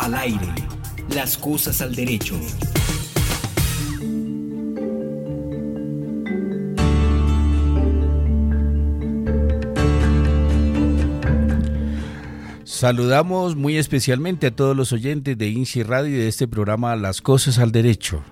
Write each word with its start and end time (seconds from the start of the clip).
Al 0.00 0.14
aire. 0.14 0.46
Las 1.12 1.36
cosas 1.36 1.82
al 1.82 1.94
derecho. 1.94 2.38
Saludamos 12.62 13.56
muy 13.56 13.76
especialmente 13.76 14.46
a 14.46 14.50
todos 14.52 14.76
los 14.76 14.92
oyentes 14.92 15.36
de 15.36 15.48
INSI 15.48 15.82
Radio 15.82 16.14
y 16.14 16.18
de 16.18 16.28
este 16.28 16.46
programa 16.46 16.94
Las 16.94 17.20
Cosas 17.20 17.58
al 17.58 17.72
Derecho. 17.72 18.22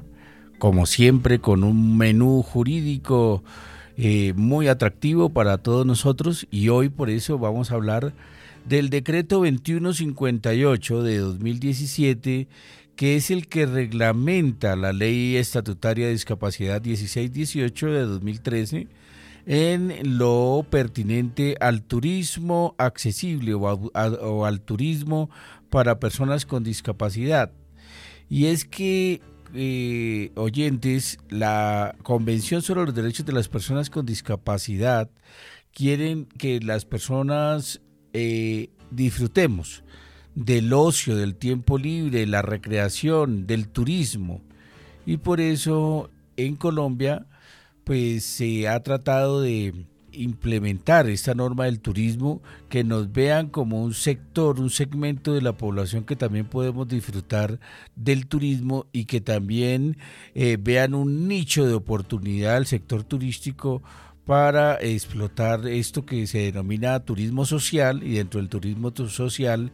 Como 0.60 0.86
siempre, 0.86 1.40
con 1.40 1.64
un 1.64 1.98
menú 1.98 2.42
jurídico 2.42 3.42
eh, 3.96 4.34
muy 4.36 4.68
atractivo 4.68 5.30
para 5.30 5.58
todos 5.58 5.84
nosotros 5.84 6.46
y 6.52 6.68
hoy 6.68 6.90
por 6.90 7.10
eso 7.10 7.38
vamos 7.38 7.72
a 7.72 7.74
hablar 7.74 8.12
del 8.68 8.90
decreto 8.90 9.36
2158 9.36 11.02
de 11.02 11.18
2017 11.18 12.48
que 12.96 13.16
es 13.16 13.30
el 13.30 13.46
que 13.46 13.66
reglamenta 13.66 14.74
la 14.74 14.92
ley 14.92 15.36
estatutaria 15.36 16.06
de 16.06 16.12
discapacidad 16.12 16.82
1618 16.82 17.86
de 17.92 18.00
2013 18.00 18.88
en 19.44 20.18
lo 20.18 20.66
pertinente 20.68 21.56
al 21.60 21.82
turismo 21.82 22.74
accesible 22.78 23.54
o, 23.54 24.44
al 24.44 24.60
turismo 24.62 25.30
para 25.70 26.00
personas 26.00 26.46
con 26.46 26.64
discapacidad. 26.64 27.52
Y 28.28 28.46
es 28.46 28.64
que, 28.64 29.20
eh, 29.54 30.32
oyentes, 30.34 31.18
la 31.28 31.94
Convención 32.02 32.60
sobre 32.60 32.86
los 32.86 32.94
Derechos 32.94 33.24
de 33.24 33.32
las 33.32 33.48
Personas 33.48 33.88
con 33.88 34.04
Discapacidad 34.04 35.08
quieren 35.72 36.24
que 36.24 36.58
las 36.58 36.84
personas 36.84 37.80
eh, 38.18 38.70
disfrutemos 38.90 39.84
del 40.34 40.72
ocio, 40.72 41.16
del 41.16 41.34
tiempo 41.34 41.76
libre, 41.76 42.26
la 42.26 42.40
recreación, 42.40 43.46
del 43.46 43.68
turismo. 43.68 44.40
Y 45.04 45.18
por 45.18 45.38
eso 45.38 46.08
en 46.38 46.56
Colombia 46.56 47.26
pues 47.84 48.24
se 48.24 48.68
ha 48.68 48.82
tratado 48.82 49.42
de 49.42 49.86
implementar 50.12 51.10
esta 51.10 51.34
norma 51.34 51.66
del 51.66 51.78
turismo, 51.78 52.40
que 52.70 52.84
nos 52.84 53.12
vean 53.12 53.48
como 53.50 53.82
un 53.82 53.92
sector, 53.92 54.60
un 54.60 54.70
segmento 54.70 55.34
de 55.34 55.42
la 55.42 55.52
población 55.52 56.04
que 56.04 56.16
también 56.16 56.46
podemos 56.46 56.88
disfrutar 56.88 57.60
del 57.96 58.26
turismo 58.26 58.86
y 58.92 59.04
que 59.04 59.20
también 59.20 59.98
eh, 60.34 60.56
vean 60.58 60.94
un 60.94 61.28
nicho 61.28 61.66
de 61.66 61.74
oportunidad 61.74 62.56
al 62.56 62.66
sector 62.66 63.04
turístico 63.04 63.82
para 64.26 64.74
explotar 64.80 65.66
esto 65.68 66.04
que 66.04 66.26
se 66.26 66.38
denomina 66.38 66.98
turismo 66.98 67.46
social 67.46 68.02
y 68.02 68.14
dentro 68.14 68.40
del 68.40 68.48
turismo 68.48 68.92
social 69.08 69.70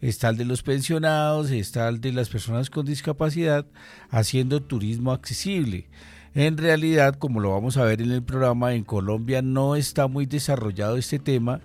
está 0.00 0.28
el 0.28 0.36
de 0.36 0.44
los 0.44 0.62
pensionados, 0.62 1.50
está 1.50 1.88
el 1.88 2.00
de 2.00 2.12
las 2.12 2.28
personas 2.28 2.70
con 2.70 2.86
discapacidad 2.86 3.66
haciendo 4.08 4.62
turismo 4.62 5.10
accesible. 5.10 5.88
En 6.36 6.56
realidad, 6.56 7.16
como 7.16 7.40
lo 7.40 7.50
vamos 7.50 7.78
a 7.78 7.84
ver 7.84 8.00
en 8.00 8.12
el 8.12 8.22
programa, 8.22 8.74
en 8.74 8.84
Colombia 8.84 9.42
no 9.42 9.74
está 9.74 10.06
muy 10.06 10.24
desarrollado 10.24 10.96
este 10.96 11.18
tema, 11.18 11.60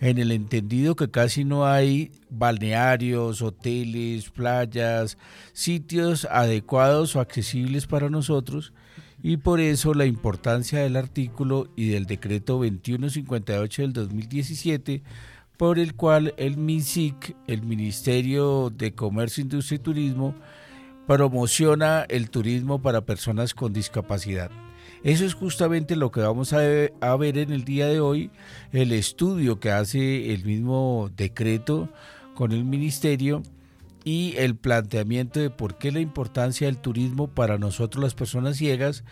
en 0.00 0.18
el 0.18 0.32
entendido 0.32 0.96
que 0.96 1.10
casi 1.10 1.44
no 1.44 1.64
hay 1.64 2.10
balnearios, 2.28 3.40
hoteles, 3.40 4.30
playas, 4.30 5.16
sitios 5.52 6.26
adecuados 6.28 7.14
o 7.14 7.20
accesibles 7.20 7.86
para 7.86 8.10
nosotros 8.10 8.72
y 9.26 9.38
por 9.38 9.58
eso 9.58 9.94
la 9.94 10.04
importancia 10.04 10.80
del 10.80 10.96
artículo 10.96 11.68
y 11.76 11.88
del 11.88 12.04
decreto 12.04 12.58
2158 12.58 13.80
del 13.80 13.92
2017 13.94 15.02
por 15.56 15.78
el 15.78 15.94
cual 15.94 16.34
el 16.36 16.58
MINSIC, 16.58 17.34
el 17.46 17.62
Ministerio 17.62 18.68
de 18.68 18.94
Comercio, 18.94 19.40
Industria 19.40 19.76
y 19.76 19.78
Turismo, 19.78 20.34
promociona 21.06 22.04
el 22.10 22.28
turismo 22.28 22.82
para 22.82 23.06
personas 23.06 23.54
con 23.54 23.72
discapacidad. 23.72 24.50
Eso 25.02 25.24
es 25.24 25.32
justamente 25.32 25.96
lo 25.96 26.10
que 26.10 26.20
vamos 26.20 26.52
a, 26.52 26.58
ver 26.58 27.38
en 27.38 27.50
el 27.50 27.64
día 27.64 27.86
de 27.86 28.00
hoy, 28.00 28.30
el 28.72 28.92
estudio 28.92 29.58
que 29.58 29.70
hace 29.70 30.34
el 30.34 30.44
mismo 30.44 31.10
decreto 31.16 31.88
con 32.34 32.52
el 32.52 32.64
ministerio 32.64 33.42
y 34.04 34.34
el 34.36 34.54
planteamiento 34.54 35.40
de 35.40 35.50
por 35.50 35.78
qué 35.78 35.90
la 35.90 36.00
importancia 36.00 36.66
del 36.66 36.76
turismo 36.76 37.28
para 37.28 37.58
nosotros 37.58 38.04
las 38.04 38.14
personas 38.14 38.58
ciegas, 38.58 39.02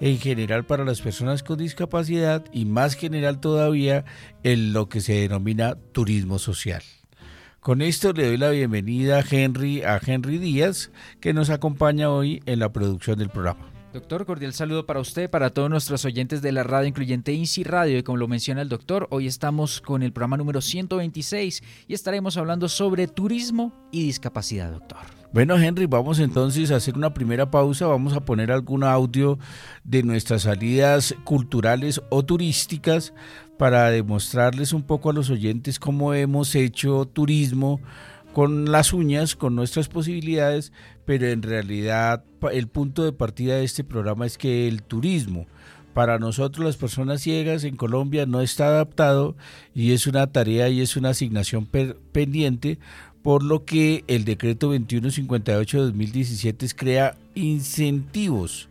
en 0.00 0.18
general 0.18 0.64
para 0.64 0.84
las 0.84 1.00
personas 1.00 1.42
con 1.42 1.58
discapacidad 1.58 2.44
y 2.52 2.64
más 2.64 2.94
general 2.94 3.38
todavía 3.40 4.04
en 4.42 4.72
lo 4.72 4.88
que 4.88 5.00
se 5.00 5.14
denomina 5.14 5.76
turismo 5.92 6.38
social. 6.38 6.82
Con 7.60 7.82
esto 7.82 8.12
le 8.12 8.26
doy 8.26 8.38
la 8.38 8.50
bienvenida 8.50 9.18
a 9.18 9.24
Henry, 9.28 9.82
a 9.82 10.00
Henry 10.04 10.38
Díaz, 10.38 10.90
que 11.20 11.32
nos 11.32 11.50
acompaña 11.50 12.10
hoy 12.10 12.42
en 12.46 12.58
la 12.58 12.72
producción 12.72 13.18
del 13.18 13.28
programa. 13.28 13.69
Doctor, 13.92 14.24
cordial 14.24 14.52
saludo 14.52 14.86
para 14.86 15.00
usted, 15.00 15.28
para 15.28 15.50
todos 15.50 15.68
nuestros 15.68 16.04
oyentes 16.04 16.42
de 16.42 16.52
la 16.52 16.62
radio, 16.62 16.86
incluyente 16.86 17.32
INSI 17.32 17.64
Radio. 17.64 17.98
Y 17.98 18.04
como 18.04 18.18
lo 18.18 18.28
menciona 18.28 18.62
el 18.62 18.68
doctor, 18.68 19.08
hoy 19.10 19.26
estamos 19.26 19.80
con 19.80 20.04
el 20.04 20.12
programa 20.12 20.36
número 20.36 20.60
126 20.60 21.60
y 21.88 21.94
estaremos 21.94 22.36
hablando 22.36 22.68
sobre 22.68 23.08
turismo 23.08 23.72
y 23.90 24.04
discapacidad, 24.04 24.70
doctor. 24.70 24.98
Bueno, 25.32 25.58
Henry, 25.58 25.86
vamos 25.86 26.20
entonces 26.20 26.70
a 26.70 26.76
hacer 26.76 26.96
una 26.96 27.12
primera 27.12 27.50
pausa. 27.50 27.88
Vamos 27.88 28.12
a 28.12 28.24
poner 28.24 28.52
algún 28.52 28.84
audio 28.84 29.40
de 29.82 30.04
nuestras 30.04 30.42
salidas 30.42 31.12
culturales 31.24 32.00
o 32.10 32.24
turísticas 32.24 33.12
para 33.58 33.90
demostrarles 33.90 34.72
un 34.72 34.84
poco 34.84 35.10
a 35.10 35.14
los 35.14 35.30
oyentes 35.30 35.80
cómo 35.80 36.14
hemos 36.14 36.54
hecho 36.54 37.06
turismo 37.06 37.80
con 38.32 38.70
las 38.70 38.92
uñas, 38.92 39.34
con 39.34 39.56
nuestras 39.56 39.88
posibilidades, 39.88 40.72
pero 41.10 41.26
en 41.26 41.42
realidad 41.42 42.22
el 42.52 42.68
punto 42.68 43.02
de 43.02 43.10
partida 43.10 43.56
de 43.56 43.64
este 43.64 43.82
programa 43.82 44.26
es 44.26 44.38
que 44.38 44.68
el 44.68 44.84
turismo 44.84 45.48
para 45.92 46.20
nosotros 46.20 46.64
las 46.64 46.76
personas 46.76 47.20
ciegas 47.20 47.64
en 47.64 47.74
Colombia 47.74 48.26
no 48.26 48.40
está 48.40 48.68
adaptado 48.68 49.34
y 49.74 49.90
es 49.90 50.06
una 50.06 50.28
tarea 50.28 50.68
y 50.68 50.80
es 50.80 50.96
una 50.96 51.08
asignación 51.08 51.66
pendiente, 52.12 52.78
por 53.22 53.42
lo 53.42 53.64
que 53.64 54.04
el 54.06 54.24
decreto 54.24 54.68
2158 54.68 55.78
de 55.78 55.84
2017 55.86 56.68
crea 56.76 57.16
incentivos, 57.34 58.68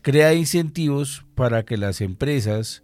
crea 0.00 0.32
incentivos 0.32 1.22
para 1.34 1.66
que 1.66 1.76
las 1.76 2.00
empresas 2.00 2.82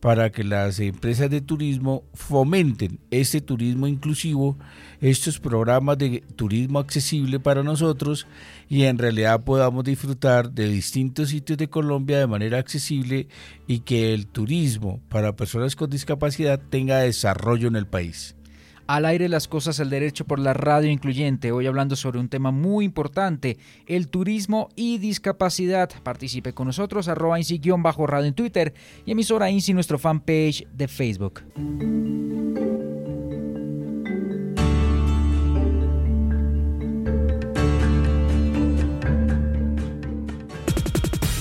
para 0.00 0.32
que 0.32 0.44
las 0.44 0.80
empresas 0.80 1.28
de 1.30 1.42
turismo 1.42 2.04
fomenten 2.14 2.98
este 3.10 3.40
turismo 3.40 3.86
inclusivo, 3.86 4.58
estos 5.00 5.38
programas 5.38 5.98
de 5.98 6.24
turismo 6.36 6.78
accesible 6.78 7.38
para 7.38 7.62
nosotros 7.62 8.26
y 8.68 8.84
en 8.84 8.98
realidad 8.98 9.44
podamos 9.44 9.84
disfrutar 9.84 10.50
de 10.50 10.68
distintos 10.68 11.28
sitios 11.28 11.58
de 11.58 11.68
Colombia 11.68 12.18
de 12.18 12.26
manera 12.26 12.58
accesible 12.58 13.28
y 13.66 13.80
que 13.80 14.14
el 14.14 14.26
turismo 14.26 15.00
para 15.08 15.36
personas 15.36 15.76
con 15.76 15.90
discapacidad 15.90 16.60
tenga 16.70 16.98
desarrollo 16.98 17.68
en 17.68 17.76
el 17.76 17.86
país. 17.86 18.34
Al 18.90 19.04
aire 19.04 19.28
las 19.28 19.46
cosas 19.46 19.78
al 19.78 19.88
derecho 19.88 20.24
por 20.24 20.40
la 20.40 20.52
radio 20.52 20.90
incluyente. 20.90 21.52
Hoy 21.52 21.68
hablando 21.68 21.94
sobre 21.94 22.18
un 22.18 22.28
tema 22.28 22.50
muy 22.50 22.84
importante, 22.84 23.56
el 23.86 24.08
turismo 24.08 24.68
y 24.74 24.98
discapacidad. 24.98 25.90
Participe 26.02 26.54
con 26.54 26.66
nosotros, 26.66 27.06
arroba 27.06 27.38
bajo 27.78 28.08
radio 28.08 28.26
en 28.26 28.34
Twitter 28.34 28.74
y 29.06 29.12
emisora 29.12 29.48
INSI 29.48 29.74
nuestro 29.74 29.96
fanpage 29.96 30.66
de 30.72 30.88
Facebook. 30.88 31.44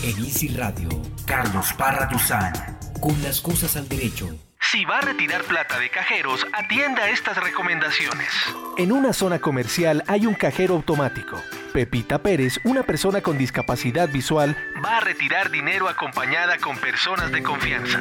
En 0.04 0.20
INSI 0.20 0.50
Radio, 0.50 0.90
Carlos 1.26 1.74
Parra 1.76 2.08
Duzán, 2.12 2.54
con 3.02 3.20
las 3.24 3.42
cosas 3.42 3.76
al 3.76 3.90
derecho. 3.90 4.38
Si 4.72 4.86
va 4.86 5.00
a 5.00 5.02
retirar 5.02 5.44
plata 5.46 5.80
de 5.80 5.90
cajeros, 5.90 6.46
atienda 6.54 7.10
estas 7.10 7.38
recomendaciones. 7.38 8.30
En 8.78 8.92
una 8.92 9.14
zona 9.14 9.40
comercial 9.40 10.04
hay 10.06 10.28
un 10.28 10.36
cajero 10.36 10.76
automático. 10.76 11.42
Pepita 11.74 12.22
Pérez, 12.22 12.60
una 12.64 12.84
persona 12.84 13.22
con 13.22 13.36
discapacidad 13.40 14.10
visual, 14.10 14.56
va 14.86 14.98
a 14.98 15.00
retirar 15.00 15.50
dinero 15.50 15.90
acompañada 15.90 16.60
con 16.60 16.78
personas 16.78 17.32
de 17.32 17.42
confianza. 17.42 18.00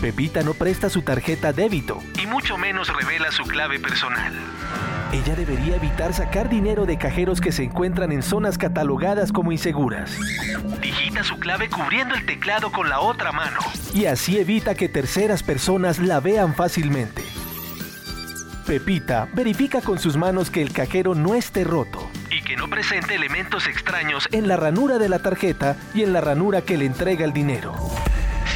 Pepita 0.00 0.42
no 0.42 0.54
presta 0.54 0.88
su 0.88 1.02
tarjeta 1.02 1.52
débito. 1.52 2.00
Y 2.22 2.26
mucho 2.28 2.56
menos 2.56 2.94
revela 2.94 3.32
su 3.32 3.42
clave 3.42 3.80
personal. 3.80 4.32
Ella 5.14 5.36
debería 5.36 5.76
evitar 5.76 6.12
sacar 6.12 6.48
dinero 6.48 6.86
de 6.86 6.98
cajeros 6.98 7.40
que 7.40 7.52
se 7.52 7.62
encuentran 7.62 8.10
en 8.10 8.20
zonas 8.20 8.58
catalogadas 8.58 9.30
como 9.30 9.52
inseguras. 9.52 10.18
Digita 10.82 11.22
su 11.22 11.38
clave 11.38 11.70
cubriendo 11.70 12.16
el 12.16 12.26
teclado 12.26 12.72
con 12.72 12.88
la 12.88 12.98
otra 12.98 13.30
mano. 13.30 13.60
Y 13.94 14.06
así 14.06 14.38
evita 14.38 14.74
que 14.74 14.88
terceras 14.88 15.44
personas 15.44 16.00
la 16.00 16.18
vean 16.18 16.52
fácilmente. 16.56 17.22
Pepita 18.66 19.28
verifica 19.34 19.80
con 19.82 20.00
sus 20.00 20.16
manos 20.16 20.50
que 20.50 20.62
el 20.62 20.72
cajero 20.72 21.14
no 21.14 21.36
esté 21.36 21.62
roto. 21.62 22.10
Y 22.36 22.42
que 22.42 22.56
no 22.56 22.68
presente 22.68 23.14
elementos 23.14 23.68
extraños 23.68 24.26
en 24.32 24.48
la 24.48 24.56
ranura 24.56 24.98
de 24.98 25.08
la 25.08 25.20
tarjeta 25.20 25.76
y 25.94 26.02
en 26.02 26.12
la 26.12 26.22
ranura 26.22 26.62
que 26.62 26.76
le 26.76 26.86
entrega 26.86 27.24
el 27.24 27.32
dinero. 27.32 27.72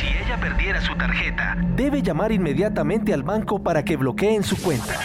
Si 0.01 0.09
ella 0.09 0.41
perdiera 0.41 0.81
su 0.81 0.97
tarjeta, 0.97 1.57
debe 1.77 2.03
llamar 2.03 2.33
inmediatamente 2.33 3.15
al 3.15 3.23
banco 3.23 3.63
para 3.63 3.85
que 3.85 3.97
bloqueen 3.97 4.43
su 4.43 4.61
cuenta. 4.61 4.99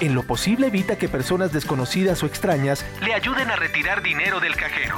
En 0.00 0.14
lo 0.14 0.22
posible 0.24 0.66
evita 0.66 0.96
que 0.96 1.08
personas 1.08 1.52
desconocidas 1.52 2.22
o 2.22 2.26
extrañas 2.26 2.84
le 3.00 3.14
ayuden 3.14 3.50
a 3.50 3.56
retirar 3.56 4.02
dinero 4.02 4.40
del 4.40 4.56
cajero. 4.56 4.96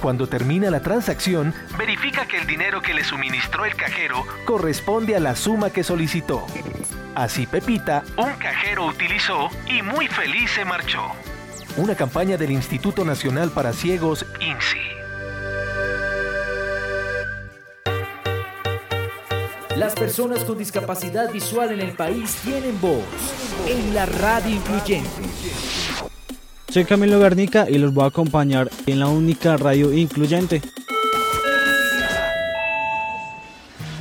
Cuando 0.00 0.26
termina 0.26 0.70
la 0.70 0.80
transacción, 0.80 1.54
verifica 1.78 2.26
que 2.26 2.38
el 2.38 2.46
dinero 2.46 2.82
que 2.82 2.92
le 2.92 3.04
suministró 3.04 3.64
el 3.64 3.74
cajero 3.74 4.26
corresponde 4.44 5.16
a 5.16 5.20
la 5.20 5.34
suma 5.34 5.70
que 5.70 5.82
solicitó. 5.82 6.46
Así 7.14 7.46
Pepita, 7.46 8.02
un 8.16 8.32
cajero 8.34 8.86
utilizó 8.86 9.48
y 9.66 9.82
muy 9.82 10.08
feliz 10.08 10.50
se 10.50 10.64
marchó. 10.64 11.12
Una 11.76 11.94
campaña 11.94 12.36
del 12.36 12.50
Instituto 12.50 13.04
Nacional 13.04 13.50
para 13.50 13.72
Ciegos, 13.72 14.26
INSI. 14.40 14.93
Las 19.84 19.94
personas 19.94 20.44
con 20.44 20.56
discapacidad 20.56 21.30
visual 21.30 21.70
en 21.70 21.80
el 21.80 21.92
país 21.92 22.36
tienen 22.42 22.80
voz 22.80 23.04
en 23.68 23.92
la 23.92 24.06
radio 24.06 24.56
incluyente. 24.56 25.10
Soy 26.70 26.86
Camilo 26.86 27.20
Garnica 27.20 27.68
y 27.68 27.76
los 27.76 27.92
voy 27.92 28.04
a 28.04 28.06
acompañar 28.06 28.70
en 28.86 28.98
la 28.98 29.08
única 29.08 29.58
radio 29.58 29.92
incluyente. 29.92 30.62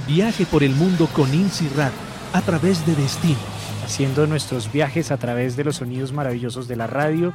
Viaje 0.07 0.45
por 0.45 0.63
el 0.63 0.73
mundo 0.73 1.09
con 1.11 1.33
INSI 1.33 1.67
Radio 1.75 1.91
a 2.31 2.39
través 2.39 2.85
de 2.85 2.95
destinos. 2.95 3.43
Haciendo 3.83 4.25
nuestros 4.25 4.71
viajes 4.71 5.11
a 5.11 5.17
través 5.17 5.57
de 5.57 5.65
los 5.65 5.75
sonidos 5.75 6.13
maravillosos 6.13 6.69
de 6.69 6.77
la 6.77 6.87
radio. 6.87 7.33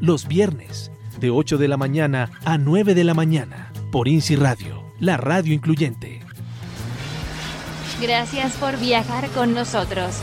Los 0.00 0.26
viernes, 0.26 0.90
de 1.20 1.28
8 1.28 1.58
de 1.58 1.68
la 1.68 1.76
mañana 1.76 2.30
a 2.46 2.56
9 2.56 2.94
de 2.94 3.04
la 3.04 3.12
mañana, 3.12 3.70
por 3.92 4.08
INSI 4.08 4.36
Radio, 4.36 4.82
la 5.00 5.18
radio 5.18 5.52
incluyente. 5.52 6.29
Gracias 8.00 8.54
por 8.54 8.78
viajar 8.78 9.28
con 9.30 9.52
nosotros. 9.52 10.22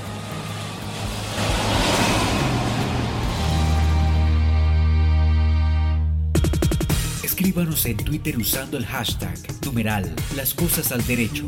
Escríbanos 7.24 7.86
en 7.86 7.98
Twitter 7.98 8.36
usando 8.40 8.78
el 8.78 8.86
hashtag 8.88 9.38
numeral 9.64 10.12
las 10.36 10.56
cosas 10.56 10.92
al 10.92 11.06
derecho. 11.06 11.46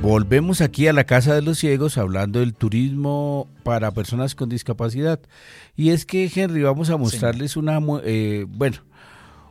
Volvemos 0.00 0.62
aquí 0.62 0.86
a 0.86 0.94
la 0.94 1.04
Casa 1.04 1.34
de 1.34 1.42
los 1.42 1.58
Ciegos 1.58 1.98
hablando 1.98 2.40
del 2.40 2.54
turismo 2.54 3.46
para 3.62 3.90
personas 3.92 4.34
con 4.34 4.48
discapacidad. 4.48 5.20
Y 5.76 5.90
es 5.90 6.06
que, 6.06 6.30
Henry, 6.34 6.62
vamos 6.62 6.88
a 6.88 6.96
mostrarles 6.96 7.58
una, 7.58 7.78
eh, 8.04 8.46
bueno, 8.48 8.87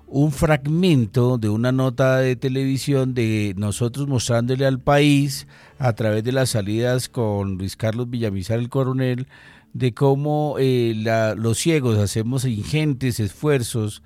un 0.07 0.31
fragmento 0.31 1.38
de 1.38 1.50
una 1.50 1.74
nota 1.74 2.18
de 2.18 2.38
televisión 2.38 3.13
de 3.13 3.54
nosotros 3.57 4.07
mostrándole 4.07 4.65
al 4.65 4.80
país 4.80 5.48
a 5.80 5.94
través 5.94 6.24
de 6.24 6.31
las 6.31 6.50
salidas 6.51 7.09
con 7.09 7.57
Luis 7.57 7.75
Carlos 7.75 8.09
Villamizar 8.09 8.57
el 8.57 8.69
coronel 8.69 9.27
de 9.74 9.94
cómo 9.94 10.56
eh, 10.59 10.94
los 11.38 11.57
ciegos 11.59 12.00
hacemos 12.00 12.45
ingentes 12.45 13.19
esfuerzos 13.19 14.01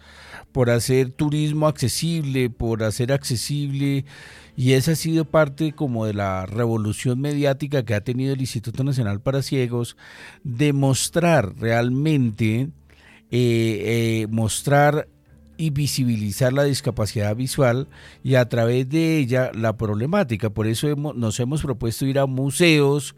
por 0.52 0.70
hacer 0.70 1.12
turismo 1.12 1.68
accesible, 1.68 2.50
por 2.50 2.84
hacer 2.84 3.14
accesible, 3.14 4.04
y 4.58 4.74
esa 4.74 4.92
ha 4.92 4.96
sido 4.96 5.24
parte 5.24 5.72
como 5.72 6.06
de 6.06 6.14
la 6.14 6.46
revolución 6.46 7.22
mediática 7.22 7.86
que 7.86 7.94
ha 7.94 8.02
tenido 8.02 8.34
el 8.34 8.42
Instituto 8.42 8.84
Nacional 8.84 9.22
para 9.22 9.44
Ciegos, 9.44 9.96
de 10.44 10.74
mostrar 10.74 11.56
realmente, 11.58 12.70
eh, 13.30 14.20
eh, 14.22 14.28
mostrar 14.30 15.08
y 15.62 15.70
visibilizar 15.70 16.54
la 16.54 16.64
discapacidad 16.64 17.36
visual 17.36 17.88
y 18.24 18.34
a 18.34 18.50
través 18.50 18.90
de 18.90 19.20
ella 19.20 19.52
la 19.54 19.78
problemática. 19.78 20.50
Por 20.50 20.66
eso 20.66 20.88
hemos, 20.88 21.16
nos 21.16 21.40
hemos 21.40 21.62
propuesto 21.62 22.08
ir 22.08 22.18
a 22.18 22.26
museos, 22.26 23.16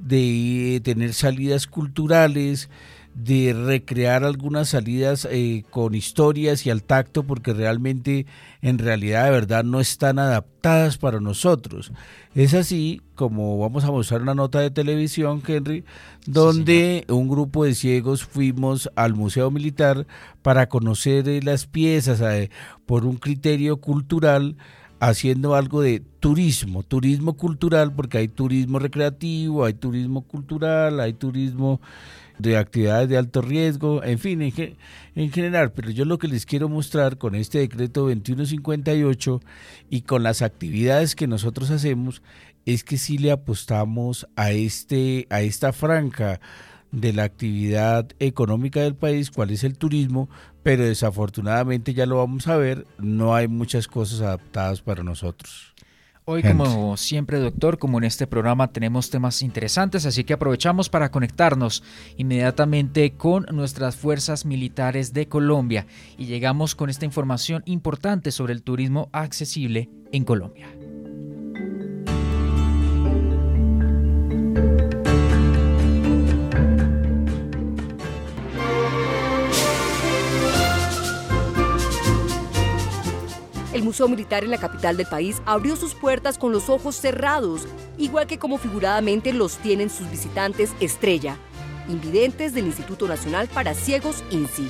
de 0.00 0.80
tener 0.82 1.14
salidas 1.14 1.68
culturales, 1.68 2.68
de 3.14 3.52
recrear 3.52 4.24
algunas 4.24 4.70
salidas 4.70 5.26
eh, 5.30 5.64
con 5.70 5.94
historias 5.94 6.66
y 6.66 6.70
al 6.70 6.82
tacto 6.82 7.22
porque 7.22 7.52
realmente 7.52 8.26
en 8.60 8.78
realidad 8.78 9.24
de 9.26 9.30
verdad 9.30 9.62
no 9.62 9.80
están 9.80 10.18
adaptadas 10.18 10.98
para 10.98 11.20
nosotros. 11.20 11.92
Es 12.34 12.54
así 12.54 13.00
como 13.14 13.58
vamos 13.58 13.84
a 13.84 13.92
mostrar 13.92 14.22
una 14.22 14.34
nota 14.34 14.58
de 14.58 14.72
televisión, 14.72 15.42
Henry, 15.46 15.84
donde 16.26 17.04
un 17.08 17.28
grupo 17.28 17.64
de 17.64 17.74
ciegos 17.74 18.24
fuimos 18.24 18.90
al 18.96 19.14
Museo 19.14 19.50
Militar 19.52 20.06
para 20.42 20.68
conocer 20.68 21.28
eh, 21.28 21.40
las 21.40 21.66
piezas 21.66 22.20
eh, 22.20 22.50
por 22.84 23.06
un 23.06 23.16
criterio 23.16 23.76
cultural 23.76 24.56
haciendo 24.98 25.54
algo 25.54 25.82
de 25.82 26.02
turismo, 26.18 26.82
turismo 26.82 27.34
cultural, 27.36 27.92
porque 27.92 28.18
hay 28.18 28.28
turismo 28.28 28.78
recreativo, 28.78 29.64
hay 29.64 29.74
turismo 29.74 30.22
cultural, 30.22 30.98
hay 30.98 31.12
turismo 31.12 31.80
de 32.38 32.56
actividades 32.56 33.08
de 33.08 33.16
alto 33.16 33.42
riesgo, 33.42 34.02
en 34.02 34.18
fin, 34.18 34.42
en, 34.42 35.30
general. 35.32 35.72
Pero 35.72 35.90
yo 35.90 36.04
lo 36.04 36.18
que 36.18 36.28
les 36.28 36.46
quiero 36.46 36.68
mostrar 36.68 37.18
con 37.18 37.34
este 37.34 37.58
decreto 37.58 38.02
2158 38.02 39.40
y 39.90 40.02
con 40.02 40.22
las 40.22 40.42
actividades 40.42 41.14
que 41.14 41.26
nosotros 41.26 41.70
hacemos 41.70 42.22
es 42.66 42.84
que 42.84 42.98
si 42.98 43.18
le 43.18 43.30
apostamos 43.30 44.26
a, 44.36 44.50
este, 44.50 45.26
a 45.30 45.42
esta 45.42 45.72
franja 45.72 46.40
de 46.92 47.12
la 47.12 47.24
actividad 47.24 48.08
económica 48.20 48.80
del 48.80 48.94
país, 48.94 49.30
cuál 49.30 49.50
es 49.50 49.64
el 49.64 49.76
turismo, 49.76 50.28
pero 50.62 50.84
desafortunadamente 50.84 51.92
ya 51.92 52.06
lo 52.06 52.18
vamos 52.18 52.46
a 52.46 52.56
ver, 52.56 52.86
no 52.98 53.34
hay 53.34 53.48
muchas 53.48 53.88
cosas 53.88 54.20
adaptadas 54.20 54.80
para 54.80 55.02
nosotros. 55.02 55.73
Hoy, 56.26 56.42
como 56.42 56.96
siempre, 56.96 57.38
doctor, 57.38 57.78
como 57.78 57.98
en 57.98 58.04
este 58.04 58.26
programa 58.26 58.72
tenemos 58.72 59.10
temas 59.10 59.42
interesantes, 59.42 60.06
así 60.06 60.24
que 60.24 60.32
aprovechamos 60.32 60.88
para 60.88 61.10
conectarnos 61.10 61.82
inmediatamente 62.16 63.12
con 63.12 63.44
nuestras 63.52 63.96
fuerzas 63.96 64.46
militares 64.46 65.12
de 65.12 65.28
Colombia 65.28 65.86
y 66.16 66.24
llegamos 66.24 66.74
con 66.74 66.88
esta 66.88 67.04
información 67.04 67.62
importante 67.66 68.30
sobre 68.30 68.54
el 68.54 68.62
turismo 68.62 69.10
accesible 69.12 69.90
en 70.12 70.24
Colombia. 70.24 70.68
Museo 83.84 84.08
Militar 84.08 84.42
en 84.44 84.50
la 84.50 84.58
capital 84.58 84.96
del 84.96 85.06
país 85.06 85.40
abrió 85.44 85.76
sus 85.76 85.94
puertas 85.94 86.38
con 86.38 86.52
los 86.52 86.68
ojos 86.68 86.96
cerrados, 86.96 87.68
igual 87.98 88.26
que 88.26 88.38
como 88.38 88.58
figuradamente 88.58 89.32
los 89.32 89.58
tienen 89.58 89.90
sus 89.90 90.10
visitantes 90.10 90.70
estrella, 90.80 91.36
invidentes 91.88 92.54
del 92.54 92.66
Instituto 92.66 93.06
Nacional 93.06 93.48
para 93.48 93.74
Ciegos 93.74 94.24
INSI. 94.30 94.68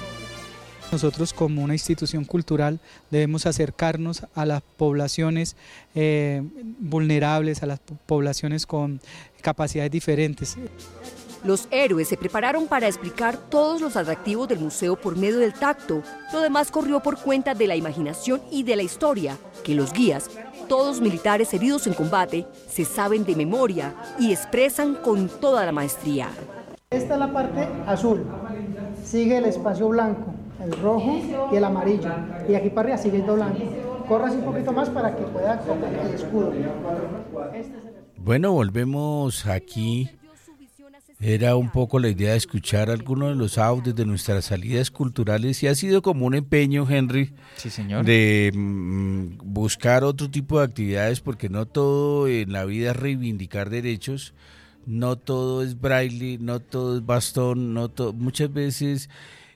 Nosotros 0.92 1.33
como 1.33 1.62
una 1.62 1.75
institución 1.75 2.25
cultural 2.25 2.78
debemos 3.11 3.47
acercarnos 3.47 4.26
a 4.35 4.44
las 4.44 4.62
poblaciones 4.76 5.56
eh, 5.94 6.42
vulnerables, 6.78 7.62
a 7.62 7.66
las 7.66 7.80
poblaciones 8.06 8.66
con 8.66 9.00
capacidades 9.40 9.90
diferentes. 9.90 10.56
Los 11.44 11.68
héroes 11.70 12.08
se 12.08 12.16
prepararon 12.16 12.66
para 12.66 12.86
explicar 12.86 13.36
todos 13.36 13.82
los 13.82 13.96
atractivos 13.96 14.48
del 14.48 14.60
museo 14.60 14.96
por 14.96 15.14
medio 15.14 15.38
del 15.38 15.52
tacto. 15.52 16.02
Lo 16.32 16.40
demás 16.40 16.70
corrió 16.70 17.00
por 17.00 17.18
cuenta 17.18 17.52
de 17.52 17.66
la 17.66 17.76
imaginación 17.76 18.40
y 18.50 18.62
de 18.62 18.76
la 18.76 18.82
historia, 18.82 19.36
que 19.62 19.74
los 19.74 19.92
guías, 19.92 20.30
todos 20.68 21.02
militares 21.02 21.52
heridos 21.52 21.86
en 21.86 21.92
combate, 21.92 22.46
se 22.66 22.86
saben 22.86 23.26
de 23.26 23.36
memoria 23.36 23.94
y 24.18 24.32
expresan 24.32 24.94
con 24.94 25.28
toda 25.28 25.66
la 25.66 25.72
maestría. 25.72 26.30
Esta 26.88 27.12
es 27.12 27.20
la 27.20 27.30
parte 27.30 27.68
azul, 27.86 28.24
sigue 29.04 29.36
el 29.36 29.44
espacio 29.44 29.88
blanco, 29.88 30.32
el 30.62 30.72
rojo 30.80 31.20
y 31.52 31.56
el 31.56 31.64
amarillo, 31.64 32.08
y 32.48 32.54
aquí 32.54 32.70
para 32.70 32.94
arriba 32.94 32.98
sigue 32.98 33.18
el 33.18 33.22
blanco. 33.24 33.60
Corras 34.08 34.32
un 34.32 34.44
poquito 34.46 34.72
más 34.72 34.88
para 34.88 35.14
que 35.14 35.24
pueda 35.24 35.60
tocar 35.60 35.92
el 35.92 36.14
escudo. 36.14 36.52
Bueno, 38.16 38.52
volvemos 38.52 39.44
aquí 39.44 40.08
era 41.25 41.57
un 41.57 41.71
poco 41.71 41.99
la 41.99 42.11
idea 42.11 42.33
de 42.33 42.37
escuchar 42.37 42.90
algunos 42.90 43.31
de 43.31 43.35
los 43.35 43.57
audios 43.57 43.97
de 43.97 44.04
nuestras 44.04 44.45
salidas 44.45 44.90
culturales 44.90 45.62
y 45.62 45.69
ha 45.69 45.75
sido 45.75 46.02
como 46.02 46.26
un 46.26 46.35
empeño, 46.35 46.87
Henry, 46.88 47.33
sí, 47.57 47.71
señor. 47.71 48.04
de 48.04 48.52
mm, 48.54 49.38
buscar 49.43 50.04
otro 50.04 50.31
tipo 50.31 50.59
de 50.59 50.66
actividades 50.66 51.21
porque 51.21 51.49
no 51.49 51.64
todo 51.64 52.28
en 52.28 52.52
la 52.52 52.66
vida 52.66 52.90
es 52.90 52.97
reivindicar 52.97 53.71
derechos, 53.71 54.35
no 54.85 55.16
todo 55.16 55.62
es 55.62 55.81
braille, 55.81 56.37
no 56.38 56.61
todo 56.61 56.99
es 56.99 57.07
bastón, 57.07 57.73
no 57.73 57.90
muchas 58.12 58.52
veces 58.52 59.09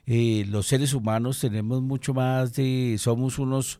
eh, 0.07 0.45
los 0.49 0.65
seres 0.65 0.95
humanos 0.95 1.39
tenemos 1.39 1.83
mucho 1.83 2.15
más 2.15 2.55
de, 2.55 2.95
somos 2.97 3.37
unos, 3.37 3.79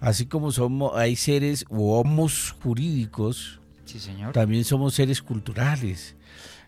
así 0.00 0.24
como 0.24 0.52
somos, 0.52 0.92
hay 0.96 1.16
seres 1.16 1.66
u 1.68 1.90
homos 1.90 2.54
jurídicos, 2.62 3.60
sí, 3.84 4.00
señor. 4.00 4.32
también 4.32 4.64
somos 4.64 4.94
seres 4.94 5.20
culturales 5.20 6.16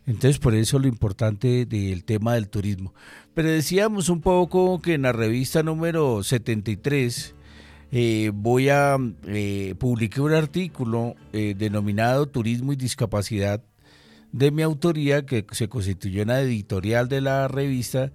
entonces, 0.08 0.38
por 0.38 0.54
eso 0.54 0.78
lo 0.78 0.88
importante 0.88 1.66
del 1.66 2.02
tema 2.02 2.32
del 2.32 2.48
turismo. 2.48 2.94
Pero 3.34 3.50
decíamos 3.50 4.08
un 4.08 4.22
poco 4.22 4.80
que 4.80 4.94
en 4.94 5.02
la 5.02 5.12
revista 5.12 5.62
número 5.62 6.22
73, 6.22 7.34
eh, 7.92 8.30
voy 8.32 8.70
a 8.70 8.96
eh, 9.26 9.74
publicar 9.78 10.22
un 10.22 10.32
artículo 10.32 11.14
eh, 11.34 11.54
denominado 11.54 12.24
Turismo 12.24 12.72
y 12.72 12.76
Discapacidad 12.76 13.62
de 14.32 14.50
mi 14.50 14.62
autoría 14.62 15.26
que 15.26 15.44
se 15.50 15.68
constituyó 15.68 16.22
en 16.22 16.28
la 16.28 16.40
editorial 16.40 17.10
de 17.10 17.20
la 17.20 17.46
revista 17.46 18.10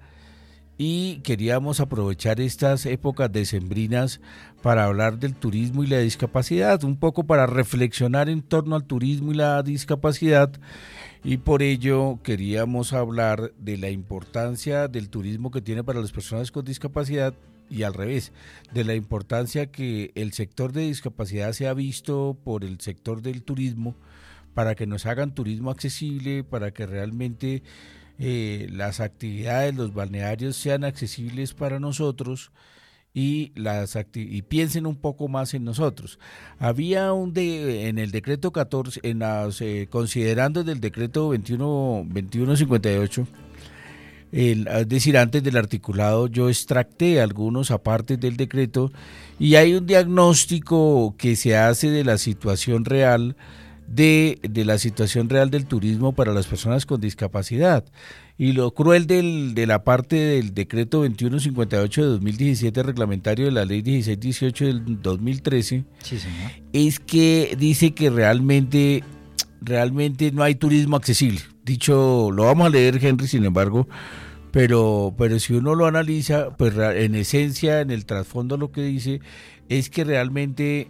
y 0.79 1.17
queríamos 1.17 1.79
aprovechar 1.79 2.41
estas 2.41 2.87
épocas 2.87 3.31
decembrinas 3.31 4.19
para 4.63 4.85
hablar 4.85 5.19
del 5.19 5.35
turismo 5.35 5.83
y 5.83 5.87
la 5.87 5.99
discapacidad, 5.99 6.83
un 6.83 6.97
poco 6.97 7.25
para 7.25 7.45
reflexionar 7.45 8.29
en 8.29 8.41
torno 8.41 8.75
al 8.75 8.85
turismo 8.85 9.31
y 9.31 9.35
la 9.35 9.61
discapacidad 9.61 10.51
y 11.23 11.37
por 11.37 11.63
ello 11.63 12.19
queríamos 12.21 12.91
hablar 12.91 13.53
de 13.57 13.77
la 13.77 13.89
importancia 13.89 14.87
del 14.87 15.09
turismo 15.09 15.51
que 15.51 15.61
tiene 15.61 15.83
para 15.83 16.01
las 16.01 16.11
personas 16.11 16.51
con 16.51 16.65
discapacidad 16.65 17.33
y 17.69 17.83
al 17.83 17.93
revés, 17.93 18.33
de 18.73 18.83
la 18.83 18.93
importancia 18.93 19.71
que 19.71 20.11
el 20.15 20.33
sector 20.33 20.73
de 20.73 20.81
discapacidad 20.81 21.53
se 21.53 21.67
ha 21.67 21.73
visto 21.73 22.37
por 22.43 22.63
el 22.65 22.79
sector 22.81 23.21
del 23.21 23.41
turismo 23.41 23.95
para 24.53 24.75
que 24.75 24.85
nos 24.85 25.05
hagan 25.05 25.33
turismo 25.33 25.71
accesible, 25.71 26.43
para 26.43 26.71
que 26.71 26.85
realmente 26.85 27.63
eh, 28.19 28.67
las 28.71 28.99
actividades, 28.99 29.75
los 29.75 29.93
balnearios 29.93 30.57
sean 30.57 30.83
accesibles 30.83 31.53
para 31.53 31.79
nosotros 31.79 32.51
y 33.13 33.51
las 33.55 33.97
y 34.13 34.41
piensen 34.41 34.85
un 34.85 34.95
poco 34.95 35.27
más 35.27 35.53
en 35.53 35.63
nosotros. 35.63 36.19
Había 36.59 37.13
un 37.13 37.33
de, 37.33 37.87
en 37.89 37.99
el 37.99 38.11
decreto 38.11 38.51
14 38.51 39.01
en 39.03 39.19
las, 39.19 39.61
eh, 39.61 39.87
considerando 39.89 40.61
el 40.61 40.79
decreto 40.79 41.29
21 41.29 42.05
2158 42.07 43.27
es 44.35 44.89
decir, 44.89 45.15
antes 45.15 45.43
del 45.43 45.57
articulado 45.57 46.25
yo 46.25 46.49
extracté 46.49 47.21
algunos 47.21 47.69
apartes 47.69 48.19
del 48.19 48.35
decreto 48.35 48.91
y 49.37 49.55
hay 49.55 49.75
un 49.75 49.85
diagnóstico 49.85 51.13
que 51.19 51.35
se 51.35 51.55
hace 51.55 51.91
de 51.91 52.03
la 52.03 52.17
situación 52.17 52.83
real 52.83 53.35
de, 53.87 54.39
la 54.65 54.79
situación 54.79 55.29
real 55.29 55.51
del 55.51 55.67
turismo 55.67 56.13
para 56.13 56.33
las 56.33 56.47
personas 56.47 56.87
con 56.87 56.99
discapacidad. 56.99 57.85
Y 58.37 58.53
lo 58.53 58.73
cruel 58.73 59.05
del, 59.05 59.53
de 59.53 59.67
la 59.67 59.83
parte 59.83 60.15
del 60.15 60.53
decreto 60.53 60.99
2158 60.99 62.01
de 62.01 62.07
2017, 62.07 62.83
reglamentario 62.83 63.45
de 63.45 63.51
la 63.51 63.65
ley 63.65 63.83
1618 63.83 64.65
del 64.65 65.01
2013, 65.01 65.85
es 66.73 66.99
que 66.99 67.55
dice 67.59 67.91
que 67.93 68.09
realmente, 68.09 69.03
realmente 69.61 70.31
no 70.31 70.41
hay 70.43 70.55
turismo 70.55 70.95
accesible. 70.95 71.41
Dicho, 71.63 72.31
lo 72.31 72.45
vamos 72.45 72.67
a 72.67 72.69
leer, 72.69 73.03
Henry, 73.03 73.27
sin 73.27 73.45
embargo, 73.45 73.87
pero, 74.51 75.13
pero 75.17 75.39
si 75.39 75.53
uno 75.53 75.75
lo 75.75 75.85
analiza, 75.85 76.57
pues 76.57 76.73
en 76.75 77.15
esencia, 77.15 77.81
en 77.81 77.91
el 77.91 78.05
trasfondo 78.05 78.57
lo 78.57 78.71
que 78.71 78.81
dice 78.81 79.21
es 79.69 79.89
que 79.89 80.03
realmente 80.03 80.87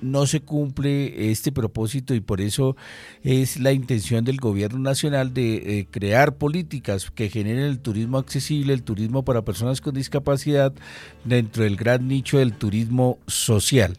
no 0.00 0.26
se 0.26 0.40
cumple 0.40 1.30
este 1.30 1.52
propósito 1.52 2.14
y 2.14 2.20
por 2.20 2.40
eso 2.40 2.76
es 3.22 3.58
la 3.58 3.72
intención 3.72 4.24
del 4.24 4.38
gobierno 4.38 4.78
nacional 4.78 5.32
de 5.32 5.78
eh, 5.78 5.86
crear 5.90 6.36
políticas 6.36 7.10
que 7.10 7.30
generen 7.30 7.64
el 7.64 7.78
turismo 7.78 8.18
accesible, 8.18 8.74
el 8.74 8.82
turismo 8.82 9.24
para 9.24 9.42
personas 9.42 9.80
con 9.80 9.94
discapacidad 9.94 10.72
dentro 11.24 11.64
del 11.64 11.76
gran 11.76 12.08
nicho 12.08 12.38
del 12.38 12.52
turismo 12.52 13.18
social. 13.26 13.96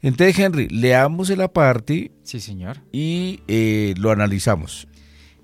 Entonces, 0.00 0.38
Henry, 0.38 0.68
leamos 0.68 1.28
la 1.30 1.48
parte. 1.48 2.12
Sí, 2.22 2.40
señor. 2.40 2.78
Y 2.92 3.40
eh, 3.48 3.94
lo 3.98 4.10
analizamos. 4.10 4.87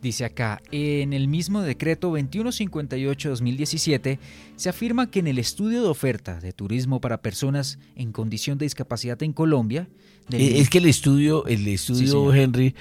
Dice 0.05 0.25
acá, 0.27 0.61
en 0.71 1.15
el 1.15 1.29
mismo 1.29 1.63
decreto 1.63 2.15
2158-2017 2.15 4.19
se 4.55 4.69
afirma 4.69 5.11
que 5.11 5.21
en 5.21 5.29
el 5.29 5.39
estudio 5.39 5.83
de 5.83 5.89
oferta 5.89 6.41
de 6.41 6.53
turismo 6.53 7.01
para 7.01 7.23
personas 7.23 7.79
en 7.97 8.13
condición 8.13 8.59
de 8.59 8.67
discapacidad 8.67 9.23
en 9.23 9.33
Colombia... 9.33 9.89
Eh, 10.31 10.61
es 10.61 10.69
que 10.69 10.77
el 10.77 10.85
estudio, 10.85 11.47
el 11.47 11.67
estudio, 11.69 12.35
Henry, 12.35 12.75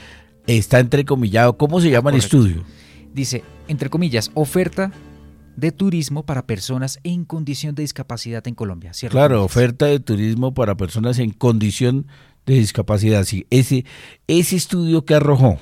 está 0.48 0.82
entrecomillado. 0.82 1.58
¿Cómo 1.58 1.80
se 1.80 1.92
llama 1.92 2.10
el 2.10 2.18
estudio? 2.18 2.65
Dice, 3.13 3.42
entre 3.70 3.89
comillas, 3.89 4.30
oferta 4.34 4.92
de 5.56 5.72
turismo 5.72 6.25
para 6.25 6.46
personas 6.46 7.00
en 7.03 7.24
condición 7.24 7.74
de 7.74 7.84
discapacidad 7.84 8.46
en 8.50 8.56
Colombia. 8.56 8.92
Claro, 9.08 9.46
oferta 9.46 9.86
de 9.86 10.01
turismo 10.01 10.53
para 10.53 10.75
personas 10.75 11.20
en 11.20 11.32
condición 11.32 12.06
de 12.46 12.56
discapacidad. 12.56 13.24
Sí, 13.24 13.48
ese, 13.50 13.86
ese 14.27 14.58
estudio 14.58 15.06
que 15.06 15.15
arrojó 15.15 15.58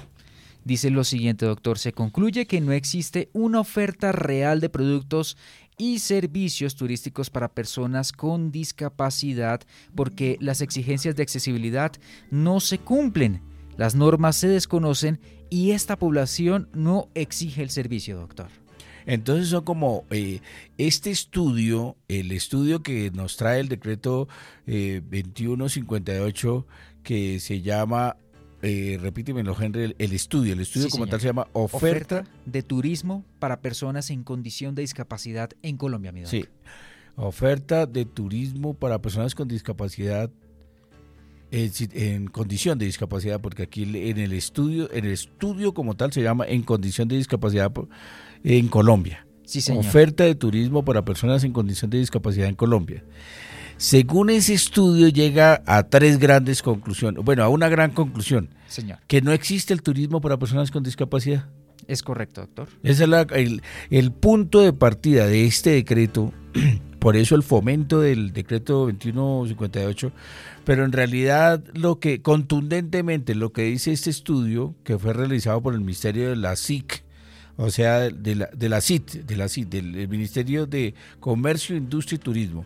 Dice 0.63 0.91
lo 0.91 1.03
siguiente, 1.03 1.45
doctor, 1.45 1.79
se 1.79 1.91
concluye 1.91 2.45
que 2.45 2.61
no 2.61 2.71
existe 2.71 3.29
una 3.33 3.59
oferta 3.59 4.11
real 4.11 4.59
de 4.59 4.69
productos 4.69 5.37
y 5.77 5.99
servicios 5.99 6.75
turísticos 6.75 7.31
para 7.31 7.53
personas 7.53 8.11
con 8.11 8.51
discapacidad 8.51 9.61
porque 9.95 10.37
las 10.39 10.61
exigencias 10.61 11.15
de 11.15 11.23
accesibilidad 11.23 11.93
no 12.29 12.59
se 12.59 12.77
cumplen, 12.77 13.41
las 13.77 13.95
normas 13.95 14.35
se 14.35 14.47
desconocen 14.47 15.19
y 15.49 15.71
esta 15.71 15.97
población 15.97 16.69
no 16.73 17.09
exige 17.15 17.63
el 17.63 17.71
servicio, 17.71 18.17
doctor. 18.17 18.49
Entonces 19.07 19.47
son 19.47 19.63
como 19.63 20.05
eh, 20.11 20.41
este 20.77 21.09
estudio, 21.09 21.97
el 22.07 22.31
estudio 22.31 22.83
que 22.83 23.09
nos 23.09 23.35
trae 23.35 23.59
el 23.59 23.67
decreto 23.67 24.27
eh, 24.67 25.01
2158, 25.03 26.67
que 27.01 27.39
se 27.39 27.61
llama 27.61 28.17
eh, 28.61 28.99
repítemelo, 29.01 29.55
Henry, 29.59 29.95
el, 29.97 30.13
estudio. 30.13 30.53
El 30.53 30.59
estudio 30.59 30.89
como 30.89 31.07
tal 31.07 31.19
se 31.19 31.27
llama 31.27 31.47
oferta, 31.53 32.25
de 32.45 32.61
turismo 32.61 33.25
para 33.39 33.59
personas 33.61 34.09
en 34.09 34.23
condición 34.23 34.75
de 34.75 34.83
discapacidad 34.83 35.49
en 35.63 35.77
Colombia, 35.77 36.11
mi 36.11 36.25
Sí, 36.25 36.45
oferta 37.15 37.85
de 37.85 38.05
turismo 38.05 38.73
para 38.73 39.01
personas 39.01 39.35
con 39.35 39.47
discapacidad 39.47 40.29
en, 41.51 42.27
condición 42.27 42.77
de 42.77 42.85
discapacidad, 42.85 43.41
porque 43.41 43.63
aquí 43.63 43.83
en 43.83 44.17
el 44.17 44.33
estudio, 44.33 44.89
en 44.93 45.05
el 45.05 45.11
estudio 45.11 45.73
como 45.73 45.95
tal 45.95 46.13
se 46.13 46.21
llama 46.21 46.45
en 46.45 46.63
condición 46.63 47.07
de 47.07 47.17
discapacidad 47.17 47.71
en 48.43 48.67
Colombia. 48.67 49.25
Sí, 49.43 49.59
señor. 49.59 49.85
Oferta 49.85 50.23
de 50.23 50.35
turismo 50.35 50.85
para 50.85 51.03
personas 51.03 51.43
en 51.43 51.51
condición 51.51 51.91
de 51.91 51.97
discapacidad 51.97 52.47
en 52.47 52.55
Colombia. 52.55 53.03
Según 53.81 54.29
ese 54.29 54.53
estudio 54.53 55.09
llega 55.09 55.63
a 55.65 55.81
tres 55.81 56.19
grandes 56.19 56.61
conclusiones, 56.61 57.25
bueno, 57.25 57.43
a 57.43 57.49
una 57.49 57.67
gran 57.67 57.89
conclusión, 57.89 58.51
Señor. 58.67 58.99
que 59.07 59.23
no 59.23 59.31
existe 59.31 59.73
el 59.73 59.81
turismo 59.81 60.21
para 60.21 60.37
personas 60.37 60.69
con 60.69 60.83
discapacidad. 60.83 61.49
Es 61.87 62.03
correcto, 62.03 62.41
doctor. 62.41 62.67
Ese 62.83 63.05
es 63.05 63.59
el, 63.89 64.11
punto 64.11 64.61
de 64.61 64.71
partida 64.71 65.25
de 65.25 65.45
este 65.45 65.71
decreto, 65.71 66.31
por 66.99 67.17
eso 67.17 67.33
el 67.33 67.41
fomento 67.41 67.99
del 67.99 68.33
decreto 68.33 68.81
2158, 68.85 70.11
pero 70.63 70.85
en 70.85 70.91
realidad 70.91 71.63
lo 71.73 71.99
que 71.99 72.21
contundentemente 72.21 73.33
lo 73.33 73.51
que 73.51 73.63
dice 73.63 73.93
este 73.93 74.11
estudio, 74.11 74.75
que 74.83 74.99
fue 74.99 75.13
realizado 75.13 75.59
por 75.59 75.73
el 75.73 75.79
Ministerio 75.79 76.29
de 76.29 76.35
la 76.35 76.55
SIC, 76.55 77.03
o 77.57 77.71
sea, 77.71 78.11
de 78.11 78.35
la, 78.35 78.45
de 78.53 78.69
la 78.69 78.79
CIT, 78.79 79.25
de 79.25 79.35
la 79.37 79.49
CIT, 79.49 79.69
del 79.69 80.07
Ministerio 80.07 80.67
de 80.67 80.93
Comercio, 81.19 81.75
Industria 81.75 82.17
y 82.17 82.19
Turismo, 82.19 82.63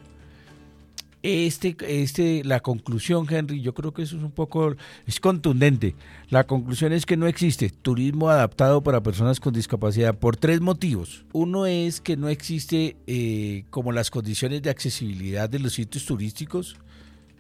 este, 1.26 1.76
este, 1.88 2.44
la 2.44 2.60
conclusión, 2.60 3.26
Henry, 3.28 3.60
yo 3.60 3.74
creo 3.74 3.94
que 3.94 4.04
eso 4.04 4.16
es 4.16 4.22
un 4.22 4.30
poco, 4.30 4.76
es 5.08 5.20
contundente. 5.20 5.96
La 6.30 6.44
conclusión 6.44 6.94
es 6.94 7.08
que 7.08 7.18
no 7.18 7.26
existe 7.26 7.70
turismo 7.70 8.30
adaptado 8.30 8.84
para 8.84 9.02
personas 9.02 9.40
con 9.40 9.52
discapacidad 9.52 10.16
por 10.16 10.38
tres 10.38 10.62
motivos. 10.62 11.26
Uno 11.34 11.66
es 11.66 12.00
que 12.00 12.16
no 12.16 12.30
existe 12.30 12.96
eh, 13.08 13.66
como 13.72 13.92
las 13.92 14.12
condiciones 14.12 14.62
de 14.62 14.70
accesibilidad 14.70 15.50
de 15.50 15.58
los 15.58 15.74
sitios 15.74 16.06
turísticos. 16.06 16.76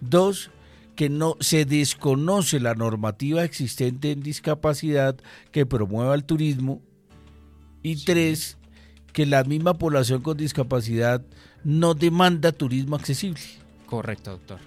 Dos, 0.01 0.49
que 0.95 1.09
no 1.09 1.37
se 1.39 1.65
desconoce 1.65 2.59
la 2.59 2.73
normativa 2.73 3.43
existente 3.43 4.11
en 4.11 4.23
discapacidad 4.23 5.15
que 5.51 5.67
promueva 5.67 6.15
el 6.15 6.23
turismo. 6.23 6.81
Y 7.83 8.03
tres, 8.03 8.57
que 9.13 9.27
la 9.27 9.43
misma 9.43 9.75
población 9.75 10.23
con 10.23 10.37
discapacidad 10.37 11.23
no 11.63 11.93
demanda 11.93 12.51
turismo 12.51 12.95
accesible. 12.95 13.41
Correcto, 13.85 14.31
doctor. 14.31 14.59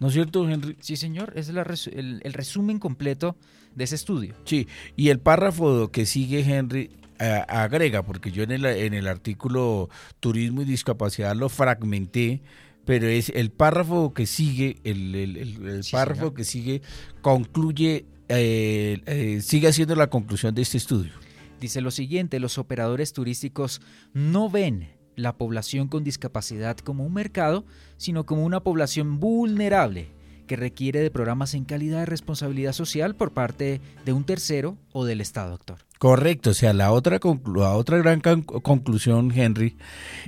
¿No 0.00 0.08
es 0.08 0.14
cierto, 0.14 0.48
Henry? 0.48 0.76
Sí, 0.80 0.96
señor, 0.96 1.32
es 1.36 1.48
el, 1.48 2.20
resumen 2.32 2.78
completo 2.78 3.36
de 3.76 3.84
ese 3.84 3.94
estudio. 3.94 4.34
Sí, 4.44 4.66
y 4.96 5.10
el 5.10 5.20
párrafo 5.20 5.92
que 5.92 6.06
sigue, 6.06 6.40
Henry, 6.40 6.90
agrega, 7.18 8.02
porque 8.02 8.32
yo 8.32 8.42
en 8.42 8.50
el, 8.50 8.64
en 8.64 8.94
el 8.94 9.06
artículo 9.06 9.88
Turismo 10.18 10.62
y 10.62 10.64
Discapacidad 10.64 11.36
lo 11.36 11.48
fragmenté, 11.48 12.42
pero 12.84 13.06
es 13.06 13.28
el 13.30 13.50
párrafo 13.50 14.12
que 14.12 14.26
sigue, 14.26 14.78
el, 14.84 15.84
párrafo 15.90 16.34
que 16.34 16.44
sigue, 16.44 16.82
concluye, 17.20 18.06
eh, 18.28 19.00
eh, 19.06 19.40
sigue 19.40 19.68
haciendo 19.68 19.94
la 19.94 20.08
conclusión 20.08 20.54
de 20.54 20.62
este 20.62 20.78
estudio. 20.78 21.12
Dice 21.60 21.80
lo 21.80 21.92
siguiente, 21.92 22.40
los 22.40 22.58
operadores 22.58 23.12
turísticos 23.12 23.80
no 24.14 24.50
ven 24.50 24.88
la 25.16 25.36
población 25.36 25.88
con 25.88 26.04
discapacidad 26.04 26.78
como 26.78 27.04
un 27.04 27.14
mercado, 27.14 27.64
sino 27.96 28.24
como 28.24 28.44
una 28.44 28.60
población 28.60 29.20
vulnerable 29.20 30.08
que 30.46 30.56
requiere 30.56 31.00
de 31.00 31.10
programas 31.10 31.54
en 31.54 31.64
calidad 31.64 32.00
de 32.00 32.06
responsabilidad 32.06 32.72
social 32.72 33.14
por 33.14 33.32
parte 33.32 33.80
de 34.04 34.12
un 34.12 34.24
tercero 34.24 34.76
o 34.92 35.04
del 35.04 35.20
Estado, 35.20 35.50
doctor. 35.50 35.78
Correcto, 35.98 36.50
o 36.50 36.54
sea, 36.54 36.72
la 36.72 36.90
otra, 36.90 37.20
la 37.54 37.74
otra 37.74 37.98
gran 37.98 38.20
conclusión, 38.20 39.32
Henry, 39.32 39.76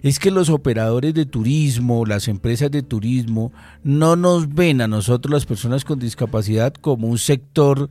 es 0.02 0.20
que 0.20 0.30
los 0.30 0.48
operadores 0.48 1.14
de 1.14 1.26
turismo, 1.26 2.06
las 2.06 2.28
empresas 2.28 2.70
de 2.70 2.82
turismo, 2.82 3.52
no 3.82 4.14
nos 4.14 4.54
ven 4.54 4.80
a 4.80 4.86
nosotros 4.86 5.32
las 5.32 5.46
personas 5.46 5.84
con 5.84 5.98
discapacidad 5.98 6.72
como 6.74 7.08
un 7.08 7.18
sector 7.18 7.90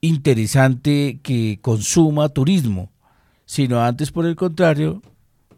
interesante 0.00 1.20
que 1.22 1.60
consuma 1.62 2.28
turismo, 2.28 2.90
sino 3.46 3.80
antes 3.82 4.10
por 4.10 4.26
el 4.26 4.34
contrario, 4.34 5.00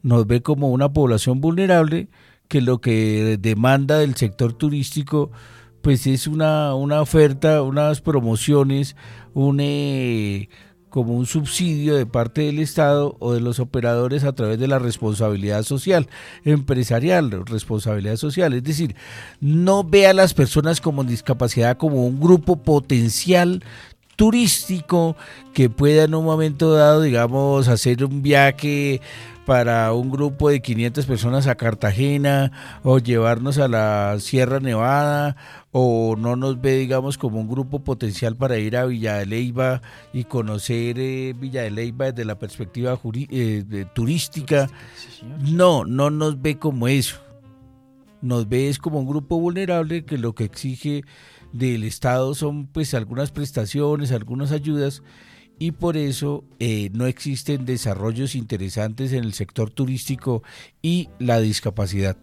nos 0.05 0.27
ve 0.29 0.43
como 0.43 0.69
una 0.69 0.93
población 0.93 1.41
vulnerable 1.41 2.09
que 2.47 2.61
lo 2.61 2.81
que 2.81 3.39
demanda 3.41 3.99
del 3.99 4.15
sector 4.15 4.53
turístico 4.53 5.33
pues 5.81 6.07
es 6.07 6.27
una, 6.27 6.75
una 6.75 7.03
oferta, 7.03 7.61
unas 7.63 8.01
promociones, 8.01 8.97
un, 9.35 9.59
eh, 9.61 10.49
como 10.89 11.15
un 11.15 11.27
subsidio 11.27 11.95
de 11.97 12.07
parte 12.07 12.43
del 12.43 12.59
Estado 12.59 13.17
o 13.19 13.35
de 13.35 13.41
los 13.41 13.59
operadores 13.59 14.25
a 14.25 14.35
través 14.35 14.59
de 14.59 14.69
la 14.69 14.79
responsabilidad 14.79 15.63
social, 15.63 16.09
empresarial, 16.45 17.45
responsabilidad 17.45 18.17
social. 18.17 18.55
Es 18.55 18.63
decir, 18.63 18.95
no 19.41 19.85
ve 19.85 20.07
a 20.07 20.15
las 20.15 20.33
personas 20.33 20.81
con 20.81 21.07
discapacidad 21.07 21.77
como 21.77 22.07
un 22.07 22.21
grupo 22.21 22.63
potencial 22.63 23.63
turístico 24.17 25.17
que 25.53 25.71
pueda 25.71 26.05
en 26.05 26.15
un 26.15 26.25
momento 26.25 26.73
dado, 26.73 27.03
digamos, 27.03 27.69
hacer 27.69 28.05
un 28.05 28.23
viaje 28.23 29.01
para 29.45 29.93
un 29.93 30.11
grupo 30.11 30.49
de 30.49 30.61
500 30.61 31.07
personas 31.07 31.47
a 31.47 31.55
Cartagena 31.55 32.51
o 32.83 32.99
llevarnos 32.99 33.59
a 33.59 33.69
la 33.69 34.17
Sierra 34.19 34.61
Nevada 34.61 35.37
o 35.71 36.17
no 36.17 36.37
nos 36.37 36.61
ve, 36.61 36.77
digamos, 36.77 37.19
como 37.19 37.41
un 37.41 37.49
grupo 37.49 37.81
potencial 37.81 38.37
para 38.37 38.59
ir 38.59 38.77
a 38.77 38.87
Villa 38.87 39.17
de 39.17 39.27
Leyva 39.27 39.83
y 40.13 40.25
conocer 40.25 40.99
eh, 40.99 41.35
Villa 41.37 41.63
de 41.63 41.71
Leyva 41.71 42.13
desde 42.13 42.25
la 42.25 42.39
perspectiva 42.39 42.99
eh, 43.13 43.85
turística. 43.93 44.69
No, 45.41 45.85
no 45.85 46.11
nos 46.11 46.41
ve 46.41 46.59
como 46.59 46.89
eso. 46.89 47.17
Nos 48.23 48.49
ve 48.49 48.69
es 48.69 48.79
como 48.79 49.01
un 49.01 49.07
grupo 49.07 49.39
vulnerable 49.39 50.05
que 50.05 50.17
lo 50.17 50.35
que 50.35 50.45
exige 50.45 51.05
del 51.55 51.85
Estado 51.85 52.35
son 52.35 52.67
pues 52.67 52.95
algunas 52.95 53.31
prestaciones, 53.31 54.11
algunas 54.11 54.51
ayudas 54.51 55.03
y 55.59 55.71
por 55.71 55.97
eso 55.97 56.45
eh, 56.59 56.91
no 56.93 57.07
existen 57.07 57.65
desarrollos 57.65 58.35
interesantes 58.35 59.13
en 59.13 59.23
el 59.23 59.35
sector 59.35 59.71
turístico 59.71 60.43
y 60.83 61.09
la 61.21 61.41
discapacidad. 61.41 62.17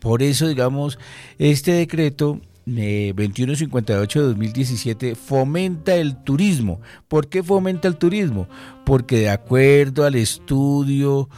Por 0.00 0.24
eso, 0.24 0.48
digamos, 0.48 0.98
este 1.38 1.72
decreto 1.72 2.40
2158 2.66 4.18
eh, 4.18 4.22
de 4.22 4.28
2017 4.28 5.14
fomenta 5.14 5.94
el 5.94 6.16
turismo. 6.16 6.80
¿Por 7.06 7.28
qué 7.28 7.44
fomenta 7.44 7.86
el 7.86 7.96
turismo? 7.96 8.48
Porque 8.84 9.20
de 9.20 9.30
acuerdo 9.30 10.04
al 10.04 10.16
estudio 10.16 11.28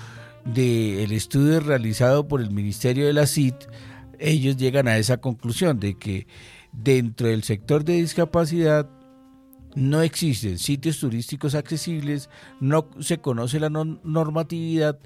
de, 0.47 1.05
el 1.05 1.13
estudio 1.13 1.61
realizado 1.61 2.27
por 2.27 2.41
el 2.41 2.51
Ministerio 2.51 3.07
de 3.07 3.13
la 3.13 3.27
CIT, 3.27 3.57
ellos 4.19 4.57
llegan 4.57 4.89
a 4.89 4.97
esa 4.97 5.19
conclusión 5.19 5.79
de 5.81 5.95
que 5.99 6.27
dentro 6.73 7.29
del 7.29 7.43
sector 7.43 7.85
de 7.85 7.95
discapacidad 7.95 8.89
no 9.75 10.03
existen 10.03 10.59
sitios 10.59 10.99
turísticos 10.99 11.55
accesibles, 11.55 12.29
no 12.61 12.89
se 13.01 13.19
conoce 13.19 13.61
la 13.61 13.71
normatividad 13.71 14.99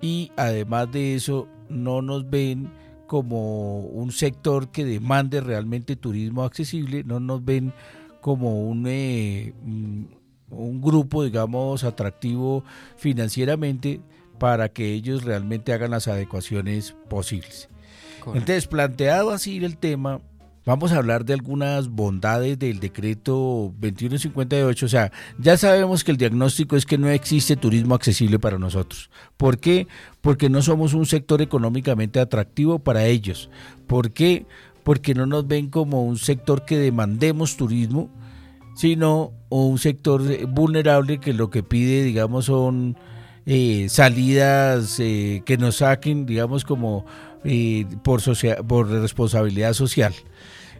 y 0.00 0.30
además 0.36 0.90
de 0.92 1.14
eso 1.14 1.48
no 1.68 2.02
nos 2.02 2.28
ven 2.30 2.70
como 3.06 3.80
un 3.80 4.12
sector 4.12 4.70
que 4.70 4.84
demande 4.84 5.40
realmente 5.40 5.96
turismo 5.96 6.44
accesible, 6.44 7.04
no 7.04 7.20
nos 7.20 7.44
ven 7.44 7.72
como 8.20 8.66
un, 8.68 8.86
eh, 8.86 9.52
un 9.62 10.80
grupo, 10.80 11.24
digamos, 11.24 11.84
atractivo 11.84 12.64
financieramente 12.96 14.00
para 14.38 14.68
que 14.68 14.92
ellos 14.92 15.24
realmente 15.24 15.72
hagan 15.72 15.90
las 15.90 16.08
adecuaciones 16.08 16.94
posibles. 17.08 17.68
Entonces, 18.26 18.66
planteado 18.66 19.30
así 19.30 19.62
el 19.62 19.76
tema, 19.76 20.22
Vamos 20.66 20.92
a 20.92 20.96
hablar 20.96 21.26
de 21.26 21.34
algunas 21.34 21.88
bondades 21.88 22.58
del 22.58 22.80
decreto 22.80 23.74
2158. 23.78 24.86
O 24.86 24.88
sea, 24.88 25.12
ya 25.38 25.58
sabemos 25.58 26.04
que 26.04 26.10
el 26.10 26.16
diagnóstico 26.16 26.76
es 26.76 26.86
que 26.86 26.96
no 26.96 27.08
existe 27.10 27.56
turismo 27.56 27.94
accesible 27.94 28.38
para 28.38 28.58
nosotros. 28.58 29.10
¿Por 29.36 29.58
qué? 29.58 29.86
Porque 30.22 30.48
no 30.48 30.62
somos 30.62 30.94
un 30.94 31.04
sector 31.04 31.42
económicamente 31.42 32.18
atractivo 32.18 32.78
para 32.78 33.04
ellos. 33.04 33.50
¿Por 33.86 34.12
qué? 34.12 34.46
Porque 34.84 35.14
no 35.14 35.26
nos 35.26 35.46
ven 35.46 35.68
como 35.68 36.02
un 36.04 36.16
sector 36.16 36.64
que 36.64 36.78
demandemos 36.78 37.58
turismo, 37.58 38.10
sino 38.74 39.32
un 39.50 39.78
sector 39.78 40.22
vulnerable 40.46 41.20
que 41.20 41.34
lo 41.34 41.50
que 41.50 41.62
pide, 41.62 42.02
digamos, 42.04 42.46
son 42.46 42.96
eh, 43.44 43.88
salidas 43.90 44.98
eh, 44.98 45.42
que 45.44 45.58
nos 45.58 45.76
saquen, 45.76 46.24
digamos, 46.24 46.64
como 46.64 47.04
eh, 47.44 47.84
por, 48.02 48.22
por 48.66 48.88
responsabilidad 48.88 49.74
social. 49.74 50.14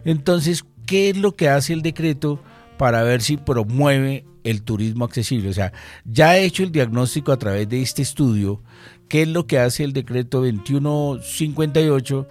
Entonces, 0.05 0.63
¿qué 0.85 1.09
es 1.09 1.17
lo 1.17 1.35
que 1.35 1.49
hace 1.49 1.73
el 1.73 1.81
decreto 1.81 2.39
para 2.77 3.03
ver 3.03 3.21
si 3.21 3.35
promueve 3.35 4.25
el 4.43 4.61
turismo 4.61 5.03
accesible? 5.03 5.49
O 5.49 5.53
sea, 5.53 5.73
ya 6.05 6.37
he 6.37 6.45
hecho 6.45 6.63
el 6.63 6.71
diagnóstico 6.71 7.33
a 7.33 7.37
través 7.37 7.67
de 7.67 7.81
este 7.81 8.01
estudio, 8.01 8.61
¿qué 9.09 9.23
es 9.23 9.27
lo 9.27 9.47
que 9.47 9.59
hace 9.59 9.83
el 9.83 9.91
decreto 9.91 10.37
2158? 10.37 12.27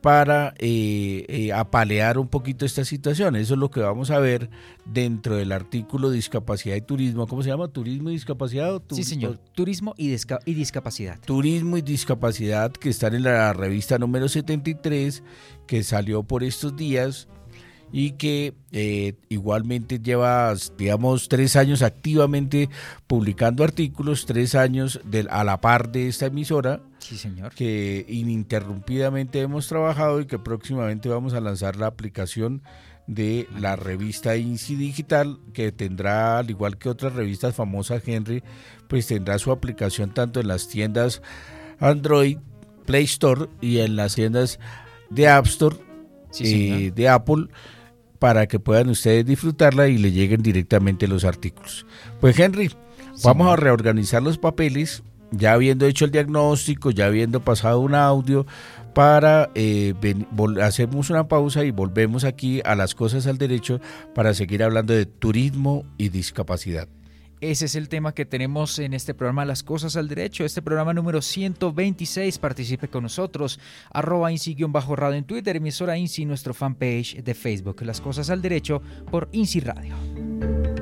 Para 0.00 0.54
eh, 0.58 1.24
eh, 1.28 1.52
apalear 1.52 2.18
un 2.18 2.28
poquito 2.28 2.64
esta 2.64 2.84
situación. 2.84 3.36
Eso 3.36 3.54
es 3.54 3.60
lo 3.60 3.70
que 3.70 3.80
vamos 3.80 4.10
a 4.10 4.18
ver 4.18 4.50
dentro 4.84 5.36
del 5.36 5.52
artículo 5.52 6.10
Discapacidad 6.10 6.76
y 6.76 6.80
Turismo. 6.80 7.26
¿Cómo 7.26 7.42
se 7.42 7.50
llama? 7.50 7.68
¿Turismo 7.68 8.10
y 8.10 8.14
discapacidad? 8.14 8.80
sí, 8.90 9.04
señor. 9.04 9.38
Turismo 9.54 9.94
y, 9.96 10.14
y, 10.46 10.54
discapacidad. 10.54 11.18
Turismo 11.24 11.76
y 11.76 11.82
discapacidad 11.82 12.72
que 12.72 12.90
están 12.90 13.14
en 13.14 13.24
la 13.24 13.52
revista 13.52 13.98
número 13.98 14.28
73 14.28 15.22
que 15.66 15.82
salió 15.82 16.22
por 16.22 16.44
estos 16.44 16.76
días 16.76 17.28
y 17.92 18.12
que 18.12 18.54
eh, 18.72 19.14
igualmente 19.28 19.98
lleva, 19.98 20.54
digamos, 20.76 21.28
tres 21.28 21.56
años 21.56 21.82
activamente 21.82 22.68
publicando 23.06 23.64
artículos, 23.64 24.26
tres 24.26 24.54
años 24.54 25.00
a 25.30 25.44
la 25.44 25.60
par 25.60 25.90
de 25.90 26.08
esta 26.08 26.26
emisora. 26.26 26.80
Sí, 26.98 27.16
señor. 27.16 27.54
Que 27.54 28.04
ininterrumpidamente 28.08 29.40
hemos 29.40 29.68
trabajado 29.68 30.20
y 30.20 30.26
que 30.26 30.38
próximamente 30.38 31.08
vamos 31.08 31.34
a 31.34 31.40
lanzar 31.40 31.76
la 31.76 31.86
aplicación 31.86 32.62
de 33.06 33.48
la 33.58 33.74
revista 33.74 34.36
INSI 34.36 34.76
Digital, 34.76 35.38
que 35.54 35.72
tendrá, 35.72 36.38
al 36.38 36.50
igual 36.50 36.76
que 36.76 36.90
otras 36.90 37.14
revistas 37.14 37.54
famosas, 37.54 38.02
Henry, 38.06 38.42
pues 38.86 39.06
tendrá 39.06 39.38
su 39.38 39.50
aplicación 39.50 40.12
tanto 40.12 40.40
en 40.40 40.48
las 40.48 40.68
tiendas 40.68 41.22
Android, 41.80 42.38
Play 42.84 43.04
Store 43.04 43.46
y 43.60 43.78
en 43.78 43.96
las 43.96 44.14
tiendas 44.14 44.58
de 45.10 45.28
App 45.28 45.46
Store 45.46 45.76
eh, 46.40 46.92
de 46.94 47.08
Apple 47.08 47.46
para 48.18 48.46
que 48.46 48.60
puedan 48.60 48.90
ustedes 48.90 49.24
disfrutarla 49.24 49.88
y 49.88 49.96
le 49.96 50.12
lleguen 50.12 50.42
directamente 50.42 51.08
los 51.08 51.24
artículos. 51.24 51.86
Pues 52.20 52.38
Henry, 52.38 52.70
vamos 53.22 53.48
a 53.48 53.56
reorganizar 53.56 54.22
los 54.22 54.38
papeles, 54.38 55.02
ya 55.30 55.52
habiendo 55.52 55.86
hecho 55.86 56.04
el 56.04 56.10
diagnóstico, 56.10 56.90
ya 56.90 57.06
habiendo 57.06 57.40
pasado 57.40 57.80
un 57.80 57.94
audio, 57.94 58.46
para 58.94 59.50
eh, 59.54 59.94
hacemos 60.62 61.10
una 61.10 61.28
pausa 61.28 61.64
y 61.64 61.70
volvemos 61.70 62.24
aquí 62.24 62.60
a 62.64 62.74
las 62.74 62.94
cosas 62.94 63.26
al 63.26 63.38
derecho 63.38 63.80
para 64.14 64.34
seguir 64.34 64.62
hablando 64.62 64.92
de 64.92 65.06
turismo 65.06 65.84
y 65.98 66.08
discapacidad. 66.08 66.88
Ese 67.40 67.66
es 67.66 67.76
el 67.76 67.88
tema 67.88 68.14
que 68.14 68.26
tenemos 68.26 68.80
en 68.80 68.94
este 68.94 69.14
programa 69.14 69.44
Las 69.44 69.62
Cosas 69.62 69.94
al 69.94 70.08
Derecho, 70.08 70.44
este 70.44 70.60
programa 70.60 70.92
número 70.92 71.22
126. 71.22 72.36
Participe 72.38 72.88
con 72.88 73.04
nosotros, 73.04 73.60
arroba 73.92 74.30
bajo 74.68 75.12
en 75.12 75.24
Twitter, 75.24 75.54
emisora 75.54 75.96
INSI, 75.96 76.24
nuestro 76.24 76.52
fanpage 76.52 77.22
de 77.22 77.34
Facebook, 77.34 77.82
Las 77.82 78.00
Cosas 78.00 78.28
al 78.30 78.42
Derecho 78.42 78.82
por 79.08 79.28
INSI 79.30 79.60
Radio. 79.60 80.77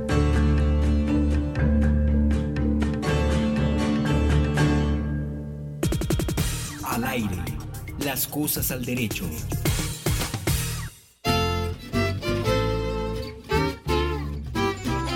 Las 8.05 8.27
Cosas 8.27 8.71
al 8.71 8.85
Derecho. 8.85 9.25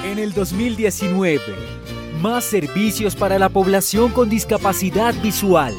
En 0.04 0.18
el 0.18 0.32
2019, 0.32 1.40
más 2.22 2.44
servicios 2.44 3.14
para 3.16 3.38
la 3.38 3.50
población 3.50 4.12
con 4.12 4.30
discapacidad 4.30 5.14
visual. 5.22 5.74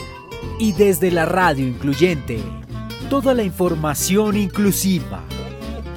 Y 0.59 0.73
desde 0.73 1.09
la 1.09 1.25
radio 1.25 1.65
incluyente, 1.65 2.39
toda 3.09 3.33
la 3.33 3.41
información 3.41 4.37
inclusiva. 4.37 5.23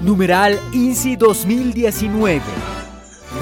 Numeral 0.01 0.59
INSI 0.73 1.17
2019. 1.17 2.84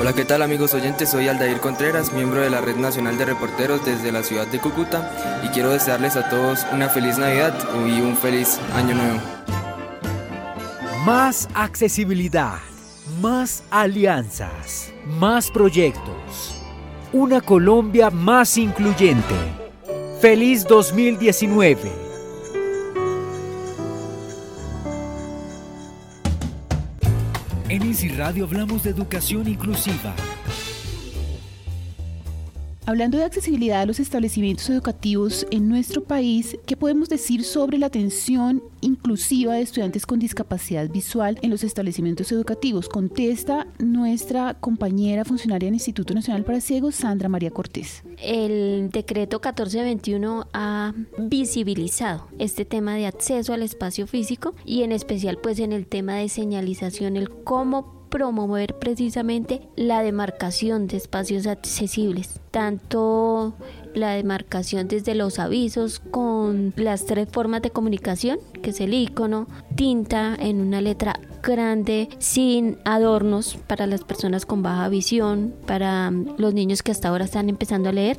Hola, 0.00 0.14
¿qué 0.14 0.24
tal 0.24 0.42
amigos 0.42 0.74
oyentes? 0.74 1.11
Soy 1.11 1.28
Aldair 1.28 1.61
Contreras, 1.61 2.12
miembro 2.12 2.40
de 2.40 2.50
la 2.50 2.61
Red 2.61 2.76
Nacional 2.76 3.18
de 3.18 3.26
Reporteros 3.26 3.85
desde 3.85 4.11
la 4.11 4.22
ciudad 4.22 4.46
de 4.46 4.59
Cúcuta 4.59 5.40
y 5.44 5.48
quiero 5.48 5.70
desearles 5.70 6.16
a 6.16 6.28
todos 6.28 6.66
una 6.72 6.88
feliz 6.88 7.18
Navidad 7.18 7.55
y 7.87 8.00
un 8.00 8.16
feliz 8.16 8.59
Año 8.74 8.94
Nuevo. 8.94 9.20
Más 11.05 11.48
accesibilidad, 11.55 12.59
más 13.20 13.62
alianzas, 13.70 14.92
más 15.07 15.50
proyectos. 15.50 16.57
Una 17.12 17.40
Colombia 17.40 18.11
más 18.11 18.57
incluyente. 18.57 19.35
Feliz 20.20 20.64
2019. 20.64 22.01
En 27.72 27.80
Easy 27.85 28.11
Radio 28.11 28.44
hablamos 28.44 28.82
de 28.82 28.90
educación 28.90 29.48
inclusiva 29.48 30.14
Hablando 32.85 33.16
de 33.16 33.25
accesibilidad 33.25 33.83
a 33.83 33.87
los 33.87 34.01
establecimientos 34.01 34.68
educativos 34.68 35.47
en 35.53 35.68
nuestro 35.68 36.03
país, 36.03 36.59
¿qué 36.66 36.77
podemos 36.77 37.09
decir 37.09 37.45
sobre 37.45 37.79
la 37.79 37.87
atención 37.87 38.61
inclusiva 38.81 39.55
de 39.55 39.61
estudiantes 39.61 40.05
con 40.05 40.18
discapacidad 40.18 40.90
visual 40.90 41.38
en 41.42 41.51
los 41.51 41.62
establecimientos 41.62 42.33
educativos? 42.33 42.88
Contesta 42.88 43.68
nuestra 43.79 44.55
compañera 44.55 45.25
funcionaria 45.25 45.68
del 45.68 45.75
Instituto 45.75 46.12
Nacional 46.12 46.42
para 46.42 46.61
Ciegos, 46.61 46.97
Sandra 46.97 47.29
María 47.29 47.53
Cortés. 47.53 48.03
El 48.21 48.90
decreto 48.90 49.37
1421 49.37 50.49
ha 50.53 50.92
visibilizado 51.18 52.27
este 52.40 52.64
tema 52.64 52.97
de 52.97 53.07
acceso 53.07 53.53
al 53.53 53.62
espacio 53.62 54.09
físico 54.09 54.57
y 54.64 54.83
en 54.83 54.90
especial 54.90 55.38
pues 55.40 55.61
en 55.61 55.73
el 55.73 55.87
tema 55.87 56.16
de 56.16 56.29
señalización, 56.29 57.16
el 57.16 57.31
cómo 57.31 58.01
promover 58.12 58.79
precisamente 58.79 59.62
la 59.75 60.03
demarcación 60.03 60.87
de 60.87 60.98
espacios 60.98 61.46
accesibles, 61.46 62.40
tanto 62.51 63.55
la 63.94 64.11
demarcación 64.11 64.87
desde 64.87 65.14
los 65.14 65.38
avisos 65.38 65.98
con 65.98 66.75
las 66.77 67.07
tres 67.07 67.27
formas 67.33 67.62
de 67.62 67.70
comunicación, 67.70 68.38
que 68.62 68.70
es 68.70 68.81
el 68.81 68.92
icono, 68.92 69.46
tinta 69.77 70.37
en 70.38 70.61
una 70.61 70.83
letra 70.83 71.18
grande, 71.42 72.11
sin 72.18 72.77
adornos 72.85 73.57
para 73.66 73.87
las 73.87 74.05
personas 74.05 74.44
con 74.44 74.62
baja 74.62 74.90
visión, 74.90 75.55
para 75.66 76.11
los 76.11 76.53
niños 76.53 76.83
que 76.83 76.92
hasta 76.92 77.09
ahora 77.09 77.25
están 77.25 77.48
empezando 77.48 77.88
a 77.88 77.92
leer, 77.92 78.18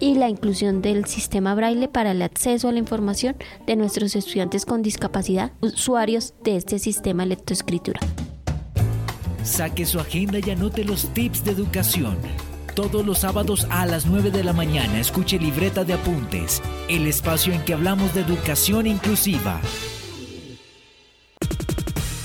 y 0.00 0.16
la 0.16 0.28
inclusión 0.28 0.82
del 0.82 1.04
sistema 1.04 1.54
braille 1.54 1.86
para 1.86 2.10
el 2.10 2.22
acceso 2.22 2.68
a 2.68 2.72
la 2.72 2.80
información 2.80 3.36
de 3.64 3.76
nuestros 3.76 4.16
estudiantes 4.16 4.66
con 4.66 4.82
discapacidad, 4.82 5.52
usuarios 5.60 6.34
de 6.42 6.56
este 6.56 6.80
sistema 6.80 7.24
lectoescritura. 7.24 8.00
Saque 9.42 9.86
su 9.86 9.98
agenda 9.98 10.38
y 10.38 10.50
anote 10.50 10.84
los 10.84 11.12
tips 11.14 11.44
de 11.44 11.52
educación. 11.52 12.18
Todos 12.74 13.04
los 13.04 13.20
sábados 13.20 13.66
a 13.70 13.86
las 13.86 14.06
9 14.06 14.30
de 14.30 14.44
la 14.44 14.52
mañana 14.52 15.00
escuche 15.00 15.38
Libreta 15.38 15.82
de 15.82 15.94
Apuntes, 15.94 16.62
el 16.88 17.06
espacio 17.06 17.52
en 17.52 17.64
que 17.64 17.74
hablamos 17.74 18.14
de 18.14 18.20
educación 18.20 18.86
inclusiva. 18.86 19.60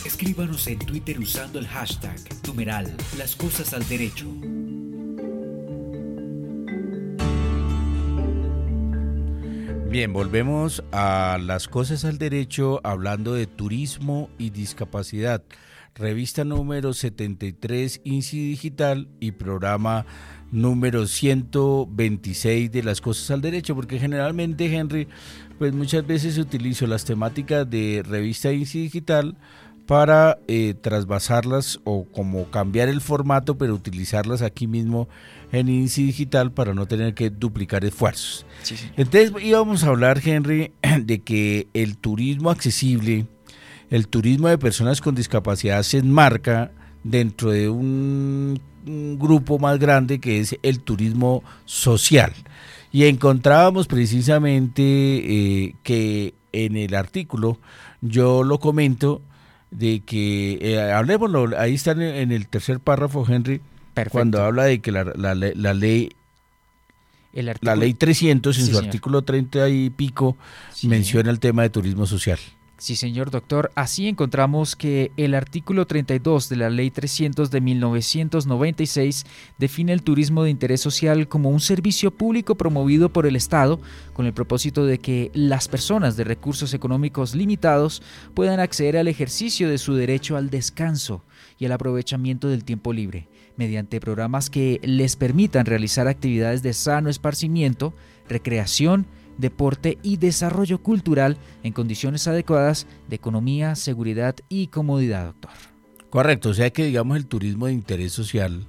Escríbanos 0.05 0.67
en 0.67 0.79
Twitter 0.79 1.19
usando 1.19 1.59
el 1.59 1.67
hashtag 1.67 2.19
numeral 2.45 2.95
las 3.17 3.35
cosas 3.35 3.73
al 3.73 3.87
derecho. 3.87 4.27
Bien, 9.89 10.11
volvemos 10.11 10.83
a 10.91 11.37
las 11.41 11.69
cosas 11.69 12.03
al 12.03 12.17
derecho 12.17 12.81
hablando 12.83 13.33
de 13.33 13.47
turismo 13.47 14.29
y 14.37 14.49
discapacidad 14.49 15.41
revista 15.95 16.43
número 16.43 16.93
73 16.93 18.01
INSI 18.03 18.49
Digital 18.49 19.07
y 19.21 19.31
programa 19.31 20.05
número 20.51 21.07
126 21.07 22.71
de 22.71 22.83
las 22.83 22.99
cosas 22.99 23.31
al 23.31 23.41
derecho, 23.41 23.75
porque 23.75 23.97
generalmente, 23.97 24.65
Henry, 24.65 25.07
pues 25.57 25.73
muchas 25.73 26.05
veces 26.05 26.37
utilizo 26.37 26.85
las 26.85 27.05
temáticas 27.05 27.69
de 27.69 28.03
revista 28.05 28.51
INSI 28.51 28.81
Digital 28.83 29.37
para 29.85 30.39
eh, 30.47 30.73
trasvasarlas 30.73 31.79
o 31.85 32.05
como 32.05 32.49
cambiar 32.49 32.89
el 32.89 32.99
formato, 32.99 33.57
pero 33.57 33.73
utilizarlas 33.73 34.41
aquí 34.41 34.67
mismo 34.67 35.07
en 35.53 35.69
INSI 35.69 36.07
Digital 36.07 36.51
para 36.51 36.73
no 36.73 36.87
tener 36.87 37.13
que 37.13 37.29
duplicar 37.29 37.85
esfuerzos. 37.85 38.45
Entonces 38.97 39.31
íbamos 39.41 39.85
a 39.85 39.87
hablar, 39.87 40.21
Henry, 40.23 40.73
de 41.01 41.19
que 41.19 41.67
el 41.73 41.97
turismo 41.97 42.49
accesible, 42.49 43.27
el 43.89 44.07
turismo 44.07 44.47
de 44.47 44.57
personas 44.57 45.01
con 45.01 45.15
discapacidad 45.15 45.83
se 45.83 45.99
enmarca 45.99 46.71
dentro 47.03 47.51
de 47.51 47.69
un, 47.69 48.59
grupo 48.85 49.57
más 49.57 49.79
grande 49.79 50.19
que 50.19 50.39
es 50.39 50.57
el 50.61 50.79
turismo 50.79 51.43
social. 51.65 52.31
Y 52.91 53.05
encontrábamos 53.05 53.87
precisamente 53.87 54.83
eh, 54.83 55.75
que 55.81 56.35
en 56.51 56.75
el 56.75 56.93
artículo 56.93 57.59
yo 58.01 58.43
lo 58.43 58.59
comento 58.59 59.21
de 59.71 60.01
que, 60.01 60.59
eh, 60.61 60.91
hablemoslo, 60.91 61.59
ahí 61.59 61.73
está 61.73 61.91
en, 61.91 62.31
el 62.31 62.47
tercer 62.47 62.79
párrafo, 62.79 63.25
Henry, 63.27 63.59
cuando 64.11 64.43
habla 64.43 64.65
de 64.65 64.79
que 64.79 64.91
la, 64.91 65.03
ley 65.33 66.11
la 67.33 67.75
ley 67.75 67.93
300 67.93 68.59
en 68.59 68.65
su 68.67 68.77
artículo 68.77 69.23
30 69.23 69.67
y 69.69 69.89
pico 69.89 70.37
menciona 70.83 71.31
el 71.31 71.39
tema 71.39 71.63
de 71.63 71.69
turismo 71.69 72.05
social. 72.05 72.39
Sí, 72.85 72.95
señor 72.95 73.31
doctor. 73.31 73.71
Así 73.73 74.07
encontramos 74.07 74.75
que 74.75 75.11
el 75.17 75.33
artículo 75.33 75.87
32 75.87 76.49
de 76.49 76.55
la 76.55 76.69
Ley 76.69 76.91
300 76.91 77.49
de 77.49 77.59
1996 77.59 79.25
define 79.57 79.91
el 79.91 80.03
turismo 80.03 80.43
de 80.43 80.51
interés 80.51 80.81
social 80.81 81.27
como 81.27 81.49
un 81.49 81.61
servicio 81.61 82.11
público 82.11 82.53
promovido 82.53 83.09
por 83.09 83.25
el 83.25 83.35
Estado 83.35 83.79
con 84.13 84.27
el 84.27 84.33
propósito 84.33 84.85
de 84.85 84.99
que 84.99 85.31
las 85.33 85.67
personas 85.67 86.15
de 86.15 86.25
recursos 86.25 86.75
económicos 86.75 87.33
limitados 87.33 88.03
puedan 88.35 88.59
acceder 88.59 88.97
al 88.97 89.07
ejercicio 89.07 89.67
de 89.67 89.79
su 89.79 89.95
derecho 89.95 90.37
al 90.37 90.51
descanso 90.51 91.23
y 91.57 91.65
al 91.65 91.71
aprovechamiento 91.71 92.49
del 92.49 92.63
tiempo 92.65 92.93
libre, 92.93 93.27
mediante 93.57 93.99
programas 93.99 94.51
que 94.51 94.79
les 94.83 95.15
permitan 95.15 95.65
realizar 95.65 96.07
actividades 96.07 96.61
de 96.61 96.73
sano 96.73 97.09
esparcimiento, 97.09 97.95
recreación, 98.29 99.07
deporte 99.37 99.97
y 100.01 100.17
desarrollo 100.17 100.81
cultural 100.81 101.37
en 101.63 101.73
condiciones 101.73 102.27
adecuadas 102.27 102.87
de 103.07 103.15
economía, 103.15 103.75
seguridad 103.75 104.35
y 104.49 104.67
comodidad, 104.67 105.25
doctor. 105.25 105.51
Correcto, 106.09 106.49
o 106.49 106.53
sea 106.53 106.69
que 106.69 106.85
digamos 106.85 107.17
el 107.17 107.25
turismo 107.25 107.67
de 107.67 107.73
interés 107.73 108.13
social 108.13 108.65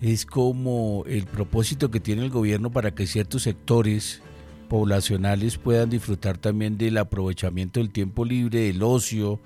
es 0.00 0.26
como 0.26 1.04
el 1.06 1.26
propósito 1.26 1.90
que 1.90 2.00
tiene 2.00 2.22
el 2.22 2.30
gobierno 2.30 2.70
para 2.70 2.94
que 2.94 3.06
ciertos 3.06 3.42
sectores 3.42 4.22
poblacionales 4.68 5.56
puedan 5.56 5.90
disfrutar 5.90 6.38
también 6.38 6.78
del 6.78 6.98
aprovechamiento 6.98 7.80
del 7.80 7.90
tiempo 7.90 8.24
libre, 8.24 8.60
del 8.60 8.82
ocio, 8.82 9.40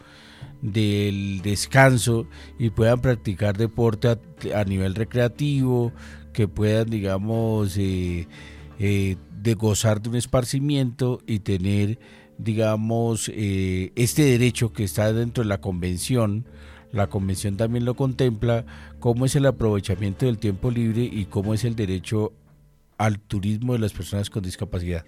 del 0.60 1.40
descanso 1.42 2.26
y 2.58 2.70
puedan 2.70 3.00
practicar 3.00 3.56
deporte 3.56 4.08
a, 4.08 4.64
nivel 4.64 4.94
recreativo, 4.94 5.92
que 6.32 6.48
puedan, 6.48 6.88
digamos, 6.90 7.76
eh, 7.76 8.26
eh, 8.78 9.16
de 9.42 9.54
gozar 9.54 10.00
de 10.00 10.10
un 10.10 10.16
esparcimiento 10.16 11.20
y 11.26 11.40
tener, 11.40 11.98
digamos, 12.38 13.30
eh, 13.34 13.92
este 13.96 14.22
derecho 14.22 14.72
que 14.72 14.84
está 14.84 15.12
dentro 15.12 15.42
de 15.42 15.48
la 15.48 15.60
convención. 15.60 16.46
La 16.92 17.08
convención 17.08 17.56
también 17.56 17.84
lo 17.84 17.94
contempla, 17.94 18.66
cómo 19.00 19.24
es 19.24 19.34
el 19.34 19.46
aprovechamiento 19.46 20.26
del 20.26 20.38
tiempo 20.38 20.70
libre 20.70 21.02
y 21.02 21.24
cómo 21.24 21.54
es 21.54 21.64
el 21.64 21.74
derecho 21.74 22.32
al 22.98 23.18
turismo 23.18 23.72
de 23.72 23.78
las 23.78 23.92
personas 23.92 24.30
con 24.30 24.42
discapacidad. 24.42 25.04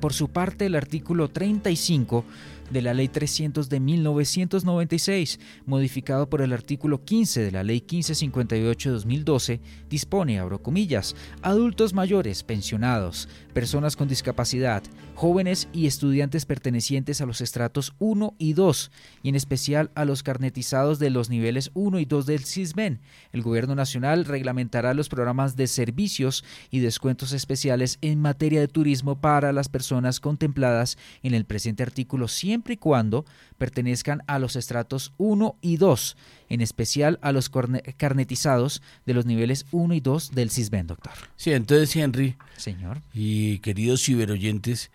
Por 0.00 0.12
su 0.12 0.28
parte, 0.28 0.66
el 0.66 0.76
artículo 0.76 1.28
35 1.28 2.24
de 2.70 2.82
la 2.82 2.94
Ley 2.94 3.08
300 3.08 3.68
de 3.68 3.80
1996, 3.80 5.40
modificado 5.66 6.28
por 6.28 6.42
el 6.42 6.52
artículo 6.52 7.04
15 7.04 7.42
de 7.42 7.50
la 7.50 7.62
Ley 7.62 7.80
1558 7.80 8.88
de 8.88 8.94
2012, 8.94 9.60
dispone, 9.88 10.38
abro 10.38 10.62
comillas, 10.62 11.16
adultos 11.42 11.94
mayores, 11.94 12.42
pensionados, 12.42 13.28
personas 13.54 13.96
con 13.96 14.08
discapacidad, 14.08 14.82
jóvenes 15.14 15.68
y 15.72 15.86
estudiantes 15.86 16.46
pertenecientes 16.46 17.20
a 17.20 17.26
los 17.26 17.40
estratos 17.40 17.94
1 17.98 18.34
y 18.38 18.52
2, 18.52 18.90
y 19.22 19.28
en 19.30 19.34
especial 19.34 19.90
a 19.94 20.04
los 20.04 20.22
carnetizados 20.22 20.98
de 20.98 21.10
los 21.10 21.30
niveles 21.30 21.70
1 21.74 21.98
y 21.98 22.04
2 22.04 22.26
del 22.26 22.44
CISBEN. 22.44 23.00
El 23.32 23.42
Gobierno 23.42 23.74
Nacional 23.74 24.24
reglamentará 24.24 24.94
los 24.94 25.08
programas 25.08 25.56
de 25.56 25.66
servicios 25.66 26.44
y 26.70 26.80
descuentos 26.80 27.32
especiales 27.32 27.98
en 28.00 28.20
materia 28.20 28.60
de 28.60 28.68
turismo 28.68 29.20
para 29.20 29.52
las 29.52 29.68
personas 29.68 30.20
contempladas 30.20 30.98
en 31.22 31.34
el 31.34 31.44
presente 31.44 31.82
artículo 31.82 32.28
100 32.28 32.57
siempre 32.58 32.74
y 32.74 32.76
cuando 32.76 33.24
pertenezcan 33.56 34.22
a 34.26 34.40
los 34.40 34.56
estratos 34.56 35.12
1 35.16 35.56
y 35.60 35.76
2, 35.76 36.16
en 36.48 36.60
especial 36.60 37.20
a 37.22 37.30
los 37.30 37.50
carnetizados 37.96 38.82
de 39.06 39.14
los 39.14 39.26
niveles 39.26 39.64
1 39.70 39.94
y 39.94 40.00
2 40.00 40.32
del 40.32 40.50
CISBEN, 40.50 40.88
doctor. 40.88 41.12
Sí, 41.36 41.52
entonces, 41.52 41.94
Henry. 41.94 42.36
Señor. 42.56 43.00
Y 43.14 43.60
queridos 43.60 44.02
ciberoyentes, 44.02 44.90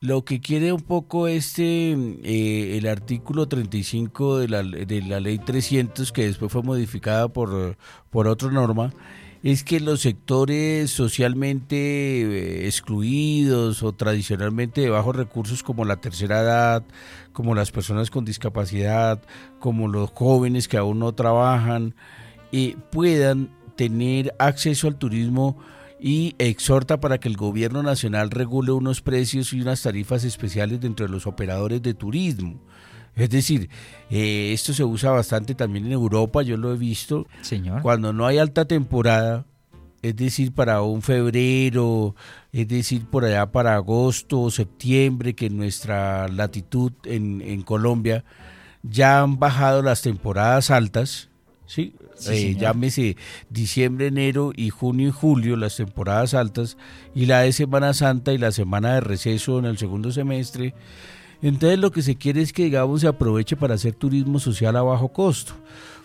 lo 0.00 0.24
que 0.24 0.40
quiere 0.40 0.72
un 0.72 0.80
poco 0.80 1.28
este, 1.28 1.92
eh, 1.92 2.78
el 2.78 2.86
artículo 2.88 3.46
35 3.46 4.38
de 4.38 4.48
la, 4.48 4.62
de 4.62 5.02
la 5.02 5.20
ley 5.20 5.38
300, 5.38 6.12
que 6.12 6.24
después 6.24 6.50
fue 6.50 6.62
modificada 6.62 7.28
por, 7.28 7.76
por 8.08 8.26
otra 8.26 8.50
norma, 8.50 8.94
es 9.42 9.64
que 9.64 9.80
los 9.80 10.00
sectores 10.00 10.90
socialmente 10.90 11.76
eh, 11.76 12.66
excluidos 12.66 13.82
o 13.82 13.92
tradicionalmente 13.92 14.82
de 14.82 14.90
bajos 14.90 15.16
recursos 15.16 15.62
como 15.62 15.84
la 15.84 15.96
tercera 15.96 16.40
edad, 16.40 16.84
como 17.32 17.54
las 17.54 17.72
personas 17.72 18.10
con 18.10 18.24
discapacidad, 18.24 19.20
como 19.58 19.88
los 19.88 20.10
jóvenes 20.10 20.68
que 20.68 20.76
aún 20.76 21.00
no 21.00 21.12
trabajan, 21.12 21.94
eh, 22.52 22.76
puedan 22.92 23.50
tener 23.76 24.34
acceso 24.38 24.86
al 24.86 24.96
turismo 24.96 25.56
y 25.98 26.34
exhorta 26.38 27.00
para 27.00 27.18
que 27.18 27.28
el 27.28 27.36
gobierno 27.36 27.82
nacional 27.82 28.30
regule 28.30 28.72
unos 28.72 29.00
precios 29.00 29.52
y 29.52 29.60
unas 29.60 29.82
tarifas 29.82 30.24
especiales 30.24 30.80
dentro 30.80 31.06
de 31.06 31.12
los 31.12 31.26
operadores 31.26 31.82
de 31.82 31.94
turismo. 31.94 32.60
Es 33.14 33.30
decir, 33.30 33.68
eh, 34.10 34.52
esto 34.52 34.72
se 34.72 34.84
usa 34.84 35.10
bastante 35.10 35.54
también 35.54 35.86
en 35.86 35.92
Europa, 35.92 36.42
yo 36.42 36.56
lo 36.56 36.72
he 36.72 36.76
visto. 36.76 37.26
Señor. 37.42 37.82
Cuando 37.82 38.12
no 38.12 38.26
hay 38.26 38.38
alta 38.38 38.64
temporada, 38.64 39.44
es 40.00 40.16
decir, 40.16 40.52
para 40.52 40.82
un 40.82 41.02
febrero, 41.02 42.16
es 42.52 42.66
decir, 42.68 43.04
por 43.06 43.24
allá 43.24 43.52
para 43.52 43.74
agosto 43.74 44.40
o 44.40 44.50
septiembre, 44.50 45.34
que 45.34 45.46
en 45.46 45.56
nuestra 45.56 46.26
latitud 46.28 46.92
en, 47.04 47.40
en 47.42 47.62
Colombia 47.62 48.24
ya 48.82 49.20
han 49.20 49.38
bajado 49.38 49.82
las 49.82 50.02
temporadas 50.02 50.70
altas, 50.70 51.28
¿sí? 51.66 51.94
Eh, 52.28 52.56
llámese 52.58 53.16
diciembre, 53.48 54.08
enero 54.08 54.52
y 54.54 54.70
junio 54.70 55.08
y 55.08 55.12
julio, 55.12 55.56
las 55.56 55.76
temporadas 55.76 56.34
altas, 56.34 56.76
y 57.14 57.26
la 57.26 57.40
de 57.40 57.52
Semana 57.52 57.94
Santa 57.94 58.32
y 58.32 58.38
la 58.38 58.52
semana 58.52 58.94
de 58.94 59.00
receso 59.00 59.58
en 59.58 59.64
el 59.64 59.78
segundo 59.78 60.12
semestre. 60.12 60.74
Entonces 61.42 61.78
lo 61.78 61.90
que 61.90 62.02
se 62.02 62.16
quiere 62.16 62.40
es 62.40 62.52
que, 62.52 62.64
digamos, 62.64 63.00
se 63.00 63.08
aproveche 63.08 63.56
para 63.56 63.74
hacer 63.74 63.94
turismo 63.94 64.38
social 64.38 64.76
a 64.76 64.82
bajo 64.82 65.08
costo. 65.08 65.54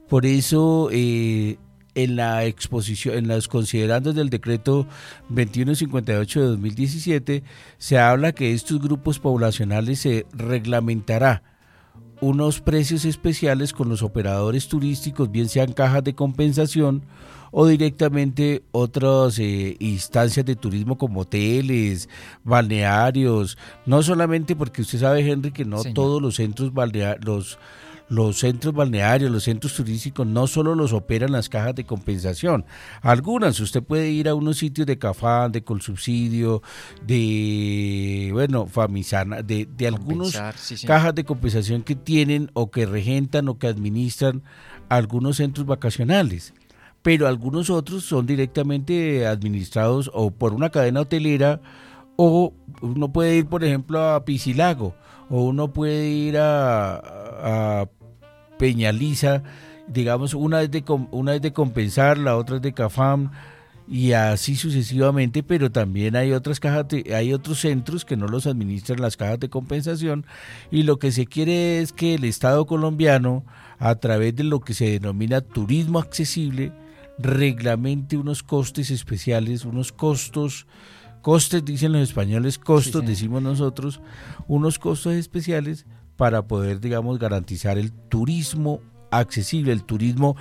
Por 0.10 0.26
eso, 0.26 0.89
eh, 0.91 1.58
en 1.93 2.15
la 2.15 2.45
exposición, 2.45 3.15
en 3.15 3.28
los 3.28 3.47
considerandos 3.47 4.15
del 4.15 4.30
decreto 4.30 4.88
2158 5.30 6.41
de 6.41 6.47
2017, 6.47 7.43
se 7.78 7.97
habla 8.00 8.32
que 8.34 8.54
estos 8.54 8.82
grupos 8.82 9.19
poblacionales 9.19 10.00
se 10.00 10.26
reglamentará 10.34 11.43
unos 12.19 12.62
precios 12.62 13.06
especiales 13.06 13.73
con 13.73 13.89
los 13.89 14.02
operadores 14.02 14.67
turísticos, 14.67 15.32
bien 15.32 15.50
sean 15.50 15.73
cajas 15.73 16.04
de 16.04 16.15
compensación 16.15 17.04
o 17.60 17.65
directamente 17.65 18.62
otras 18.72 19.39
eh, 19.39 19.78
instancias 19.80 20.46
de 20.46 20.56
turismo 20.56 20.96
como 20.96 21.22
hoteles, 21.22 22.08
balnearios, 22.43 23.58
no 23.88 24.04
solamente 24.04 24.56
porque 24.56 24.84
usted 24.84 25.00
sabe, 25.00 25.28
Henry, 25.28 25.52
que 25.52 25.65
no 25.65 25.84
todos 25.84 26.22
los 26.22 26.36
centros 26.36 26.72
balnearios, 26.72 27.58
los 28.10 28.38
centros 28.38 28.76
balnearios, 28.76 29.32
los 29.32 29.46
centros 29.46 29.74
turísticos, 29.74 30.28
no 30.28 30.46
solo 30.46 30.76
los 30.76 30.93
operan 30.93 31.32
las 31.32 31.50
cajas 31.50 31.74
de 31.74 31.84
compensación. 31.84 32.63
Algunas, 33.02 33.60
usted 33.60 33.82
puede 33.82 34.12
ir 34.12 34.30
a 34.30 34.36
unos 34.36 34.58
sitios 34.58 34.86
de 34.86 35.00
Cafán, 35.00 35.52
de 35.52 35.63
Colsubsidio, 35.63 36.62
de, 37.08 38.30
bueno, 38.34 38.67
Famisana, 38.67 39.41
de, 39.41 39.65
de 39.65 39.88
algunos 39.88 40.39
cajas 40.86 41.15
de 41.15 41.24
compensación 41.24 41.82
que 41.82 41.96
tienen 41.96 42.52
o 42.54 42.70
que 42.70 42.86
regentan 42.86 43.50
o 43.50 43.58
que 43.58 43.65
administran 43.65 44.43
algunos 44.89 45.38
centros 45.38 45.65
vacacionales. 45.65 46.54
Pero 47.08 47.26
algunos 47.30 47.70
otros 47.70 48.04
son 48.04 48.26
directamente 48.26 49.26
administrados 49.26 50.12
o 50.13 50.30
por 50.30 50.54
una 50.54 50.72
cadena 50.72 51.00
hotelera 51.00 51.62
o 52.17 52.54
uno 52.82 53.13
puede 53.13 53.38
ir, 53.38 53.46
por 53.46 53.63
ejemplo, 53.63 54.10
a 54.10 54.26
Piscilago 54.26 54.93
o 55.30 55.46
uno 55.46 55.72
puede 55.72 56.10
ir 56.10 56.38
a, 56.38 56.98
a 56.98 57.89
Peñaliza, 58.60 59.41
digamos, 59.88 60.34
una 60.34 60.62
es 60.62 60.70
de, 60.70 60.84
una 61.12 61.36
es 61.36 61.41
de 61.41 61.54
compensar, 61.54 62.17
la 62.17 62.36
otra 62.36 62.58
es 62.58 62.62
de 62.62 62.74
CAFAM 62.74 63.32
y 63.88 64.12
así 64.12 64.58
sucesivamente, 64.58 65.43
pero 65.43 65.72
también 65.72 66.17
hay 66.17 66.34
otras 66.34 66.60
cajas 66.60 66.88
hay 67.15 67.32
otros 67.32 67.62
centros 67.62 68.04
que 68.04 68.17
no 68.17 68.28
los 68.28 68.48
administran 68.48 69.00
las 69.00 69.15
cajas 69.15 69.39
de 69.39 69.50
compensación 69.50 70.26
y 70.72 70.84
lo 70.84 71.00
que 71.00 71.13
se 71.13 71.26
quiere 71.26 71.80
es 71.80 71.93
que 71.93 72.15
el 72.15 72.26
Estado 72.26 72.65
colombiano 72.65 73.46
a 73.80 73.96
través 73.96 74.36
de 74.36 74.43
lo 74.43 74.60
que 74.60 74.74
se 74.74 74.89
denomina 74.89 75.39
turismo 75.39 76.00
accesible 76.00 76.74
reglamente 77.19 78.17
unos 78.17 78.43
costes 78.43 78.91
especiales, 78.91 79.65
unos 79.65 79.91
costos 79.91 80.67
costes 81.21 81.65
dicen 81.65 81.91
los 81.91 82.01
españoles, 82.01 82.58
costos 82.58 83.06
decimos 83.06 83.41
nosotros, 83.41 83.99
unos 84.47 84.80
costos 84.80 85.13
especiales 85.13 85.86
para 86.15 86.47
poder, 86.47 86.80
digamos, 86.80 87.19
garantizar 87.19 87.77
el 87.77 87.91
turismo 87.91 88.80
accesible, 89.12 89.71
el 89.71 89.84
turismo 89.84 90.36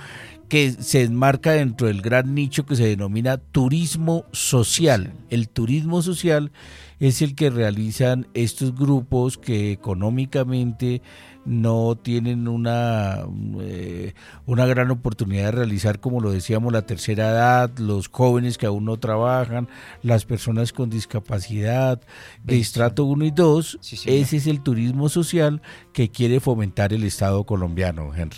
que 0.49 0.71
se 0.71 1.03
enmarca 1.03 1.51
dentro 1.51 1.87
del 1.87 2.01
gran 2.01 2.33
nicho 2.33 2.65
que 2.65 2.75
se 2.75 2.87
denomina 2.87 3.37
turismo 3.37 4.25
social. 4.31 5.13
El 5.29 5.49
turismo 5.49 6.01
social 6.01 6.51
es 6.99 7.21
el 7.21 7.35
que 7.35 7.49
realizan 7.49 8.27
estos 8.33 8.73
grupos 8.73 9.37
que 9.37 9.71
económicamente 9.71 11.01
no 11.47 11.95
tienen 11.95 12.47
una, 12.47 13.25
eh, 13.61 14.13
una 14.45 14.65
gran 14.65 14.91
oportunidad 14.91 15.45
de 15.45 15.51
realizar, 15.51 15.99
como 15.99 16.19
lo 16.19 16.31
decíamos, 16.31 16.73
la 16.73 16.83
tercera 16.83 17.29
edad, 17.29 17.77
los 17.77 18.09
jóvenes 18.09 18.57
que 18.57 18.65
aún 18.65 18.85
no 18.85 18.97
trabajan, 18.97 19.69
las 20.03 20.25
personas 20.25 20.73
con 20.73 20.89
discapacidad 20.89 22.01
de 22.43 22.59
estrato 22.59 23.05
1 23.05 23.25
y 23.25 23.31
2. 23.31 23.79
ese 24.05 24.37
es 24.37 24.47
el 24.47 24.61
turismo 24.61 25.09
social 25.09 25.61
que 25.93 26.11
quiere 26.11 26.39
fomentar 26.39 26.93
el 26.93 27.03
Estado 27.03 27.45
colombiano, 27.45 28.13
Henry. 28.13 28.37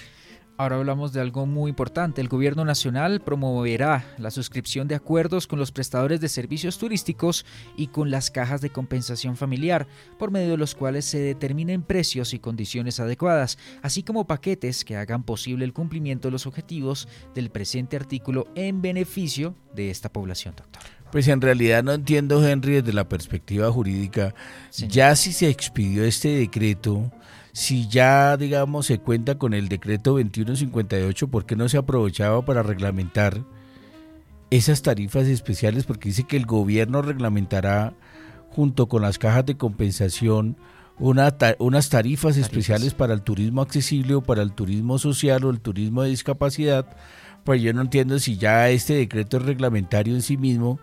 Ahora 0.59 0.75
hablamos 0.75 1.13
de 1.13 1.21
algo 1.21 1.45
muy 1.45 1.69
importante. 1.69 2.19
El 2.19 2.27
gobierno 2.27 2.65
nacional 2.65 3.21
promoverá 3.21 4.03
la 4.17 4.29
suscripción 4.29 4.89
de 4.89 4.95
acuerdos 4.95 5.47
con 5.47 5.57
los 5.57 5.71
prestadores 5.71 6.19
de 6.19 6.27
servicios 6.27 6.77
turísticos 6.77 7.45
y 7.77 7.87
con 7.87 8.11
las 8.11 8.29
cajas 8.29 8.59
de 8.59 8.69
compensación 8.69 9.37
familiar, 9.37 9.87
por 10.17 10.31
medio 10.31 10.49
de 10.49 10.57
los 10.57 10.75
cuales 10.75 11.05
se 11.05 11.17
determinen 11.17 11.81
precios 11.81 12.33
y 12.33 12.39
condiciones 12.39 12.99
adecuadas, 12.99 13.57
así 13.81 14.03
como 14.03 14.27
paquetes 14.27 14.83
que 14.83 14.97
hagan 14.97 15.23
posible 15.23 15.63
el 15.63 15.71
cumplimiento 15.71 16.27
de 16.27 16.33
los 16.33 16.45
objetivos 16.45 17.07
del 17.33 17.51
presente 17.51 17.95
artículo 17.95 18.49
en 18.55 18.81
beneficio 18.81 19.55
de 19.73 19.89
esta 19.89 20.11
población, 20.11 20.55
doctor. 20.57 20.83
Pues 21.09 21.29
en 21.29 21.39
realidad 21.39 21.83
no 21.83 21.93
entiendo, 21.93 22.45
Henry, 22.45 22.81
desde 22.81 22.91
la 22.91 23.07
perspectiva 23.07 23.71
jurídica, 23.71 24.35
ya 24.89 25.15
si 25.15 25.31
se 25.31 25.47
expidió 25.47 26.03
este 26.03 26.27
decreto, 26.27 27.13
si 27.51 27.87
ya, 27.87 28.37
digamos, 28.37 28.85
se 28.85 28.99
cuenta 28.99 29.37
con 29.37 29.53
el 29.53 29.69
decreto 29.69 30.11
2158, 30.11 31.27
¿por 31.27 31.45
qué 31.45 31.55
no 31.55 31.67
se 31.69 31.77
aprovechaba 31.77 32.43
para 32.45 32.63
reglamentar 32.63 33.43
esas 34.51 34.81
tarifas 34.81 35.27
especiales? 35.27 35.85
Porque 35.85 36.09
dice 36.09 36.23
que 36.23 36.37
el 36.37 36.45
gobierno 36.45 37.01
reglamentará 37.01 37.93
junto 38.49 38.87
con 38.87 39.01
las 39.01 39.17
cajas 39.17 39.45
de 39.45 39.57
compensación 39.57 40.57
una 40.99 41.33
unas 41.59 41.89
tarifas, 41.89 42.35
especiales 42.35 42.93
para 42.93 43.13
el 43.13 43.21
turismo 43.21 43.61
accesible 43.61 44.15
o 44.15 44.21
para 44.21 44.41
el 44.41 44.51
turismo 44.51 44.99
social 44.99 45.45
o 45.45 45.49
el 45.49 45.61
turismo 45.61 46.03
de 46.03 46.09
discapacidad. 46.09 46.85
Pues 47.45 47.61
yo 47.61 47.73
no 47.73 47.81
entiendo 47.81 48.19
si 48.19 48.37
ya 48.37 48.69
este 48.69 48.95
decreto 48.95 49.37
es 49.37 49.43
reglamentario 49.43 50.13
en 50.13 50.21
sí 50.21 50.35
mismo, 50.35 50.77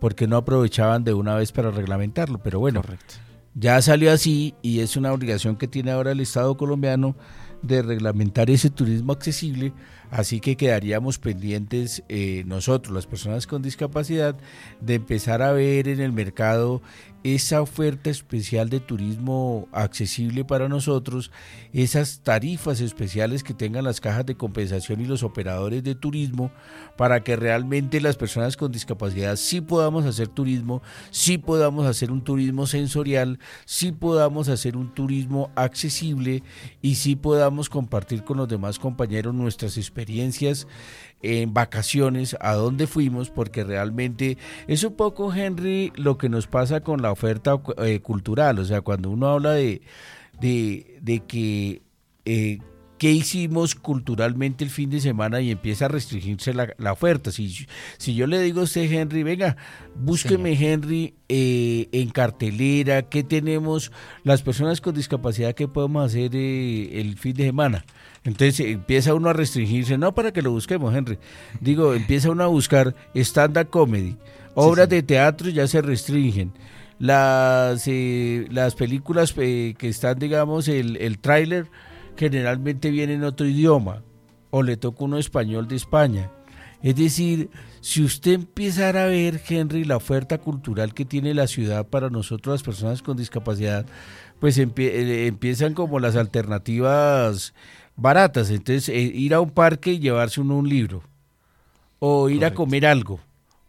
¿por 0.00 0.16
qué 0.16 0.26
no 0.26 0.36
aprovechaban 0.36 1.04
de 1.04 1.14
una 1.14 1.36
vez 1.36 1.52
para 1.52 1.70
reglamentarlo? 1.70 2.38
Pero 2.38 2.58
bueno, 2.58 2.82
Correcto. 2.82 3.14
Ya 3.54 3.80
salió 3.82 4.12
así 4.12 4.54
y 4.62 4.80
es 4.80 4.96
una 4.96 5.12
obligación 5.12 5.56
que 5.56 5.68
tiene 5.68 5.90
ahora 5.90 6.12
el 6.12 6.20
Estado 6.20 6.56
colombiano 6.56 7.16
de 7.62 7.82
reglamentar 7.82 8.48
ese 8.50 8.70
turismo 8.70 9.12
accesible, 9.12 9.72
así 10.10 10.40
que 10.40 10.56
quedaríamos 10.56 11.18
pendientes 11.18 12.02
eh, 12.08 12.42
nosotros, 12.46 12.94
las 12.94 13.06
personas 13.06 13.46
con 13.46 13.62
discapacidad, 13.62 14.36
de 14.80 14.94
empezar 14.94 15.42
a 15.42 15.52
ver 15.52 15.88
en 15.88 16.00
el 16.00 16.12
mercado 16.12 16.82
esa 17.22 17.60
oferta 17.60 18.08
especial 18.08 18.70
de 18.70 18.80
turismo 18.80 19.68
accesible 19.72 20.44
para 20.44 20.68
nosotros, 20.70 21.30
esas 21.72 22.20
tarifas 22.20 22.80
especiales 22.80 23.44
que 23.44 23.52
tengan 23.52 23.84
las 23.84 24.00
cajas 24.00 24.24
de 24.24 24.36
compensación 24.36 25.02
y 25.02 25.04
los 25.04 25.22
operadores 25.22 25.84
de 25.84 25.94
turismo, 25.94 26.50
para 26.96 27.22
que 27.22 27.36
realmente 27.36 28.00
las 28.00 28.16
personas 28.16 28.56
con 28.56 28.72
discapacidad 28.72 29.36
sí 29.36 29.60
podamos 29.60 30.06
hacer 30.06 30.28
turismo, 30.28 30.80
sí 31.10 31.36
podamos 31.36 31.86
hacer 31.86 32.10
un 32.10 32.24
turismo 32.24 32.66
sensorial, 32.66 33.38
sí 33.66 33.92
podamos 33.92 34.48
hacer 34.48 34.78
un 34.78 34.94
turismo 34.94 35.50
accesible 35.56 36.42
y 36.80 36.94
sí 36.94 37.16
podamos 37.16 37.68
compartir 37.68 38.24
con 38.24 38.38
los 38.38 38.48
demás 38.48 38.78
compañeros 38.78 39.34
nuestras 39.34 39.76
experiencias 39.76 39.99
en 41.22 41.52
vacaciones, 41.52 42.36
a 42.40 42.54
dónde 42.54 42.86
fuimos, 42.86 43.30
porque 43.30 43.64
realmente 43.64 44.38
es 44.66 44.84
un 44.84 44.94
poco, 44.94 45.32
Henry, 45.32 45.92
lo 45.96 46.16
que 46.16 46.28
nos 46.28 46.46
pasa 46.46 46.80
con 46.80 47.02
la 47.02 47.12
oferta 47.12 47.60
eh, 47.78 48.00
cultural. 48.00 48.58
O 48.58 48.64
sea, 48.64 48.80
cuando 48.80 49.10
uno 49.10 49.28
habla 49.28 49.52
de, 49.52 49.82
de, 50.40 51.22
que 51.26 51.82
eh, 52.24 52.58
¿qué 53.00 53.10
hicimos 53.12 53.74
culturalmente 53.74 54.62
el 54.62 54.68
fin 54.68 54.90
de 54.90 55.00
semana 55.00 55.40
y 55.40 55.50
empieza 55.50 55.86
a 55.86 55.88
restringirse 55.88 56.52
la, 56.52 56.92
oferta? 56.92 57.32
Si, 57.32 57.66
si 57.96 58.14
yo 58.14 58.26
le 58.26 58.38
digo 58.42 58.60
a 58.60 58.64
usted, 58.64 58.92
Henry, 58.92 59.22
venga, 59.22 59.56
búsqueme, 59.96 60.52
Henry, 60.52 61.14
eh, 61.30 61.88
en 61.92 62.10
cartelera, 62.10 63.00
¿qué 63.08 63.24
tenemos 63.24 63.90
las 64.22 64.42
personas 64.42 64.82
con 64.82 64.94
discapacidad 64.94 65.54
que 65.54 65.66
podemos 65.66 66.04
hacer 66.04 66.32
eh, 66.34 67.00
el 67.00 67.16
fin 67.16 67.34
de 67.34 67.44
semana? 67.44 67.86
Entonces 68.24 68.60
empieza 68.60 69.14
uno 69.14 69.30
a 69.30 69.32
restringirse, 69.32 69.96
no 69.96 70.14
para 70.14 70.32
que 70.32 70.42
lo 70.42 70.50
busquemos, 70.50 70.94
Henry. 70.94 71.18
Digo, 71.60 71.94
empieza 71.94 72.30
uno 72.30 72.44
a 72.44 72.48
buscar 72.48 72.94
stand-up 73.14 73.70
comedy. 73.70 74.16
Obras 74.54 74.88
de 74.88 75.02
teatro 75.02 75.48
ya 75.48 75.66
se 75.66 75.80
restringen. 75.80 76.52
Las, 76.98 77.84
eh, 77.86 78.46
las 78.50 78.74
películas 78.74 79.32
eh, 79.38 79.74
que 79.78 79.88
están, 79.88 80.18
digamos, 80.18 80.68
el, 80.68 80.96
el 80.98 81.18
tráiler 81.18 81.70
generalmente 82.16 82.90
viene 82.90 83.14
en 83.14 83.24
otro 83.24 83.46
idioma 83.46 84.02
o 84.50 84.62
le 84.62 84.76
toca 84.76 85.04
uno 85.04 85.16
español 85.16 85.66
de 85.66 85.76
España. 85.76 86.30
Es 86.82 86.96
decir, 86.96 87.50
si 87.80 88.02
usted 88.02 88.32
empezara 88.32 89.04
a 89.04 89.06
ver, 89.06 89.40
Henry, 89.46 89.84
la 89.84 89.96
oferta 89.96 90.38
cultural 90.38 90.94
que 90.94 91.04
tiene 91.04 91.34
la 91.34 91.46
ciudad 91.46 91.86
para 91.86 92.08
nosotros 92.08 92.54
las 92.54 92.62
personas 92.62 93.02
con 93.02 93.16
discapacidad, 93.16 93.86
pues 94.38 94.58
eh, 94.58 95.26
empiezan 95.26 95.74
como 95.74 96.00
las 96.00 96.16
alternativas 96.16 97.54
baratas. 97.96 98.50
Entonces, 98.50 98.88
ir 98.88 99.34
a 99.34 99.40
un 99.40 99.50
parque 99.50 99.92
y 99.92 99.98
llevarse 99.98 100.40
uno 100.40 100.56
un 100.56 100.68
libro, 100.68 101.02
o 101.98 102.28
ir 102.28 102.44
a 102.44 102.54
comer 102.54 102.86
algo, 102.86 103.20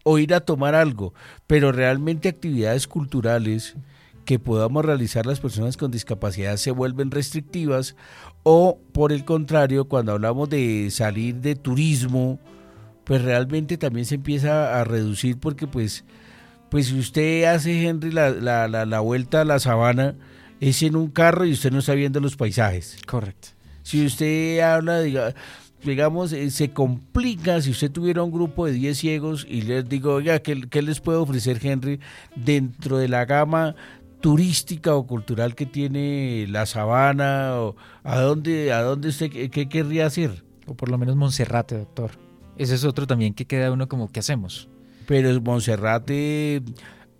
o 0.04 0.18
ir 0.18 0.34
a 0.34 0.40
tomar 0.40 0.74
algo, 0.74 1.14
pero 1.46 1.72
realmente 1.72 2.28
actividades 2.28 2.86
culturales 2.86 3.76
que 4.24 4.38
podamos 4.38 4.84
realizar 4.84 5.26
las 5.26 5.40
personas 5.40 5.76
con 5.76 5.90
discapacidad 5.90 6.56
se 6.56 6.70
vuelven 6.70 7.10
restrictivas 7.10 7.96
o 8.42 8.78
por 8.92 9.12
el 9.12 9.24
contrario, 9.24 9.86
cuando 9.86 10.12
hablamos 10.12 10.48
de 10.48 10.88
salir 10.90 11.36
de 11.36 11.54
turismo, 11.54 12.38
pues 13.04 13.22
realmente 13.22 13.78
también 13.78 14.06
se 14.06 14.16
empieza 14.16 14.80
a 14.80 14.84
reducir 14.84 15.38
porque 15.38 15.66
pues, 15.66 16.04
pues 16.70 16.86
si 16.86 16.98
usted 16.98 17.44
hace, 17.44 17.86
Henry, 17.86 18.10
la, 18.10 18.30
la, 18.30 18.68
la, 18.68 19.00
vuelta 19.00 19.42
a 19.42 19.44
la 19.44 19.58
sabana, 19.58 20.16
es 20.60 20.82
en 20.82 20.96
un 20.96 21.08
carro 21.08 21.44
y 21.44 21.52
usted 21.52 21.70
no 21.72 21.80
está 21.80 21.94
viendo 21.94 22.20
los 22.20 22.36
paisajes. 22.36 22.96
Correcto. 23.06 23.48
Si 23.82 24.06
usted 24.06 24.60
habla, 24.60 25.00
diga, 25.00 25.34
digamos, 25.84 26.32
eh, 26.32 26.50
se 26.50 26.70
complica 26.70 27.60
si 27.60 27.70
usted 27.70 27.90
tuviera 27.90 28.22
un 28.22 28.30
grupo 28.30 28.66
de 28.66 28.72
10 28.72 28.98
ciegos 28.98 29.46
y 29.48 29.62
les 29.62 29.88
digo, 29.88 30.14
oiga, 30.14 30.38
¿qué, 30.40 30.60
¿qué, 30.68 30.82
les 30.82 31.00
puede 31.00 31.18
ofrecer 31.18 31.58
Henry 31.64 32.00
dentro 32.36 32.98
de 32.98 33.08
la 33.08 33.24
gama 33.24 33.74
turística 34.20 34.94
o 34.94 35.06
cultural 35.06 35.54
que 35.54 35.66
tiene 35.66 36.46
la 36.48 36.66
sabana? 36.66 37.60
O 37.60 37.76
¿A 38.04 38.20
dónde, 38.20 38.72
a 38.72 38.82
dónde 38.82 39.08
usted 39.08 39.30
qué, 39.30 39.68
querría 39.68 40.06
hacer? 40.06 40.44
O 40.66 40.74
por 40.74 40.88
lo 40.88 40.98
menos 40.98 41.16
Monserrate, 41.16 41.76
doctor. 41.76 42.12
Ese 42.56 42.74
es 42.74 42.84
otro 42.84 43.06
también 43.06 43.34
que 43.34 43.46
queda 43.46 43.72
uno 43.72 43.88
como, 43.88 44.10
¿qué 44.10 44.20
hacemos? 44.20 44.68
Pero 45.06 45.40
Monserrate, 45.40 46.62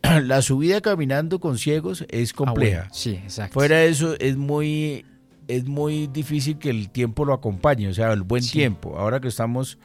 la 0.22 0.42
subida 0.42 0.80
caminando 0.80 1.40
con 1.40 1.58
ciegos 1.58 2.04
es 2.08 2.30
ah, 2.32 2.36
compleja. 2.36 2.88
sí, 2.92 3.14
exacto. 3.14 3.54
Fuera 3.54 3.78
de 3.78 3.88
eso, 3.88 4.14
es 4.20 4.36
muy 4.36 5.04
es 5.48 5.64
muy 5.64 6.06
difícil 6.06 6.58
que 6.58 6.70
el 6.70 6.90
tiempo 6.90 7.24
lo 7.24 7.32
acompañe, 7.34 7.88
o 7.88 7.94
sea, 7.94 8.12
el 8.12 8.22
buen 8.22 8.44
tiempo. 8.44 8.98
Ahora 8.98 9.20
que 9.20 9.28
estamos 9.28 9.78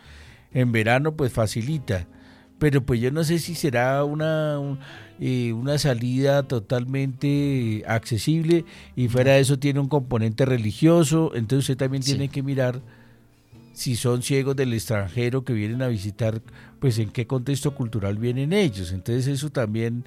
en 0.52 0.72
verano, 0.72 1.15
pues 1.15 1.32
facilita. 1.32 2.08
Pero 2.60 2.84
pues 2.86 3.00
yo 3.00 3.12
no 3.12 3.24
sé 3.24 3.38
si 3.38 3.54
será 3.54 4.04
una, 4.04 4.60
eh, 5.20 5.54
una 5.54 5.78
salida 5.78 6.43
totalmente 6.43 7.84
accesible 7.88 8.65
y 8.96 9.10
fuera 9.10 9.34
de 9.34 9.41
eso 9.41 9.60
tiene 9.60 9.80
un 9.80 9.88
componente 9.88 10.43
religioso, 10.46 11.32
entonces 11.36 11.70
usted 11.70 11.78
también 11.78 12.02
tiene 12.02 12.30
que 12.30 12.41
mirar 12.41 12.82
si 13.74 13.96
son 13.96 14.24
ciegos 14.24 14.56
del 14.56 14.74
extranjero 14.74 15.43
que 15.43 15.54
vienen 15.54 15.84
a 15.84 15.88
visitar, 15.88 16.41
pues 16.80 16.98
en 16.98 17.12
qué 17.12 17.28
contexto 17.28 17.76
cultural 17.76 18.17
vienen 18.17 18.52
ellos. 18.52 18.91
Entonces 18.91 19.28
eso 19.28 19.52
también 19.52 20.06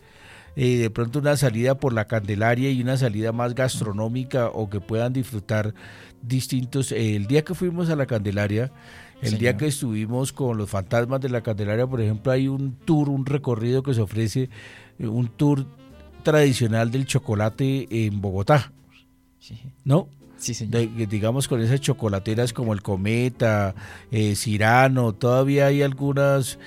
eh, 0.56 0.76
de 0.76 0.90
pronto 0.90 1.18
una 1.18 1.36
salida 1.36 1.76
por 1.76 1.92
la 1.92 2.06
Candelaria 2.06 2.70
y 2.70 2.82
una 2.82 2.96
salida 2.96 3.32
más 3.32 3.54
gastronómica 3.54 4.48
o 4.48 4.68
que 4.68 4.80
puedan 4.80 5.12
disfrutar 5.12 5.74
distintos. 6.22 6.92
Eh, 6.92 7.16
el 7.16 7.26
día 7.26 7.44
que 7.44 7.54
fuimos 7.54 7.90
a 7.90 7.96
la 7.96 8.06
Candelaria, 8.06 8.70
el 9.22 9.38
día 9.38 9.56
que 9.56 9.66
estuvimos 9.66 10.32
con 10.32 10.56
los 10.56 10.70
fantasmas 10.70 11.20
de 11.20 11.28
la 11.28 11.42
Candelaria, 11.42 11.86
por 11.86 12.00
ejemplo, 12.00 12.32
hay 12.32 12.48
un 12.48 12.72
tour, 12.72 13.08
un 13.08 13.26
recorrido 13.26 13.82
que 13.82 13.94
se 13.94 14.00
ofrece, 14.00 14.48
eh, 14.98 15.06
un 15.06 15.28
tour 15.28 15.66
tradicional 16.22 16.90
del 16.90 17.06
chocolate 17.06 17.86
en 17.90 18.20
Bogotá. 18.20 18.72
¿No? 19.84 20.08
Sí, 20.36 20.54
digamos 21.10 21.48
con 21.48 21.60
esas 21.60 21.80
chocolateras 21.80 22.54
como 22.54 22.72
el 22.72 22.80
Cometa, 22.80 23.74
eh, 24.10 24.34
Cirano, 24.36 25.12
todavía 25.12 25.66
hay 25.66 25.82
algunas 25.82 26.58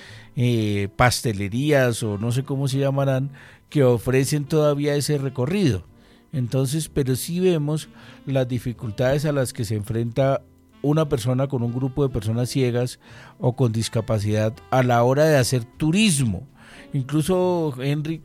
pastelerías 0.95 2.01
o 2.01 2.17
no 2.17 2.31
sé 2.31 2.43
cómo 2.43 2.67
se 2.67 2.79
llamarán 2.79 3.29
que 3.73 3.83
ofrecen 3.83 4.45
todavía 4.45 4.93
ese 4.93 5.17
recorrido. 5.17 5.83
Entonces, 6.31 6.89
pero 6.89 7.15
sí 7.15 7.39
vemos 7.39 7.89
las 8.27 8.47
dificultades 8.47 9.25
a 9.25 9.31
las 9.31 9.51
que 9.51 9.65
se 9.65 9.73
enfrenta 9.73 10.43
una 10.83 11.09
persona 11.09 11.47
con 11.47 11.63
un 11.63 11.73
grupo 11.73 12.03
de 12.03 12.13
personas 12.13 12.51
ciegas 12.51 12.99
o 13.39 13.55
con 13.55 13.71
discapacidad 13.71 14.53
a 14.69 14.83
la 14.83 15.01
hora 15.01 15.25
de 15.25 15.37
hacer 15.37 15.65
turismo. 15.65 16.47
Incluso, 16.93 17.73
Henry, 17.81 18.21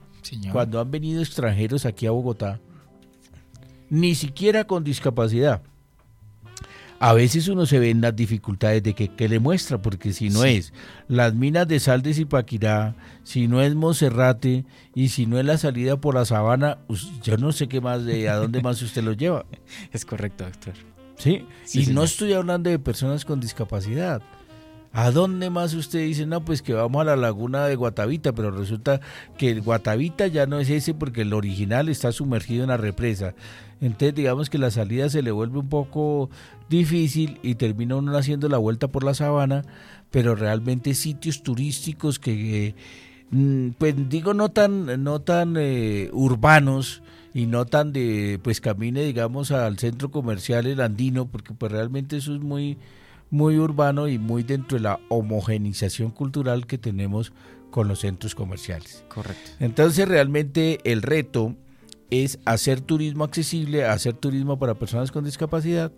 cuando 0.53 0.81
han 0.81 0.91
venido 0.91 1.23
extranjeros 1.23 1.87
aquí 1.87 2.05
a 2.05 2.11
Bogotá, 2.11 2.61
ni 3.89 4.15
siquiera 4.15 4.65
con 4.65 4.85
discapacidad, 4.85 5.63
a 7.01 7.13
veces 7.13 7.49
uno 7.49 7.67
se 7.67 7.79
ve 7.79 7.91
en 7.91 8.01
las 8.01 8.15
dificultades 8.17 8.83
de 8.83 8.95
que, 8.95 9.29
le 9.29 9.39
muestra, 9.39 9.81
porque 9.81 10.13
si 10.13 10.31
no 10.31 10.45
es 10.45 10.73
las 11.07 11.35
minas 11.35 11.69
de 11.69 11.79
sal 11.79 12.03
de 12.03 12.15
Zipaquirá, 12.15 12.97
si 13.23 13.47
no 13.47 13.63
es 13.63 13.75
Monserrate 13.75 14.65
y 14.95 15.11
si 15.11 15.27
no 15.27 15.39
es 15.39 15.45
la 15.45 15.59
salida 15.59 15.97
por 15.97 16.15
la 16.15 16.25
sabana, 16.25 16.79
yo 17.23 17.37
no 17.37 17.53
sé 17.53 17.69
qué 17.69 17.81
más, 17.81 18.05
de 18.05 18.29
a 18.29 18.37
dónde 18.37 18.63
más 18.63 18.83
usted 18.83 19.03
lo 19.03 19.13
lleva. 19.13 19.47
Es 19.93 20.05
correcto, 20.05 20.45
doctor. 20.45 20.75
Sí, 21.17 21.47
y 21.75 21.87
no 21.87 22.05
estoy 22.05 22.33
hablando 22.33 22.71
de 22.71 22.79
personas 22.79 23.25
con 23.25 23.41
discapacidad. 23.41 24.23
¿A 24.93 25.11
dónde 25.11 25.51
más 25.51 25.75
usted 25.75 26.01
dice? 26.01 26.27
No, 26.27 26.45
pues 26.45 26.63
que 26.63 26.73
vamos 26.73 27.03
a 27.03 27.05
la 27.05 27.17
laguna 27.17 27.67
de 27.67 27.77
Guatavita, 27.77 28.33
pero 28.33 28.51
resulta 28.51 29.01
que 29.37 29.51
el 29.51 29.61
Guatavita 29.61 30.27
ya 30.27 30.47
no 30.47 30.59
es 30.59 30.71
ese 30.71 30.95
porque 30.95 31.23
el 31.23 31.35
original 31.35 31.89
está 31.89 32.11
sumergido 32.11 32.65
en 32.65 32.71
la 32.71 32.77
represa. 32.79 33.35
Entonces 33.81 34.15
digamos 34.15 34.51
que 34.51 34.59
la 34.59 34.71
salida 34.71 35.09
se 35.09 35.23
le 35.23 35.31
vuelve 35.31 35.59
un 35.59 35.69
poco 35.69 36.31
difícil 36.69 37.39
y 37.43 37.55
termina 37.55 37.97
uno 37.97 38.17
haciendo 38.17 38.49
la 38.49 38.59
vuelta 38.59 38.89
por 38.89 39.05
la 39.05 39.15
sabana, 39.15 39.65
pero 40.11 40.35
realmente 40.35 40.95
sitios 40.95 41.43
turísticos 41.43 42.19
que, 42.19 42.75
mm, 43.31 43.71
pues 43.79 43.95
digo, 44.09 44.35
no 44.35 44.51
tan, 44.51 45.03
no 45.03 45.21
tan 45.21 45.57
eh, 45.59 46.11
urbanos 46.13 47.03
y 47.35 47.47
no 47.47 47.67
tan 47.67 47.93
de, 47.93 48.41
pues 48.43 48.61
camine, 48.61 49.03
digamos, 49.03 49.51
al 49.53 49.79
centro 49.79 50.11
comercial 50.11 50.67
el 50.67 50.81
andino, 50.81 51.27
porque 51.27 51.55
pues 51.55 51.71
realmente 51.71 52.17
eso 52.17 52.35
es 52.35 52.41
muy, 52.41 52.79
muy 53.31 53.59
urbano 53.59 54.09
y 54.09 54.19
muy 54.19 54.43
dentro 54.43 54.79
de 54.79 54.85
la 54.85 55.01
homogenización 55.09 56.11
cultural 56.11 56.67
que 56.67 56.79
tenemos 56.79 57.33
con 57.71 57.87
los 57.87 58.01
centros 58.01 58.35
comerciales. 58.35 59.05
Correcto. 59.09 59.51
Entonces 59.61 60.09
realmente 60.09 60.81
el 60.85 61.03
reto 61.03 61.55
es 62.11 62.39
hacer 62.45 62.81
turismo 62.81 63.25
accesible, 63.25 63.85
hacer 63.85 64.15
turismo 64.15 64.59
para 64.59 64.75
personas 64.75 65.11
con 65.13 65.25
discapacidad 65.25 65.93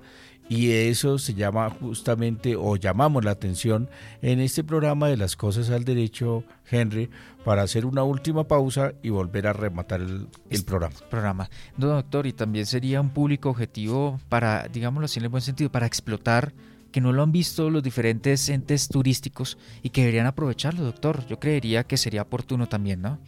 y 0.51 0.73
eso 0.73 1.17
se 1.19 1.35
llama 1.35 1.71
justamente 1.71 2.57
o 2.57 2.75
llamamos 2.75 3.25
la 3.25 3.31
atención 3.31 3.89
en 4.21 4.41
este 4.41 4.65
programa 4.65 5.07
de 5.07 5.17
las 5.17 5.37
cosas 5.37 5.71
al 5.71 5.85
derecho, 5.85 6.43
Henry, 6.69 7.09
para 7.45 7.63
hacer 7.63 7.87
una 7.87 8.03
última 8.03 8.49
pausa 8.49 8.93
y 9.01 9.11
volver 9.11 9.47
a 9.47 9.53
rematar 9.53 10.01
el, 10.01 10.27
este 10.51 10.67
programa. 10.67 10.97
programa. 11.09 11.51
No, 11.77 11.87
doctor, 11.87 12.27
y 12.27 12.33
también 12.33 12.67
sería 12.67 13.01
un 13.01 13.11
público 13.11 13.49
objetivo 13.49 14.19
para, 14.29 14.67
digámoslo 14.67 15.05
así 15.05 15.21
en 15.21 15.27
el 15.27 15.29
buen 15.29 15.43
sentido, 15.43 15.71
para 15.71 15.87
explotar 15.87 16.53
que 16.91 17.01
no 17.01 17.13
lo 17.13 17.23
han 17.23 17.31
visto 17.31 17.71
los 17.71 17.85
diferentes 17.85 18.49
entes 18.49 18.89
turísticos 18.89 19.57
y 19.85 19.91
que 19.91 20.01
deberían 20.01 20.27
aprovecharlo, 20.27 20.83
doctor. 20.83 21.25
Yo 21.29 21.39
creería 21.39 21.85
que 21.85 21.97
sería 21.97 22.23
oportuno 22.23 22.69
también, 22.69 23.03
¿no? 23.03 23.21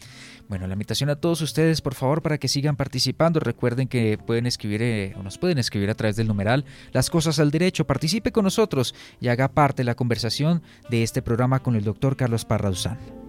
Bueno, 0.52 0.66
la 0.66 0.74
invitación 0.74 1.08
a 1.08 1.16
todos 1.16 1.40
ustedes, 1.40 1.80
por 1.80 1.94
favor, 1.94 2.20
para 2.20 2.36
que 2.36 2.46
sigan 2.46 2.76
participando. 2.76 3.40
Recuerden 3.40 3.88
que 3.88 4.18
pueden 4.18 4.44
escribir 4.44 4.82
eh, 4.82 5.14
o 5.18 5.22
nos 5.22 5.38
pueden 5.38 5.56
escribir 5.56 5.88
a 5.88 5.94
través 5.94 6.14
del 6.16 6.26
numeral 6.26 6.66
Las 6.92 7.08
Cosas 7.08 7.38
al 7.38 7.50
Derecho. 7.50 7.86
Participe 7.86 8.32
con 8.32 8.44
nosotros 8.44 8.94
y 9.18 9.28
haga 9.28 9.48
parte 9.48 9.80
de 9.80 9.86
la 9.86 9.94
conversación 9.94 10.60
de 10.90 11.04
este 11.04 11.22
programa 11.22 11.60
con 11.60 11.74
el 11.74 11.84
doctor 11.84 12.16
Carlos 12.16 12.44
Parraduzán. 12.44 13.21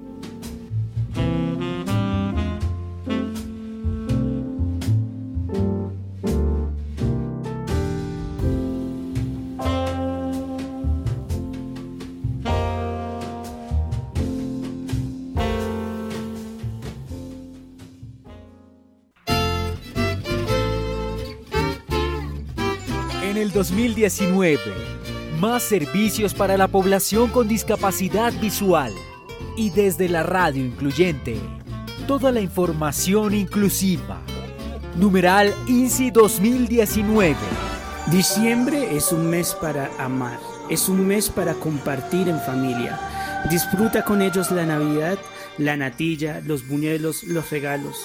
2019. 24.04 24.60
Más 25.40 25.64
servicios 25.64 26.34
para 26.34 26.58
la 26.58 26.68
población 26.68 27.30
con 27.30 27.48
discapacidad 27.48 28.34
visual. 28.40 28.94
Y 29.56 29.70
desde 29.70 30.10
la 30.10 30.24
radio 30.24 30.64
incluyente, 30.64 31.38
toda 32.08 32.32
la 32.32 32.42
información 32.42 33.34
inclusiva. 33.34 34.22
Numeral 34.96 35.54
INSI 35.68 36.12
2019. 36.12 37.36
Diciembre 38.12 38.96
es 38.96 39.12
un 39.12 39.30
mes 39.30 39.54
para 39.54 39.90
amar, 39.98 40.40
es 40.70 40.90
un 40.90 41.08
mes 41.08 41.30
para 41.30 41.54
compartir 41.54 42.28
en 42.28 42.40
familia. 42.42 43.00
Disfruta 43.50 44.04
con 44.04 44.22
ellos 44.22 44.52
la 44.52 44.66
Navidad, 44.66 45.18
la 45.58 45.78
natilla, 45.78 46.42
los 46.46 46.68
buñuelos, 46.68 47.24
los 47.24 47.50
regalos. 47.50 47.96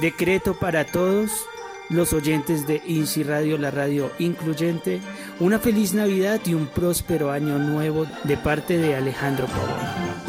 Decreto 0.00 0.58
para 0.58 0.84
todos 0.84 1.30
los 1.90 2.12
oyentes 2.12 2.66
de 2.66 2.82
INSI 2.86 3.22
Radio, 3.22 3.58
la 3.58 3.70
radio 3.70 4.10
incluyente, 4.18 5.00
una 5.40 5.58
feliz 5.58 5.94
Navidad 5.94 6.40
y 6.44 6.54
un 6.54 6.66
próspero 6.66 7.30
año 7.30 7.58
nuevo 7.58 8.06
de 8.24 8.36
parte 8.36 8.78
de 8.78 8.96
Alejandro 8.96 9.46
Pavón. 9.46 10.24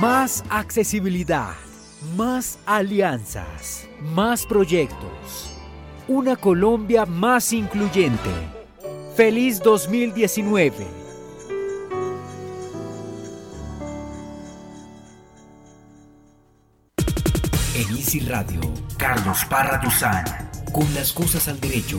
Más 0.00 0.44
accesibilidad, 0.48 1.54
más 2.16 2.58
alianzas, 2.64 3.86
más 4.14 4.46
proyectos. 4.46 5.50
Una 6.08 6.36
Colombia 6.36 7.04
más 7.06 7.52
incluyente. 7.52 8.30
Feliz 9.14 9.60
2019. 9.60 10.99
En 17.80 17.96
Easy 17.96 18.20
Radio, 18.20 18.60
Carlos 18.98 19.38
Parra 19.48 19.80
Duzán, 19.82 20.22
con 20.70 20.92
las 20.92 21.14
cosas 21.14 21.48
al 21.48 21.58
derecho. 21.60 21.96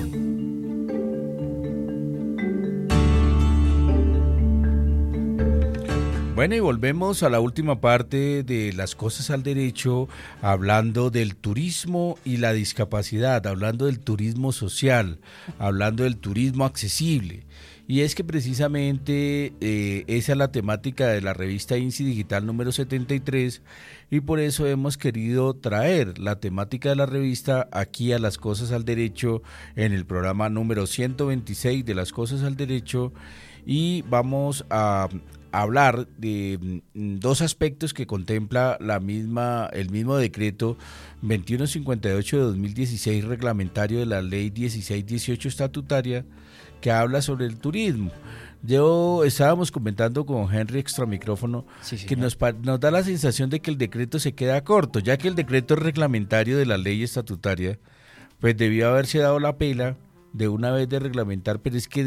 Bueno, 6.35 6.53
y 6.53 6.59
volvemos 6.59 7.23
a 7.23 7.31
la 7.31 7.39
última 7.39 7.81
parte 7.81 8.43
de 8.43 8.73
las 8.73 8.93
cosas 8.93 9.31
al 9.31 9.41
derecho, 9.41 10.07
hablando 10.43 11.09
del 11.09 11.35
turismo 11.35 12.19
y 12.23 12.37
la 12.37 12.53
discapacidad, 12.53 13.47
hablando 13.47 13.87
del 13.87 14.01
turismo 14.01 14.51
social, 14.51 15.17
hablando 15.57 16.03
del 16.03 16.17
turismo 16.17 16.65
accesible. 16.65 17.43
Y 17.87 18.01
es 18.01 18.15
que 18.15 18.23
precisamente 18.23 19.53
eh, 19.59 20.03
esa 20.07 20.31
es 20.31 20.37
la 20.37 20.51
temática 20.51 21.07
de 21.07 21.21
la 21.21 21.33
revista 21.33 21.77
INSI 21.77 22.05
Digital 22.05 22.45
número 22.45 22.71
73 22.71 23.61
y 24.09 24.21
por 24.21 24.39
eso 24.39 24.67
hemos 24.67 24.97
querido 24.97 25.53
traer 25.55 26.17
la 26.19 26.39
temática 26.39 26.89
de 26.89 26.95
la 26.95 27.05
revista 27.05 27.67
aquí 27.71 28.13
a 28.13 28.19
las 28.19 28.37
cosas 28.37 28.71
al 28.71 28.85
derecho 28.85 29.41
en 29.75 29.93
el 29.93 30.05
programa 30.05 30.49
número 30.49 30.87
126 30.87 31.85
de 31.85 31.95
las 31.95 32.11
cosas 32.11 32.43
al 32.43 32.55
derecho. 32.55 33.13
Y 33.65 34.03
vamos 34.03 34.65
a 34.69 35.09
hablar 35.51 36.07
de 36.17 36.81
mm, 36.93 37.19
dos 37.19 37.41
aspectos 37.41 37.93
que 37.93 38.07
contempla 38.07 38.77
la 38.79 38.99
misma, 38.99 39.69
el 39.73 39.89
mismo 39.89 40.17
decreto 40.17 40.77
2158 41.21 42.37
de 42.37 42.43
2016 42.43 43.25
reglamentario 43.25 43.99
de 43.99 44.05
la 44.05 44.21
ley 44.21 44.51
1618 44.51 45.49
estatutaria 45.49 46.25
que 46.81 46.91
habla 46.91 47.21
sobre 47.21 47.45
el 47.45 47.57
turismo. 47.57 48.11
Yo 48.63 49.23
estábamos 49.23 49.71
comentando 49.71 50.25
con 50.25 50.53
Henry 50.53 50.79
extra 50.79 51.05
micrófono 51.05 51.65
que 52.07 52.15
nos, 52.15 52.37
nos 52.61 52.79
da 52.79 52.91
la 52.91 53.03
sensación 53.03 53.49
de 53.49 53.59
que 53.59 53.71
el 53.71 53.77
decreto 53.77 54.19
se 54.19 54.33
queda 54.33 54.63
corto, 54.63 54.99
ya 54.99 55.17
que 55.17 55.27
el 55.27 55.35
decreto 55.35 55.75
reglamentario 55.75 56.57
de 56.57 56.65
la 56.67 56.77
ley 56.77 57.01
estatutaria, 57.01 57.79
pues 58.39 58.55
debió 58.57 58.89
haberse 58.89 59.19
dado 59.19 59.39
la 59.39 59.57
pela 59.57 59.95
de 60.33 60.47
una 60.47 60.71
vez 60.71 60.87
de 60.87 60.99
reglamentar, 60.99 61.59
pero 61.59 61.77
es 61.77 61.87
que 61.87 62.03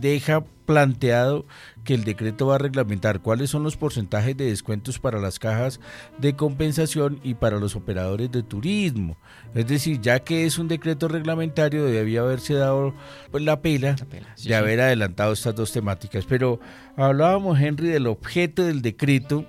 deja 0.00 0.44
planteado 0.66 1.46
que 1.84 1.94
el 1.94 2.04
decreto 2.04 2.46
va 2.46 2.56
a 2.56 2.58
reglamentar 2.58 3.20
cuáles 3.20 3.50
son 3.50 3.62
los 3.62 3.76
porcentajes 3.76 4.36
de 4.36 4.46
descuentos 4.46 4.98
para 4.98 5.18
las 5.18 5.38
cajas 5.38 5.80
de 6.18 6.36
compensación 6.36 7.20
y 7.22 7.34
para 7.34 7.58
los 7.58 7.74
operadores 7.74 8.30
de 8.30 8.42
turismo. 8.42 9.16
Es 9.54 9.66
decir, 9.66 10.00
ya 10.00 10.20
que 10.20 10.44
es 10.44 10.58
un 10.58 10.68
decreto 10.68 11.08
reglamentario, 11.08 11.84
debía 11.84 12.20
haberse 12.20 12.54
dado 12.54 12.94
pues, 13.30 13.42
la 13.42 13.62
pela, 13.62 13.96
de 14.44 14.54
haber 14.54 14.80
adelantado 14.80 15.32
estas 15.32 15.54
dos 15.54 15.72
temáticas. 15.72 16.26
Pero 16.26 16.60
hablábamos, 16.96 17.58
Henry, 17.58 17.88
del 17.88 18.06
objeto 18.06 18.62
del 18.62 18.82
decreto 18.82 19.46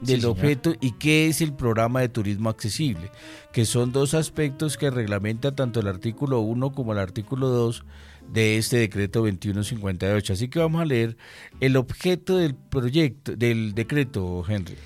del 0.00 0.24
objeto 0.26 0.74
y 0.80 0.92
qué 0.92 1.28
es 1.28 1.40
el 1.40 1.52
programa 1.52 2.00
de 2.00 2.08
turismo 2.08 2.50
accesible, 2.50 3.10
que 3.52 3.64
son 3.64 3.92
dos 3.92 4.14
aspectos 4.14 4.76
que 4.76 4.90
reglamenta 4.90 5.54
tanto 5.54 5.80
el 5.80 5.88
artículo 5.88 6.40
1 6.40 6.72
como 6.72 6.92
el 6.92 6.98
artículo 6.98 7.48
2 7.48 7.84
de 8.32 8.58
este 8.58 8.78
decreto 8.78 9.20
2158. 9.20 10.32
Así 10.32 10.48
que 10.48 10.58
vamos 10.58 10.82
a 10.82 10.84
leer 10.84 11.16
el 11.60 11.76
objeto 11.76 12.36
del 12.36 12.54
proyecto, 12.54 13.36
del 13.36 13.74
decreto, 13.74 14.44
Henry. 14.46 14.76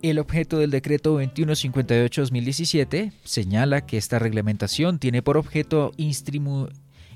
El 0.00 0.20
objeto 0.20 0.58
del 0.58 0.70
decreto 0.70 1.20
2158-2017 1.20 3.12
señala 3.24 3.84
que 3.84 3.96
esta 3.96 4.20
reglamentación 4.20 5.00
tiene 5.00 5.22
por 5.22 5.36
objeto 5.36 5.90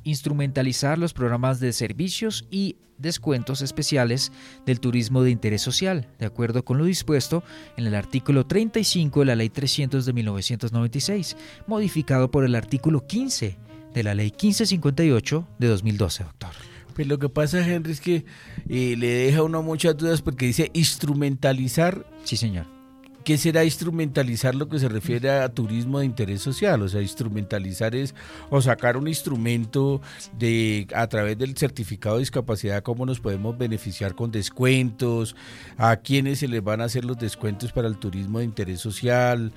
instrumentalizar 0.05 0.98
los 0.98 1.12
programas 1.12 1.61
de 1.61 1.72
servicios 1.72 2.46
y 2.50 2.76
descuentos 2.98 3.62
especiales 3.62 4.32
del 4.64 4.80
turismo 4.80 5.22
de 5.22 5.30
interés 5.30 5.61
social, 5.61 6.09
de 6.18 6.26
acuerdo 6.26 6.64
con 6.64 6.78
lo 6.78 6.84
dispuesto 6.84 7.42
en 7.76 7.86
el 7.86 7.94
artículo 7.94 8.46
35 8.46 9.20
de 9.20 9.26
la 9.26 9.34
Ley 9.34 9.50
300 9.50 10.07
de 10.07 10.12
1996, 10.12 11.36
modificado 11.66 12.30
por 12.30 12.44
el 12.44 12.55
artículo 12.55 13.07
15 13.07 13.57
de 13.92 14.03
la 14.03 14.14
Ley 14.14 14.26
1558 14.30 15.48
de 15.59 15.66
2012, 15.66 16.24
doctor. 16.24 16.50
Pues 16.94 17.07
lo 17.07 17.18
que 17.18 17.28
pasa, 17.28 17.66
Henry, 17.66 17.92
es 17.92 18.00
que 18.00 18.24
eh, 18.68 18.96
le 18.98 19.09
deja 19.09 19.38
a 19.38 19.42
uno 19.42 19.62
muchas 19.62 19.96
dudas 19.96 20.22
porque 20.22 20.46
dice 20.46 20.70
instrumentalizar. 20.74 22.07
Sí, 22.24 22.36
señor 22.36 22.71
¿Qué 23.24 23.38
será 23.38 23.64
instrumentalizar 23.64 24.54
lo 24.54 24.68
que 24.68 24.78
se 24.78 24.88
refiere 24.88 25.30
a 25.30 25.48
turismo 25.48 26.00
de 26.00 26.06
interés 26.06 26.42
social? 26.42 26.82
O 26.82 26.88
sea, 26.88 27.02
instrumentalizar 27.02 27.94
es 27.94 28.14
o 28.50 28.60
sacar 28.60 28.96
un 28.96 29.06
instrumento 29.06 30.00
de 30.38 30.86
a 30.94 31.06
través 31.06 31.38
del 31.38 31.56
certificado 31.56 32.16
de 32.16 32.20
discapacidad, 32.20 32.82
cómo 32.82 33.06
nos 33.06 33.20
podemos 33.20 33.56
beneficiar 33.56 34.14
con 34.14 34.32
descuentos, 34.32 35.36
a 35.76 35.96
quiénes 35.96 36.40
se 36.40 36.48
les 36.48 36.62
van 36.64 36.80
a 36.80 36.84
hacer 36.84 37.04
los 37.04 37.18
descuentos 37.18 37.72
para 37.72 37.88
el 37.88 37.98
turismo 37.98 38.40
de 38.40 38.44
interés 38.44 38.80
social. 38.80 39.52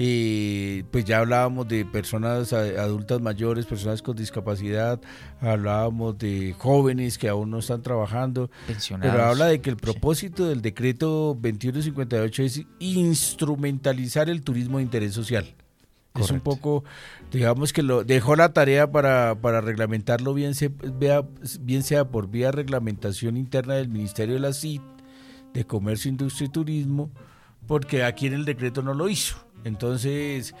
Eh, 0.00 0.84
pues 0.92 1.04
ya 1.04 1.18
hablábamos 1.18 1.66
de 1.66 1.84
personas 1.84 2.52
adultas 2.52 3.20
mayores, 3.20 3.66
personas 3.66 4.00
con 4.00 4.14
discapacidad, 4.14 5.00
hablábamos 5.40 6.16
de 6.18 6.54
jóvenes 6.56 7.18
que 7.18 7.28
aún 7.28 7.50
no 7.50 7.58
están 7.58 7.82
trabajando, 7.82 8.48
pero 9.00 9.24
habla 9.24 9.46
de 9.46 9.60
que 9.60 9.70
el 9.70 9.76
propósito 9.76 10.46
del 10.46 10.62
decreto 10.62 11.36
2158 11.42 12.42
es 12.44 12.62
instrumentalizar 12.78 14.30
el 14.30 14.42
turismo 14.42 14.76
de 14.78 14.84
interés 14.84 15.14
social. 15.14 15.52
Es 16.14 16.30
un 16.30 16.40
poco, 16.40 16.84
digamos 17.32 17.72
que 17.72 17.82
lo 17.82 18.04
dejó 18.04 18.36
la 18.36 18.52
tarea 18.52 18.92
para, 18.92 19.34
para 19.40 19.60
reglamentarlo 19.60 20.32
bien, 20.32 20.54
se, 20.54 20.68
vea, 20.68 21.24
bien 21.60 21.82
sea 21.82 22.08
por 22.08 22.28
vía 22.28 22.52
reglamentación 22.52 23.36
interna 23.36 23.74
del 23.74 23.88
Ministerio 23.88 24.34
de 24.34 24.40
la 24.40 24.52
CIT, 24.52 24.80
de 25.54 25.64
Comercio, 25.64 26.08
Industria 26.08 26.46
y 26.46 26.50
Turismo, 26.50 27.10
porque 27.66 28.04
aquí 28.04 28.28
en 28.28 28.34
el 28.34 28.44
decreto 28.44 28.80
no 28.80 28.94
lo 28.94 29.08
hizo. 29.08 29.47
Entonces, 29.64 30.54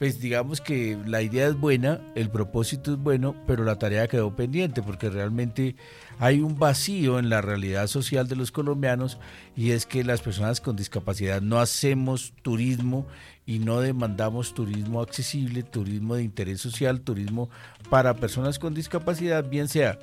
pues 0.00 0.18
digamos 0.18 0.62
que 0.62 0.96
la 1.06 1.20
idea 1.20 1.46
es 1.46 1.60
buena, 1.60 2.00
el 2.14 2.30
propósito 2.30 2.92
es 2.92 2.98
bueno, 2.98 3.36
pero 3.46 3.64
la 3.64 3.78
tarea 3.78 4.08
quedó 4.08 4.34
pendiente 4.34 4.82
porque 4.82 5.10
realmente 5.10 5.76
hay 6.18 6.40
un 6.40 6.58
vacío 6.58 7.18
en 7.18 7.28
la 7.28 7.42
realidad 7.42 7.86
social 7.86 8.26
de 8.26 8.34
los 8.34 8.50
colombianos 8.50 9.18
y 9.54 9.72
es 9.72 9.84
que 9.84 10.02
las 10.02 10.22
personas 10.22 10.62
con 10.62 10.74
discapacidad 10.74 11.42
no 11.42 11.58
hacemos 11.58 12.32
turismo 12.40 13.06
y 13.44 13.58
no 13.58 13.80
demandamos 13.80 14.54
turismo 14.54 15.02
accesible, 15.02 15.64
turismo 15.64 16.14
de 16.14 16.22
interés 16.22 16.62
social, 16.62 17.02
turismo 17.02 17.50
para 17.90 18.14
personas 18.16 18.58
con 18.58 18.72
discapacidad, 18.72 19.50
bien 19.50 19.68
sea 19.68 19.98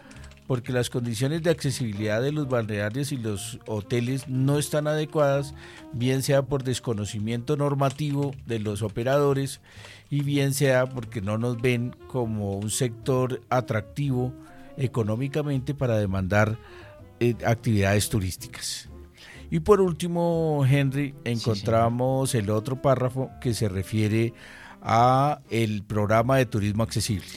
porque 0.48 0.72
las 0.72 0.90
condiciones 0.90 1.44
de 1.44 1.50
accesibilidad 1.50 2.22
de 2.22 2.32
los 2.32 2.48
balnearios 2.48 3.12
y 3.12 3.18
los 3.18 3.60
hoteles 3.68 4.28
no 4.30 4.58
están 4.58 4.88
adecuadas, 4.88 5.54
bien 5.94 6.24
sea 6.24 6.44
por 6.44 6.64
desconocimiento 6.64 7.58
normativo 7.58 8.34
de 8.46 8.60
los 8.60 8.82
operadores 8.82 9.60
y 10.10 10.24
bien 10.24 10.54
sea 10.54 10.88
porque 10.88 11.22
no 11.22 11.38
nos 11.38 11.62
ven 11.62 11.94
como 12.08 12.58
un 12.58 12.70
sector 12.70 13.42
atractivo 13.50 14.34
económicamente 14.78 15.74
para 15.74 15.98
demandar 15.98 16.58
eh, 17.20 17.36
actividades 17.46 18.10
turísticas. 18.10 18.90
Y 19.50 19.60
por 19.60 19.82
último, 19.82 20.66
Henry, 20.70 21.14
encontramos 21.24 22.36
el 22.36 22.50
otro 22.50 22.82
párrafo 22.82 23.32
que 23.42 23.54
se 23.54 23.70
refiere 23.70 24.34
a 24.82 25.42
el 25.50 25.84
programa 25.84 26.38
de 26.38 26.46
turismo 26.46 26.84
accesible. 26.84 27.28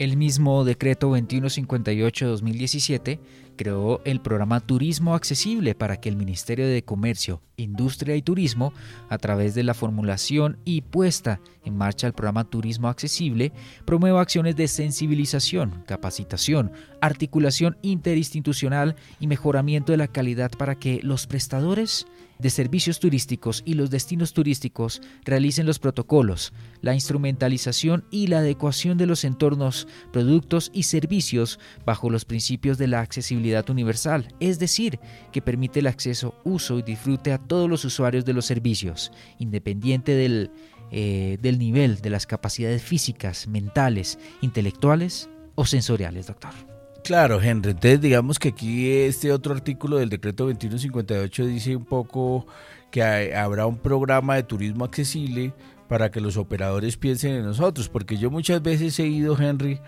El 0.00 0.16
mismo 0.16 0.64
decreto 0.64 1.08
2158 1.08 2.26
2017 2.26 3.20
creó 3.54 4.00
el 4.06 4.22
programa 4.22 4.60
Turismo 4.60 5.14
Accesible 5.14 5.74
para 5.74 6.00
que 6.00 6.08
el 6.08 6.16
Ministerio 6.16 6.66
de 6.66 6.82
Comercio, 6.82 7.42
Industria 7.58 8.16
y 8.16 8.22
Turismo, 8.22 8.72
a 9.10 9.18
través 9.18 9.54
de 9.54 9.62
la 9.62 9.74
formulación 9.74 10.56
y 10.64 10.80
puesta 10.80 11.42
en 11.66 11.76
marcha 11.76 12.06
del 12.06 12.14
programa 12.14 12.44
Turismo 12.44 12.88
Accesible, 12.88 13.52
promueva 13.84 14.22
acciones 14.22 14.56
de 14.56 14.68
sensibilización, 14.68 15.84
capacitación, 15.86 16.72
articulación 17.02 17.76
interinstitucional 17.82 18.96
y 19.18 19.26
mejoramiento 19.26 19.92
de 19.92 19.98
la 19.98 20.08
calidad 20.08 20.50
para 20.50 20.76
que 20.76 21.00
los 21.02 21.26
prestadores 21.26 22.06
de 22.40 22.50
servicios 22.50 23.00
turísticos 23.00 23.62
y 23.64 23.74
los 23.74 23.90
destinos 23.90 24.32
turísticos 24.32 25.02
realicen 25.24 25.66
los 25.66 25.78
protocolos, 25.78 26.52
la 26.80 26.94
instrumentalización 26.94 28.04
y 28.10 28.28
la 28.28 28.38
adecuación 28.38 28.98
de 28.98 29.06
los 29.06 29.24
entornos, 29.24 29.86
productos 30.12 30.70
y 30.72 30.84
servicios 30.84 31.58
bajo 31.84 32.10
los 32.10 32.24
principios 32.24 32.78
de 32.78 32.88
la 32.88 33.00
accesibilidad 33.00 33.68
universal, 33.70 34.34
es 34.40 34.58
decir, 34.58 34.98
que 35.32 35.42
permite 35.42 35.80
el 35.80 35.86
acceso, 35.86 36.34
uso 36.44 36.78
y 36.78 36.82
disfrute 36.82 37.32
a 37.32 37.38
todos 37.38 37.68
los 37.68 37.84
usuarios 37.84 38.24
de 38.24 38.32
los 38.32 38.46
servicios, 38.46 39.12
independiente 39.38 40.12
del, 40.12 40.50
eh, 40.90 41.38
del 41.40 41.58
nivel 41.58 42.00
de 42.00 42.10
las 42.10 42.26
capacidades 42.26 42.82
físicas, 42.82 43.46
mentales, 43.46 44.18
intelectuales 44.40 45.28
o 45.54 45.66
sensoriales, 45.66 46.26
doctor. 46.26 46.79
Claro, 47.04 47.40
Henry. 47.40 47.72
Entonces, 47.72 48.00
digamos 48.00 48.38
que 48.38 48.48
aquí 48.50 48.90
este 48.90 49.32
otro 49.32 49.54
artículo 49.54 49.96
del 49.96 50.10
decreto 50.10 50.44
2158 50.44 51.46
dice 51.46 51.76
un 51.76 51.84
poco 51.84 52.46
que 52.90 53.34
habrá 53.34 53.66
un 53.66 53.78
programa 53.78 54.36
de 54.36 54.42
turismo 54.42 54.84
accesible 54.84 55.52
para 55.88 56.10
que 56.10 56.20
los 56.20 56.36
operadores 56.36 56.96
piensen 56.96 57.34
en 57.34 57.44
nosotros, 57.44 57.88
porque 57.88 58.16
yo 58.16 58.30
muchas 58.30 58.62
veces 58.62 58.98
he 59.00 59.06
ido, 59.06 59.36
Henry, 59.36 59.80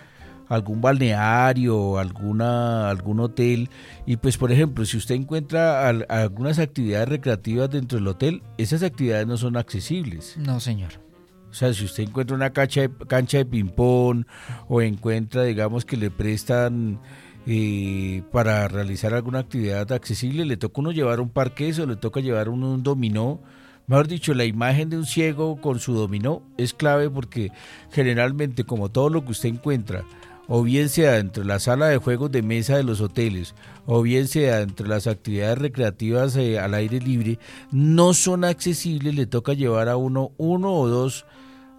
a 0.48 0.54
algún 0.56 0.80
balneario, 0.80 1.98
alguna, 1.98 2.90
algún 2.90 3.20
hotel, 3.20 3.70
y 4.04 4.16
pues 4.16 4.36
por 4.36 4.50
ejemplo, 4.50 4.84
si 4.84 4.96
usted 4.96 5.14
encuentra 5.14 5.88
algunas 5.88 6.58
actividades 6.58 7.08
recreativas 7.08 7.70
dentro 7.70 7.98
del 7.98 8.08
hotel, 8.08 8.42
esas 8.58 8.82
actividades 8.82 9.26
no 9.26 9.36
son 9.36 9.56
accesibles. 9.56 10.36
No, 10.38 10.58
señor. 10.58 11.11
O 11.52 11.54
sea, 11.54 11.74
si 11.74 11.84
usted 11.84 12.04
encuentra 12.04 12.34
una 12.34 12.50
cancha 12.50 12.80
de, 12.80 12.90
cancha 13.06 13.36
de 13.36 13.44
ping-pong 13.44 14.24
o 14.68 14.80
encuentra, 14.80 15.44
digamos, 15.44 15.84
que 15.84 15.98
le 15.98 16.10
prestan 16.10 16.98
eh, 17.46 18.22
para 18.32 18.68
realizar 18.68 19.12
alguna 19.12 19.40
actividad 19.40 19.92
accesible, 19.92 20.46
le 20.46 20.56
toca 20.56 20.80
uno 20.80 20.92
llevar 20.92 21.20
un 21.20 21.28
parqués 21.28 21.78
o 21.78 21.84
le 21.84 21.96
toca 21.96 22.20
llevar 22.20 22.48
uno 22.48 22.72
un 22.72 22.82
dominó. 22.82 23.42
Mejor 23.86 24.08
dicho, 24.08 24.32
la 24.32 24.46
imagen 24.46 24.88
de 24.88 24.96
un 24.96 25.04
ciego 25.04 25.60
con 25.60 25.78
su 25.78 25.92
dominó 25.92 26.42
es 26.56 26.72
clave 26.72 27.10
porque 27.10 27.52
generalmente, 27.90 28.64
como 28.64 28.90
todo 28.90 29.10
lo 29.10 29.22
que 29.22 29.32
usted 29.32 29.50
encuentra, 29.50 30.04
o 30.48 30.62
bien 30.62 30.88
sea 30.88 31.18
entre 31.18 31.44
la 31.44 31.58
sala 31.58 31.88
de 31.88 31.98
juegos 31.98 32.32
de 32.32 32.40
mesa 32.40 32.78
de 32.78 32.82
los 32.82 33.02
hoteles, 33.02 33.54
o 33.84 34.00
bien 34.00 34.26
sea 34.26 34.62
entre 34.62 34.88
las 34.88 35.06
actividades 35.06 35.58
recreativas 35.58 36.34
eh, 36.36 36.58
al 36.58 36.72
aire 36.72 36.98
libre, 36.98 37.38
no 37.70 38.14
son 38.14 38.44
accesibles, 38.44 39.14
le 39.14 39.26
toca 39.26 39.52
llevar 39.52 39.90
a 39.90 39.96
uno 39.96 40.32
uno 40.38 40.72
o 40.72 40.88
dos 40.88 41.26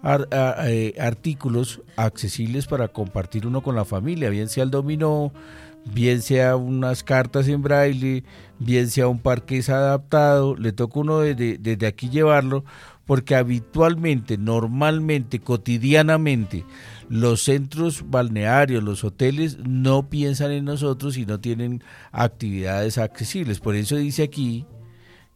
artículos 0.04 1.80
accesibles 1.96 2.66
para 2.66 2.88
compartir 2.88 3.46
uno 3.46 3.62
con 3.62 3.74
la 3.74 3.84
familia, 3.84 4.30
bien 4.30 4.48
sea 4.48 4.64
el 4.64 4.70
dominó, 4.70 5.32
bien 5.84 6.22
sea 6.22 6.56
unas 6.56 7.02
cartas 7.02 7.48
en 7.48 7.62
braille, 7.62 8.24
bien 8.58 8.88
sea 8.90 9.08
un 9.08 9.18
parqués 9.18 9.68
adaptado, 9.70 10.56
le 10.56 10.72
toca 10.72 11.00
uno 11.00 11.20
desde, 11.20 11.58
desde 11.58 11.86
aquí 11.86 12.08
llevarlo, 12.08 12.64
porque 13.06 13.34
habitualmente, 13.34 14.38
normalmente, 14.38 15.40
cotidianamente, 15.40 16.64
los 17.08 17.42
centros 17.42 18.04
balnearios, 18.08 18.82
los 18.82 19.04
hoteles 19.04 19.58
no 19.58 20.08
piensan 20.08 20.52
en 20.52 20.64
nosotros 20.64 21.16
y 21.18 21.26
no 21.26 21.38
tienen 21.38 21.82
actividades 22.12 22.96
accesibles. 22.96 23.60
Por 23.60 23.74
eso 23.74 23.96
dice 23.96 24.22
aquí 24.22 24.66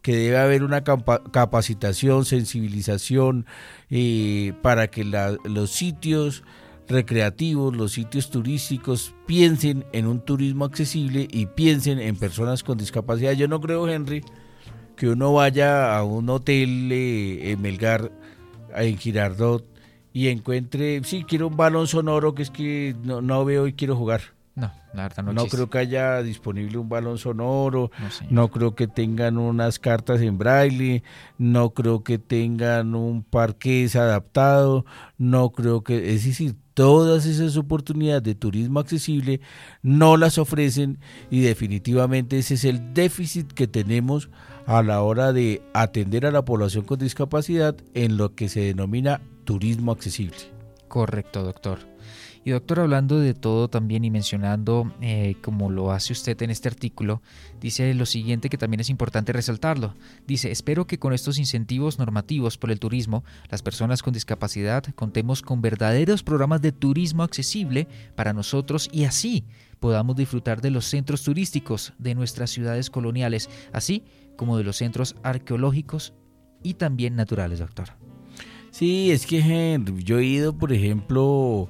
que 0.02 0.16
debe 0.16 0.38
haber 0.38 0.62
una 0.62 0.84
capacitación, 0.84 2.24
sensibilización 2.24 3.46
eh, 3.90 4.52
para 4.62 4.88
que 4.88 5.04
los 5.04 5.70
sitios 5.70 6.44
recreativos, 6.88 7.76
los 7.76 7.92
sitios 7.92 8.30
turísticos 8.30 9.14
piensen 9.26 9.84
en 9.92 10.06
un 10.06 10.20
turismo 10.20 10.64
accesible 10.64 11.28
y 11.30 11.46
piensen 11.46 11.98
en 11.98 12.16
personas 12.16 12.64
con 12.64 12.78
discapacidad. 12.78 13.32
Yo 13.32 13.48
no 13.48 13.60
creo, 13.60 13.88
Henry, 13.88 14.24
que 14.96 15.08
uno 15.08 15.32
vaya 15.32 15.96
a 15.96 16.02
un 16.04 16.28
hotel 16.30 16.90
eh, 16.90 17.50
en 17.50 17.60
Melgar, 17.60 18.10
en 18.74 18.96
Girardot, 18.96 19.66
y 20.12 20.28
encuentre, 20.28 21.02
sí, 21.04 21.24
quiero 21.24 21.48
un 21.48 21.56
balón 21.56 21.86
sonoro 21.86 22.34
que 22.34 22.42
es 22.42 22.50
que 22.50 22.96
no, 23.04 23.20
no 23.20 23.44
veo 23.44 23.66
y 23.66 23.74
quiero 23.74 23.94
jugar. 23.94 24.37
No, 24.92 25.02
la 25.02 25.02
verdad 25.04 25.24
no, 25.24 25.32
no 25.32 25.46
creo 25.46 25.68
que 25.68 25.78
haya 25.78 26.22
disponible 26.22 26.78
un 26.78 26.88
balón 26.88 27.18
sonoro, 27.18 27.90
no, 28.30 28.48
creo 28.48 28.74
que 28.74 28.86
tengan 28.86 29.38
unas 29.38 29.78
cartas 29.78 30.20
en 30.20 30.38
braille, 30.38 31.02
no 31.36 31.70
creo 31.70 32.02
que 32.02 32.18
tengan 32.18 32.94
un 32.94 33.22
parqués 33.22 33.96
adaptado, 33.96 34.84
no 35.18 35.50
creo 35.50 35.82
que, 35.82 36.14
es 36.14 36.24
decir, 36.24 36.56
todas 36.74 37.26
esas 37.26 37.56
oportunidades 37.56 38.22
de 38.22 38.34
turismo 38.34 38.78
accesible 38.80 39.40
no 39.82 40.16
las 40.16 40.38
ofrecen 40.38 41.00
y 41.28 41.40
definitivamente 41.40 42.38
ese 42.38 42.54
es 42.54 42.64
el 42.64 42.94
déficit 42.94 43.52
que 43.52 43.66
tenemos 43.66 44.30
a 44.66 44.82
la 44.82 45.02
hora 45.02 45.32
de 45.32 45.62
atender 45.74 46.24
a 46.24 46.30
la 46.30 46.44
población 46.44 46.84
con 46.84 46.98
discapacidad 46.98 47.74
en 47.94 48.16
lo 48.16 48.34
que 48.34 48.48
se 48.48 48.60
denomina 48.60 49.20
turismo 49.44 49.92
accesible. 49.92 50.36
Correcto, 50.88 51.42
doctor. 51.42 51.80
Y 52.48 52.50
doctor, 52.50 52.80
hablando 52.80 53.20
de 53.20 53.34
todo 53.34 53.68
también 53.68 54.06
y 54.06 54.10
mencionando 54.10 54.90
eh, 55.02 55.34
como 55.42 55.68
lo 55.68 55.92
hace 55.92 56.14
usted 56.14 56.40
en 56.40 56.48
este 56.48 56.66
artículo, 56.66 57.20
dice 57.60 57.92
lo 57.92 58.06
siguiente 58.06 58.48
que 58.48 58.56
también 58.56 58.80
es 58.80 58.88
importante 58.88 59.34
resaltarlo. 59.34 59.94
Dice, 60.26 60.50
espero 60.50 60.86
que 60.86 60.98
con 60.98 61.12
estos 61.12 61.38
incentivos 61.38 61.98
normativos 61.98 62.56
por 62.56 62.70
el 62.70 62.80
turismo, 62.80 63.22
las 63.50 63.60
personas 63.60 64.02
con 64.02 64.14
discapacidad 64.14 64.82
contemos 64.94 65.42
con 65.42 65.60
verdaderos 65.60 66.22
programas 66.22 66.62
de 66.62 66.72
turismo 66.72 67.22
accesible 67.22 67.86
para 68.14 68.32
nosotros 68.32 68.88
y 68.90 69.04
así 69.04 69.44
podamos 69.78 70.16
disfrutar 70.16 70.62
de 70.62 70.70
los 70.70 70.86
centros 70.86 71.24
turísticos 71.24 71.92
de 71.98 72.14
nuestras 72.14 72.48
ciudades 72.48 72.88
coloniales, 72.88 73.50
así 73.74 74.04
como 74.36 74.56
de 74.56 74.64
los 74.64 74.78
centros 74.78 75.16
arqueológicos 75.22 76.14
y 76.62 76.72
también 76.72 77.14
naturales, 77.14 77.58
doctor. 77.58 77.90
Sí, 78.70 79.10
es 79.10 79.26
que 79.26 79.80
yo 79.96 80.18
he 80.18 80.24
ido, 80.24 80.56
por 80.56 80.72
ejemplo, 80.72 81.68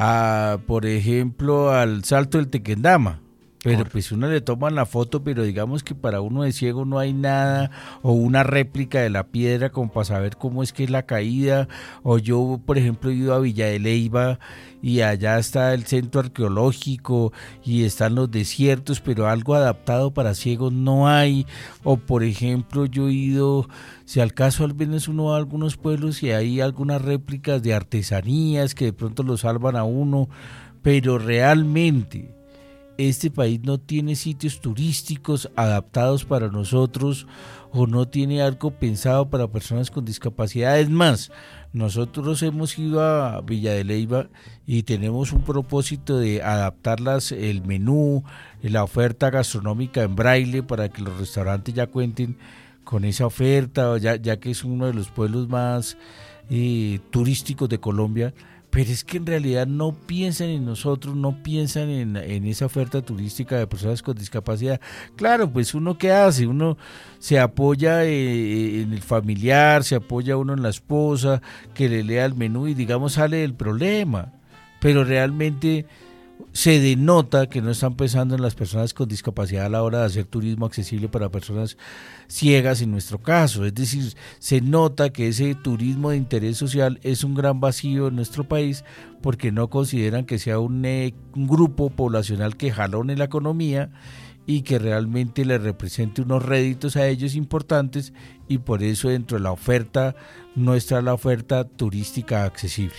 a, 0.00 0.58
por 0.66 0.86
ejemplo, 0.86 1.72
al 1.72 2.04
Salto 2.04 2.38
del 2.38 2.48
Tequendama. 2.48 3.20
Pero 3.64 3.84
pues 3.84 4.12
uno 4.12 4.28
le 4.28 4.40
toman 4.40 4.76
la 4.76 4.86
foto, 4.86 5.24
pero 5.24 5.42
digamos 5.42 5.82
que 5.82 5.96
para 5.96 6.20
uno 6.20 6.44
de 6.44 6.52
ciego 6.52 6.84
no 6.84 7.00
hay 7.00 7.12
nada, 7.12 7.72
o 8.02 8.12
una 8.12 8.44
réplica 8.44 9.00
de 9.00 9.10
la 9.10 9.24
piedra 9.24 9.70
como 9.70 9.90
para 9.90 10.04
saber 10.04 10.36
cómo 10.36 10.62
es 10.62 10.72
que 10.72 10.84
es 10.84 10.90
la 10.90 11.02
caída, 11.02 11.66
o 12.04 12.18
yo 12.18 12.60
por 12.64 12.78
ejemplo 12.78 13.10
he 13.10 13.14
ido 13.14 13.34
a 13.34 13.40
Villa 13.40 13.66
de 13.66 13.80
Leiva 13.80 14.38
y 14.82 15.00
allá 15.00 15.38
está 15.38 15.74
el 15.74 15.84
centro 15.84 16.20
arqueológico 16.20 17.32
y 17.64 17.84
están 17.84 18.14
los 18.14 18.30
desiertos, 18.30 19.00
pero 19.00 19.28
algo 19.28 19.54
adaptado 19.54 20.12
para 20.12 20.34
ciegos 20.34 20.72
no 20.72 21.08
hay, 21.08 21.46
o 21.84 21.96
por 21.96 22.22
ejemplo 22.22 22.86
yo 22.86 23.08
he 23.08 23.12
ido, 23.12 23.68
si 24.04 24.20
al 24.20 24.34
caso 24.34 24.64
al 24.64 24.74
menos 24.74 25.08
uno 25.08 25.34
a 25.34 25.36
algunos 25.36 25.76
pueblos 25.76 26.22
y 26.22 26.30
hay 26.30 26.60
algunas 26.60 27.02
réplicas 27.02 27.62
de 27.62 27.74
artesanías 27.74 28.74
que 28.74 28.86
de 28.86 28.92
pronto 28.92 29.22
lo 29.22 29.36
salvan 29.36 29.76
a 29.76 29.84
uno, 29.84 30.28
pero 30.82 31.18
realmente 31.18 32.34
este 32.98 33.30
país 33.30 33.60
no 33.62 33.78
tiene 33.78 34.16
sitios 34.16 34.60
turísticos 34.60 35.50
adaptados 35.54 36.24
para 36.24 36.48
nosotros 36.48 37.26
o 37.70 37.86
no 37.86 38.08
tiene 38.08 38.42
algo 38.42 38.72
pensado 38.72 39.30
para 39.30 39.46
personas 39.48 39.90
con 39.90 40.04
discapacidad. 40.04 40.80
Es 40.80 40.90
más, 40.90 41.30
nosotros 41.72 42.42
hemos 42.42 42.78
ido 42.78 43.02
a 43.02 43.40
Villa 43.42 43.72
de 43.72 43.84
Leyva 43.84 44.28
y 44.66 44.84
tenemos 44.84 45.32
un 45.32 45.42
propósito 45.42 46.18
de 46.18 46.42
adaptarlas 46.42 47.32
el 47.32 47.62
menú, 47.62 48.24
la 48.62 48.84
oferta 48.84 49.30
gastronómica 49.30 50.02
en 50.02 50.16
braille 50.16 50.62
para 50.62 50.88
que 50.88 51.02
los 51.02 51.18
restaurantes 51.18 51.74
ya 51.74 51.86
cuenten 51.86 52.38
con 52.84 53.04
esa 53.04 53.26
oferta, 53.26 53.98
ya, 53.98 54.16
ya 54.16 54.40
que 54.40 54.50
es 54.50 54.64
uno 54.64 54.86
de 54.86 54.94
los 54.94 55.10
pueblos 55.10 55.48
más 55.48 55.98
eh, 56.48 57.00
turísticos 57.10 57.68
de 57.68 57.78
Colombia 57.78 58.32
pero 58.70 58.90
es 58.90 59.02
que 59.02 59.16
en 59.16 59.26
realidad 59.26 59.66
no 59.66 59.92
piensan 59.92 60.48
en 60.48 60.64
nosotros, 60.64 61.16
no 61.16 61.42
piensan 61.42 61.88
en, 61.88 62.16
esa 62.46 62.66
oferta 62.66 63.00
turística 63.00 63.56
de 63.56 63.66
personas 63.66 64.02
con 64.02 64.16
discapacidad. 64.16 64.80
Claro, 65.16 65.50
pues 65.50 65.74
uno 65.74 65.96
qué 65.96 66.12
hace, 66.12 66.46
uno 66.46 66.76
se 67.18 67.38
apoya 67.38 68.04
eh, 68.04 68.82
en 68.82 68.92
el 68.92 69.02
familiar, 69.02 69.84
se 69.84 69.94
apoya 69.94 70.36
uno 70.36 70.52
en 70.52 70.62
la 70.62 70.68
esposa, 70.68 71.40
que 71.74 71.88
le 71.88 72.04
lea 72.04 72.26
el 72.26 72.34
menú 72.34 72.68
y 72.68 72.74
digamos 72.74 73.14
sale 73.14 73.38
del 73.38 73.54
problema. 73.54 74.32
Pero 74.80 75.02
realmente 75.02 75.86
se 76.52 76.80
denota 76.80 77.48
que 77.48 77.62
no 77.62 77.70
están 77.70 77.94
pensando 77.94 78.34
en 78.34 78.42
las 78.42 78.54
personas 78.54 78.94
con 78.94 79.08
discapacidad 79.08 79.66
a 79.66 79.68
la 79.68 79.82
hora 79.82 80.00
de 80.00 80.06
hacer 80.06 80.24
turismo 80.24 80.66
accesible 80.66 81.08
para 81.08 81.30
personas 81.30 81.76
ciegas 82.26 82.80
en 82.82 82.90
nuestro 82.90 83.18
caso. 83.18 83.64
Es 83.64 83.74
decir, 83.74 84.14
se 84.38 84.60
nota 84.60 85.10
que 85.10 85.28
ese 85.28 85.54
turismo 85.54 86.10
de 86.10 86.16
interés 86.16 86.56
social 86.56 86.98
es 87.02 87.24
un 87.24 87.34
gran 87.34 87.60
vacío 87.60 88.08
en 88.08 88.16
nuestro 88.16 88.44
país 88.44 88.84
porque 89.22 89.52
no 89.52 89.68
consideran 89.68 90.24
que 90.24 90.38
sea 90.38 90.58
un, 90.58 90.84
eh, 90.84 91.14
un 91.34 91.46
grupo 91.46 91.90
poblacional 91.90 92.56
que 92.56 92.70
jalone 92.70 93.16
la 93.16 93.24
economía 93.24 93.90
y 94.46 94.62
que 94.62 94.78
realmente 94.78 95.44
le 95.44 95.58
represente 95.58 96.22
unos 96.22 96.44
réditos 96.44 96.96
a 96.96 97.06
ellos 97.06 97.34
importantes 97.34 98.14
y 98.48 98.58
por 98.58 98.82
eso 98.82 99.10
dentro 99.10 99.36
de 99.36 99.44
la 99.44 99.52
oferta 99.52 100.16
no 100.56 100.74
está 100.74 101.02
la 101.02 101.14
oferta 101.14 101.64
turística 101.64 102.44
accesible. 102.44 102.96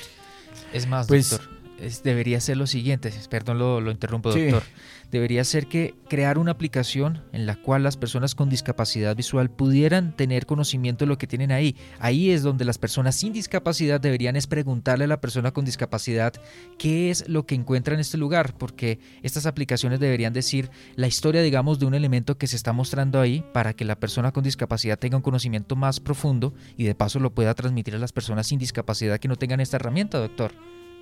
Es 0.72 0.88
más, 0.88 1.08
pues, 1.08 1.32
doctor 1.32 1.59
debería 2.04 2.40
ser 2.40 2.58
lo 2.58 2.68
siguiente, 2.68 3.12
perdón 3.30 3.60
lo, 3.60 3.82
lo 3.82 3.92
interrumpo 3.92 4.32
doctor, 4.32 4.64
debería 5.12 5.44
ser 5.44 5.68
que 5.68 5.96
crear 6.08 6.38
una 6.38 6.52
aplicación 6.52 7.24
en 7.32 7.46
la 7.46 7.56
cual 7.56 7.84
las 7.84 7.98
personas 7.98 8.36
con 8.36 8.50
discapacidad 8.50 9.16
visual 9.16 9.50
pudieran 9.50 10.16
tener 10.16 10.46
conocimiento 10.46 11.06
de 11.06 11.10
lo 11.10 11.18
que 11.18 11.28
tienen 11.28 11.52
ahí. 11.52 11.76
Ahí 12.00 12.32
es 12.32 12.44
donde 12.44 12.66
las 12.66 12.78
personas 12.78 13.16
sin 13.16 13.34
discapacidad 13.34 14.00
deberían 14.00 14.36
es 14.36 14.48
preguntarle 14.48 15.06
a 15.06 15.08
la 15.08 15.22
persona 15.22 15.52
con 15.52 15.66
discapacidad 15.66 16.34
qué 16.78 17.10
es 17.10 17.28
lo 17.28 17.46
que 17.46 17.56
encuentra 17.56 17.94
en 17.94 18.00
este 18.00 18.18
lugar, 18.18 18.56
porque 18.58 19.00
estas 19.24 19.46
aplicaciones 19.46 20.00
deberían 20.00 20.34
decir 20.34 20.70
la 20.96 21.08
historia, 21.08 21.42
digamos, 21.42 21.80
de 21.80 21.86
un 21.86 21.94
elemento 21.94 22.38
que 22.38 22.48
se 22.48 22.56
está 22.56 22.74
mostrando 22.74 23.20
ahí 23.20 23.44
para 23.54 23.74
que 23.74 23.86
la 23.86 24.00
persona 24.00 24.32
con 24.32 24.44
discapacidad 24.44 25.00
tenga 25.00 25.18
un 25.18 25.24
conocimiento 25.24 25.76
más 25.76 26.00
profundo 26.00 26.54
y 26.78 26.84
de 26.84 26.96
paso 26.96 27.20
lo 27.20 27.34
pueda 27.34 27.54
transmitir 27.54 27.96
a 27.96 28.00
las 28.00 28.12
personas 28.12 28.48
sin 28.48 28.60
discapacidad 28.60 29.20
que 29.20 29.28
no 29.28 29.36
tengan 29.36 29.60
esta 29.60 29.78
herramienta, 29.78 30.20
doctor. 30.20 30.54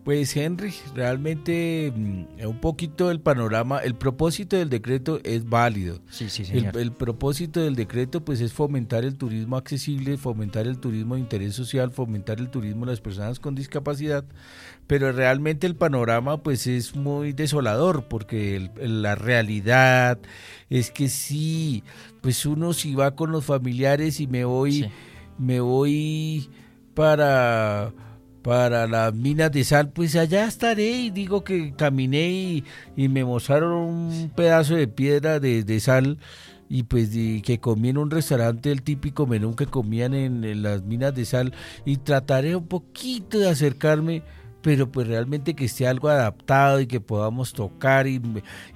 Pues 0.07 0.37
Henry, 0.37 0.73
realmente 0.95 1.91
mm, 1.93 2.47
un 2.47 2.61
poquito 2.61 3.11
el 3.11 3.19
panorama, 3.19 3.79
el 3.79 3.93
propósito 3.93 4.55
del 4.55 4.69
decreto 4.69 5.19
es 5.25 5.43
válido. 5.49 5.99
Sí, 6.09 6.29
sí, 6.29 6.45
señor. 6.45 6.77
El, 6.77 6.93
propósito 6.93 7.59
del 7.59 7.75
decreto 7.75 8.23
pues 8.23 8.39
es 8.39 8.53
fomentar 8.53 9.03
el 9.03 9.17
turismo 9.17 9.57
accesible, 9.57 10.15
fomentar 10.15 10.65
el 10.65 10.79
turismo 10.79 11.15
de 11.15 11.19
interés 11.19 11.55
social, 11.55 11.91
fomentar 11.91 12.39
el 12.39 12.49
turismo 12.49 12.85
de 12.85 12.93
las 12.93 13.01
personas 13.01 13.41
con 13.41 13.53
discapacidad, 13.53 14.23
pero 14.87 15.11
realmente 15.11 15.67
el 15.67 15.75
panorama 15.75 16.41
pues 16.41 16.67
es 16.67 16.95
muy 16.95 17.33
desolador 17.33 18.05
porque 18.05 18.71
la 18.77 19.15
realidad 19.15 20.19
es 20.69 20.89
que 20.89 21.09
sí, 21.09 21.83
pues 22.21 22.45
uno 22.45 22.71
si 22.71 22.95
va 22.95 23.13
con 23.13 23.33
los 23.33 23.43
familiares 23.43 24.21
y 24.21 24.27
me 24.27 24.45
voy, 24.45 24.89
me 25.37 25.59
voy 25.59 26.49
para 26.93 27.91
para 28.47 28.87
las 28.87 29.13
minas 29.13 29.51
de 29.51 29.65
sal, 29.65 29.89
pues 29.89 30.15
allá 30.15 30.45
estaré 30.45 30.89
y 30.89 31.09
digo 31.09 31.43
que 31.43 31.73
caminé 31.75 32.63
y, 32.95 33.09
me 33.09 33.25
mostraron 33.25 33.73
un 33.73 34.31
pedazo 34.33 34.75
de 34.75 34.87
piedra 34.87 35.41
de, 35.41 35.79
sal 35.81 36.17
y 36.69 36.83
pues 36.83 37.09
que 37.09 37.59
comí 37.59 37.89
en 37.89 37.97
un 37.97 38.09
restaurante 38.09 38.71
el 38.71 38.83
típico 38.83 39.27
menú 39.27 39.53
que 39.57 39.65
comían 39.65 40.13
en, 40.13 40.63
las 40.63 40.83
minas 40.83 41.13
de 41.13 41.25
sal 41.25 41.53
y 41.83 41.97
trataré 41.97 42.55
un 42.55 42.67
poquito 42.67 43.37
de 43.37 43.49
acercarme 43.49 44.23
pero 44.61 44.89
pues 44.89 45.07
realmente 45.07 45.53
que 45.53 45.65
esté 45.65 45.85
algo 45.85 46.07
adaptado 46.07 46.79
y 46.79 46.87
que 46.87 47.01
podamos 47.01 47.51
tocar 47.51 48.07
y, 48.07 48.21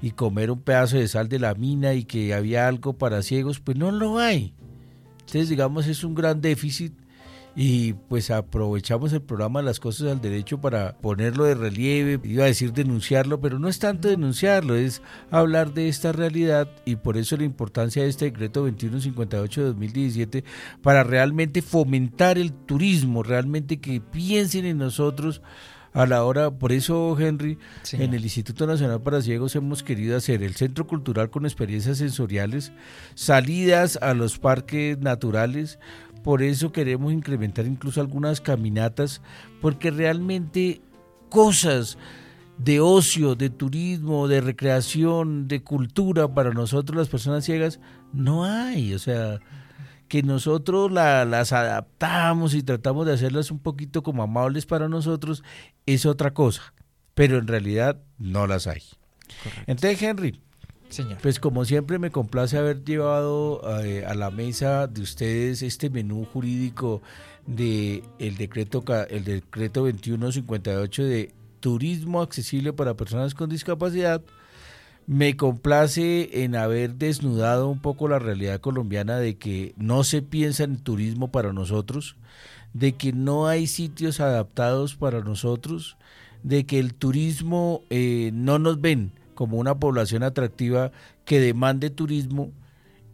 y 0.01 0.11
comer 0.11 0.51
un 0.51 0.59
pedazo 0.59 0.97
de 0.97 1.07
sal 1.07 1.29
de 1.29 1.39
la 1.39 1.55
mina 1.55 1.93
y 1.93 2.03
que 2.03 2.33
había 2.33 2.67
algo 2.67 2.91
para 2.91 3.21
ciegos, 3.21 3.61
pues 3.61 3.77
no 3.77 3.89
lo 3.91 4.19
hay. 4.19 4.53
Entonces 5.19 5.47
digamos 5.47 5.87
es 5.87 6.03
un 6.03 6.13
gran 6.13 6.41
déficit 6.41 7.00
y 7.55 7.93
pues 7.93 8.31
aprovechamos 8.31 9.11
el 9.11 9.21
programa 9.21 9.61
las 9.61 9.79
cosas 9.79 10.11
al 10.11 10.21
derecho 10.21 10.61
para 10.61 10.97
ponerlo 10.97 11.43
de 11.43 11.55
relieve, 11.55 12.19
iba 12.23 12.45
a 12.45 12.47
decir 12.47 12.71
denunciarlo, 12.71 13.41
pero 13.41 13.59
no 13.59 13.67
es 13.67 13.79
tanto 13.79 14.07
denunciarlo, 14.07 14.75
es 14.75 15.01
hablar 15.31 15.73
de 15.73 15.89
esta 15.89 16.11
realidad 16.11 16.69
y 16.85 16.95
por 16.95 17.17
eso 17.17 17.35
la 17.35 17.43
importancia 17.43 18.03
de 18.03 18.09
este 18.09 18.25
decreto 18.25 18.61
2158 18.61 19.61
de 19.61 19.67
2017 19.67 20.43
para 20.81 21.03
realmente 21.03 21.61
fomentar 21.61 22.37
el 22.37 22.53
turismo, 22.53 23.21
realmente 23.21 23.81
que 23.81 23.99
piensen 23.99 24.65
en 24.65 24.77
nosotros 24.77 25.41
a 25.93 26.05
la 26.05 26.23
hora, 26.23 26.51
por 26.51 26.71
eso 26.71 27.17
Henry, 27.19 27.57
en 27.91 28.13
el 28.13 28.23
Instituto 28.23 28.65
Nacional 28.65 29.01
para 29.01 29.21
Ciegos 29.21 29.55
hemos 29.55 29.83
querido 29.83 30.15
hacer 30.15 30.41
el 30.41 30.55
centro 30.55 30.87
cultural 30.87 31.29
con 31.29 31.45
experiencias 31.45 31.97
sensoriales, 31.97 32.71
salidas 33.13 33.99
a 34.01 34.13
los 34.13 34.39
parques 34.39 34.97
naturales, 34.99 35.79
por 36.23 36.43
eso 36.43 36.71
queremos 36.71 37.13
incrementar 37.13 37.65
incluso 37.65 38.01
algunas 38.01 38.41
caminatas, 38.41 39.21
porque 39.61 39.91
realmente 39.91 40.81
cosas 41.29 41.97
de 42.57 42.79
ocio, 42.79 43.35
de 43.35 43.49
turismo, 43.49 44.27
de 44.27 44.41
recreación, 44.41 45.47
de 45.47 45.63
cultura 45.63 46.33
para 46.33 46.51
nosotros 46.51 46.97
las 46.97 47.09
personas 47.09 47.45
ciegas 47.45 47.79
no 48.13 48.45
hay. 48.45 48.93
O 48.93 48.99
sea, 48.99 49.39
que 50.07 50.23
nosotros 50.23 50.91
las 50.91 51.53
adaptamos 51.53 52.53
y 52.53 52.63
tratamos 52.63 53.05
de 53.05 53.13
hacerlas 53.13 53.49
un 53.49 53.59
poquito 53.59 54.03
como 54.03 54.23
amables 54.23 54.65
para 54.65 54.89
nosotros 54.89 55.41
es 55.85 56.05
otra 56.05 56.33
cosa, 56.33 56.73
pero 57.13 57.37
en 57.37 57.47
realidad 57.47 58.01
no 58.17 58.45
las 58.45 58.67
hay. 58.67 58.83
Entonces, 59.67 60.01
Henry, 60.01 60.41
pues 61.21 61.39
como 61.39 61.65
siempre 61.65 61.99
me 61.99 62.11
complace 62.11 62.57
haber 62.57 62.83
llevado 62.83 63.61
eh, 63.83 64.05
a 64.05 64.13
la 64.13 64.31
mesa 64.31 64.87
de 64.87 65.01
ustedes 65.01 65.61
este 65.61 65.89
menú 65.89 66.25
jurídico 66.25 67.01
de 67.47 68.03
el 68.19 68.37
decreto 68.37 68.83
el 69.09 69.23
decreto 69.23 69.81
2158 69.81 71.03
de 71.03 71.33
turismo 71.59 72.21
accesible 72.21 72.73
para 72.73 72.95
personas 72.95 73.33
con 73.33 73.49
discapacidad. 73.49 74.21
Me 75.07 75.35
complace 75.35 76.43
en 76.43 76.55
haber 76.55 76.95
desnudado 76.95 77.69
un 77.69 77.79
poco 77.79 78.07
la 78.07 78.19
realidad 78.19 78.59
colombiana 78.59 79.17
de 79.17 79.35
que 79.35 79.73
no 79.77 80.03
se 80.03 80.21
piensa 80.21 80.63
en 80.63 80.77
turismo 80.77 81.31
para 81.31 81.53
nosotros, 81.53 82.15
de 82.73 82.93
que 82.93 83.11
no 83.11 83.47
hay 83.47 83.67
sitios 83.67 84.19
adaptados 84.19 84.95
para 84.95 85.21
nosotros, 85.21 85.97
de 86.43 86.65
que 86.65 86.79
el 86.79 86.93
turismo 86.93 87.83
eh, 87.89 88.31
no 88.33 88.59
nos 88.59 88.79
ven 88.79 89.11
como 89.35 89.57
una 89.57 89.75
población 89.75 90.23
atractiva 90.23 90.91
que 91.25 91.39
demande 91.39 91.89
turismo 91.89 92.51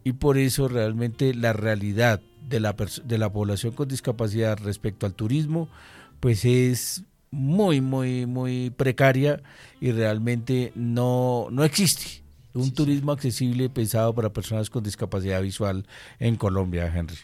y 0.04 0.12
por 0.12 0.38
eso 0.38 0.68
realmente 0.68 1.34
la 1.34 1.52
realidad 1.52 2.20
de 2.48 2.60
la, 2.60 2.74
de 3.04 3.18
la 3.18 3.30
población 3.30 3.72
con 3.72 3.88
discapacidad 3.88 4.58
respecto 4.58 5.06
al 5.06 5.14
turismo 5.14 5.68
pues 6.20 6.44
es 6.44 7.04
muy, 7.30 7.80
muy, 7.80 8.26
muy 8.26 8.70
precaria 8.70 9.42
y 9.80 9.92
realmente 9.92 10.72
no, 10.74 11.48
no 11.50 11.64
existe 11.64 12.22
un 12.54 12.72
turismo 12.72 13.12
accesible 13.12 13.68
pensado 13.68 14.14
para 14.14 14.32
personas 14.32 14.70
con 14.70 14.82
discapacidad 14.82 15.40
visual 15.42 15.86
en 16.18 16.36
Colombia, 16.36 16.92
Henry. 16.94 17.16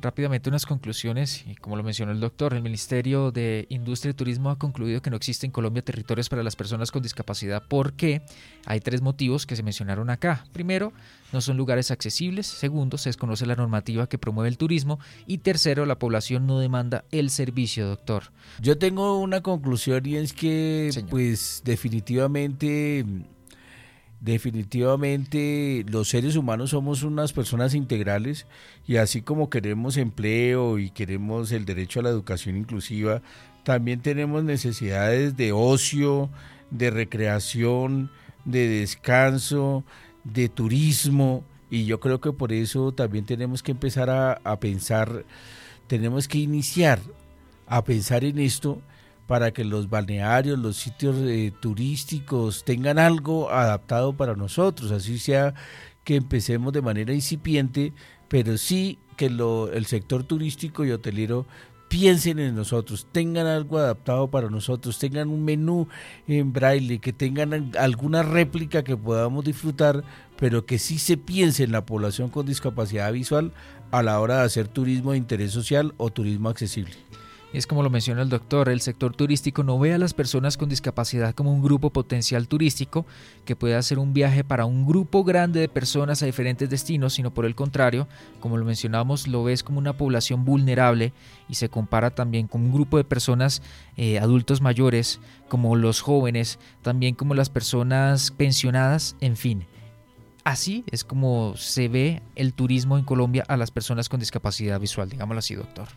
Rápidamente 0.00 0.48
unas 0.48 0.64
conclusiones, 0.64 1.44
y 1.46 1.56
como 1.56 1.76
lo 1.76 1.82
mencionó 1.82 2.12
el 2.12 2.20
doctor, 2.20 2.54
el 2.54 2.62
Ministerio 2.62 3.30
de 3.30 3.66
Industria 3.68 4.10
y 4.10 4.14
Turismo 4.14 4.50
ha 4.50 4.58
concluido 4.58 5.02
que 5.02 5.10
no 5.10 5.16
existe 5.16 5.44
en 5.44 5.52
Colombia 5.52 5.82
territorios 5.82 6.28
para 6.28 6.42
las 6.42 6.56
personas 6.56 6.90
con 6.90 7.02
discapacidad 7.02 7.62
porque 7.68 8.22
hay 8.64 8.80
tres 8.80 9.02
motivos 9.02 9.46
que 9.46 9.56
se 9.56 9.62
mencionaron 9.62 10.08
acá. 10.08 10.44
Primero, 10.52 10.92
no 11.32 11.40
son 11.40 11.56
lugares 11.56 11.90
accesibles. 11.90 12.46
Segundo, 12.46 12.98
se 12.98 13.10
desconoce 13.10 13.46
la 13.46 13.56
normativa 13.56 14.08
que 14.08 14.18
promueve 14.18 14.48
el 14.48 14.56
turismo. 14.56 14.98
Y 15.26 15.38
tercero, 15.38 15.86
la 15.86 15.98
población 15.98 16.46
no 16.46 16.58
demanda 16.58 17.04
el 17.10 17.30
servicio, 17.30 17.86
doctor. 17.86 18.24
Yo 18.60 18.78
tengo 18.78 19.18
una 19.18 19.42
conclusión 19.42 20.06
y 20.06 20.16
es 20.16 20.32
que, 20.32 20.90
pues 21.10 21.62
definitivamente 21.64 23.04
Definitivamente 24.20 25.82
los 25.88 26.08
seres 26.08 26.36
humanos 26.36 26.70
somos 26.70 27.02
unas 27.04 27.32
personas 27.32 27.74
integrales 27.74 28.46
y 28.86 28.96
así 28.96 29.22
como 29.22 29.48
queremos 29.48 29.96
empleo 29.96 30.78
y 30.78 30.90
queremos 30.90 31.52
el 31.52 31.64
derecho 31.64 32.00
a 32.00 32.02
la 32.02 32.10
educación 32.10 32.58
inclusiva, 32.58 33.22
también 33.64 34.02
tenemos 34.02 34.44
necesidades 34.44 35.38
de 35.38 35.52
ocio, 35.52 36.28
de 36.70 36.90
recreación, 36.90 38.10
de 38.44 38.68
descanso, 38.68 39.84
de 40.24 40.50
turismo. 40.50 41.42
Y 41.70 41.86
yo 41.86 41.98
creo 41.98 42.20
que 42.20 42.32
por 42.32 42.52
eso 42.52 42.92
también 42.92 43.24
tenemos 43.24 43.62
que 43.62 43.72
empezar 43.72 44.10
a, 44.10 44.32
a 44.44 44.60
pensar, 44.60 45.24
tenemos 45.86 46.28
que 46.28 46.38
iniciar 46.38 47.00
a 47.66 47.84
pensar 47.84 48.24
en 48.24 48.38
esto 48.38 48.82
para 49.30 49.52
que 49.52 49.64
los 49.64 49.88
balnearios, 49.88 50.58
los 50.58 50.76
sitios 50.76 51.14
eh, 51.20 51.52
turísticos 51.60 52.64
tengan 52.64 52.98
algo 52.98 53.48
adaptado 53.48 54.12
para 54.12 54.34
nosotros, 54.34 54.90
así 54.90 55.20
sea 55.20 55.54
que 56.02 56.16
empecemos 56.16 56.72
de 56.72 56.82
manera 56.82 57.14
incipiente, 57.14 57.92
pero 58.26 58.58
sí 58.58 58.98
que 59.16 59.26
el 59.26 59.86
sector 59.86 60.24
turístico 60.24 60.84
y 60.84 60.90
hotelero 60.90 61.46
piensen 61.86 62.40
en 62.40 62.56
nosotros, 62.56 63.06
tengan 63.12 63.46
algo 63.46 63.78
adaptado 63.78 64.32
para 64.32 64.50
nosotros, 64.50 64.98
tengan 64.98 65.28
un 65.28 65.44
menú 65.44 65.86
en 66.26 66.52
braille, 66.52 66.98
que 66.98 67.12
tengan 67.12 67.70
alguna 67.78 68.24
réplica 68.24 68.82
que 68.82 68.96
podamos 68.96 69.44
disfrutar, 69.44 70.02
pero 70.38 70.66
que 70.66 70.80
sí 70.80 70.98
se 70.98 71.16
piense 71.16 71.62
en 71.62 71.70
la 71.70 71.86
población 71.86 72.30
con 72.30 72.46
discapacidad 72.46 73.12
visual 73.12 73.52
a 73.92 74.02
la 74.02 74.18
hora 74.18 74.38
de 74.38 74.46
hacer 74.46 74.66
turismo 74.66 75.12
de 75.12 75.18
interés 75.18 75.52
social 75.52 75.94
o 75.98 76.10
turismo 76.10 76.48
accesible. 76.48 76.96
Es 77.52 77.66
como 77.66 77.82
lo 77.82 77.90
menciona 77.90 78.22
el 78.22 78.28
doctor, 78.28 78.68
el 78.68 78.80
sector 78.80 79.16
turístico 79.16 79.64
no 79.64 79.76
ve 79.76 79.92
a 79.92 79.98
las 79.98 80.14
personas 80.14 80.56
con 80.56 80.68
discapacidad 80.68 81.34
como 81.34 81.52
un 81.52 81.60
grupo 81.60 81.90
potencial 81.90 82.46
turístico 82.46 83.06
que 83.44 83.56
puede 83.56 83.74
hacer 83.74 83.98
un 83.98 84.12
viaje 84.12 84.44
para 84.44 84.66
un 84.66 84.86
grupo 84.86 85.24
grande 85.24 85.58
de 85.58 85.68
personas 85.68 86.22
a 86.22 86.26
diferentes 86.26 86.70
destinos, 86.70 87.14
sino 87.14 87.34
por 87.34 87.46
el 87.46 87.56
contrario, 87.56 88.06
como 88.38 88.56
lo 88.56 88.64
mencionamos, 88.64 89.26
lo 89.26 89.42
ves 89.42 89.64
como 89.64 89.80
una 89.80 89.94
población 89.94 90.44
vulnerable 90.44 91.12
y 91.48 91.54
se 91.56 91.68
compara 91.68 92.10
también 92.10 92.46
con 92.46 92.60
un 92.62 92.72
grupo 92.72 92.98
de 92.98 93.04
personas 93.04 93.62
eh, 93.96 94.20
adultos 94.20 94.60
mayores, 94.60 95.18
como 95.48 95.74
los 95.74 96.02
jóvenes, 96.02 96.60
también 96.82 97.16
como 97.16 97.34
las 97.34 97.50
personas 97.50 98.30
pensionadas, 98.30 99.16
en 99.20 99.36
fin. 99.36 99.66
Así 100.44 100.84
es 100.90 101.02
como 101.02 101.54
se 101.56 101.88
ve 101.88 102.22
el 102.36 102.54
turismo 102.54 102.96
en 102.96 103.04
Colombia 103.04 103.44
a 103.48 103.56
las 103.56 103.72
personas 103.72 104.08
con 104.08 104.20
discapacidad 104.20 104.78
visual, 104.78 105.08
digámoslo 105.08 105.40
así, 105.40 105.56
doctor. 105.56 105.88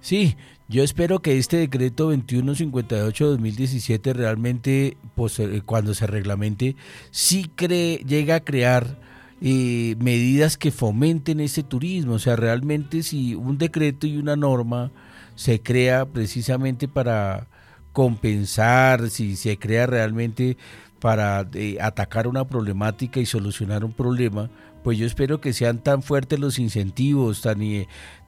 Sí, 0.00 0.36
yo 0.68 0.82
espero 0.82 1.20
que 1.20 1.38
este 1.38 1.58
decreto 1.58 2.12
2158-2017 2.12 4.12
realmente, 4.12 4.96
pues, 5.14 5.38
eh, 5.38 5.62
cuando 5.64 5.94
se 5.94 6.06
reglamente, 6.06 6.76
sí 7.10 7.50
cree, 7.54 7.98
llega 7.98 8.36
a 8.36 8.40
crear 8.40 8.98
eh, 9.40 9.96
medidas 9.98 10.56
que 10.56 10.70
fomenten 10.70 11.40
ese 11.40 11.62
turismo. 11.62 12.14
O 12.14 12.18
sea, 12.18 12.36
realmente 12.36 13.02
si 13.02 13.34
un 13.34 13.58
decreto 13.58 14.06
y 14.06 14.16
una 14.16 14.36
norma 14.36 14.90
se 15.34 15.60
crea 15.60 16.06
precisamente 16.06 16.88
para 16.88 17.48
compensar, 17.92 19.10
si 19.10 19.36
se 19.36 19.58
crea 19.58 19.86
realmente 19.86 20.56
para 21.00 21.46
eh, 21.54 21.78
atacar 21.80 22.26
una 22.26 22.46
problemática 22.46 23.20
y 23.20 23.26
solucionar 23.26 23.84
un 23.84 23.92
problema, 23.92 24.50
pues 24.86 24.98
yo 24.98 25.06
espero 25.06 25.40
que 25.40 25.52
sean 25.52 25.80
tan 25.80 26.00
fuertes 26.00 26.38
los 26.38 26.60
incentivos, 26.60 27.42
tan, 27.42 27.58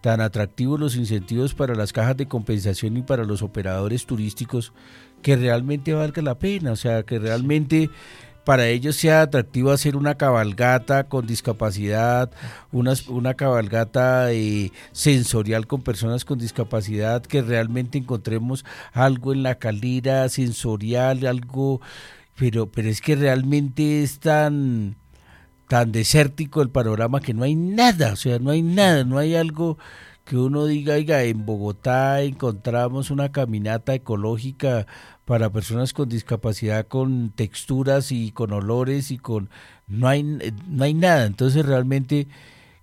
tan 0.01 0.21
atractivos 0.21 0.81
los 0.81 0.97
incentivos 0.97 1.55
para 1.55 1.77
las 1.77 1.93
cajas 1.93 2.17
de 2.17 2.27
compensación 2.27 2.97
y 2.97 3.03
para 3.03 3.23
los 3.23 3.43
operadores 3.43 4.07
turísticos, 4.07 4.73
que 5.23 5.37
realmente 5.37 5.95
valga 5.95 6.21
la 6.21 6.41
pena, 6.41 6.73
o 6.73 6.75
sea, 6.75 7.05
que 7.05 7.21
realmente 7.21 7.91
para 8.43 8.67
ellos 8.67 8.97
sea 8.97 9.23
atractivo 9.23 9.71
hacer 9.71 9.95
una 9.95 10.17
cabalgata 10.17 11.05
con 11.05 11.29
discapacidad, 11.29 12.33
una, 12.73 12.95
una 13.07 13.35
cabalgata 13.35 14.33
eh, 14.33 14.73
sensorial 14.91 15.69
con 15.69 15.83
personas 15.83 16.25
con 16.25 16.41
discapacidad, 16.41 17.23
que 17.23 17.41
realmente 17.41 17.99
encontremos 17.99 18.65
algo 18.93 19.33
en 19.33 19.45
la 19.45 19.61
calera 19.61 20.29
sensorial, 20.29 21.25
algo, 21.25 21.81
pero, 22.37 22.67
pero 22.69 22.89
es 22.89 23.01
que 23.01 23.15
realmente 23.15 24.03
es 24.03 24.19
tan 24.19 24.97
tan 25.69 25.93
desértico 25.93 26.63
el 26.63 26.71
panorama 26.71 27.21
que 27.21 27.35
no 27.35 27.45
hay 27.45 27.55
nada, 27.55 28.15
o 28.15 28.17
sea, 28.17 28.39
no 28.39 28.51
hay 28.51 28.63
nada, 28.63 29.05
no 29.05 29.19
hay 29.19 29.37
algo 29.37 29.79
que 30.25 30.37
uno 30.37 30.67
diga, 30.67 30.95
oiga, 30.95 31.23
en 31.23 31.47
Bogotá 31.47 32.23
encontramos 32.23 33.11
una 33.11 33.33
caminata 33.33 33.95
ecológica 33.95 34.87
para 35.25 35.51
personas 35.51 35.93
con 35.93 36.09
discapacidad, 36.09 36.87
con 36.87 37.31
texturas 37.31 38.13
y 38.13 38.33
con 38.33 38.53
olores 38.53 39.11
y 39.11 39.19
con... 39.19 39.49
No 39.87 40.09
hay, 40.09 40.23
no 40.23 40.85
hay 40.85 40.95
nada, 40.95 41.25
entonces 41.27 41.65
realmente 41.65 42.29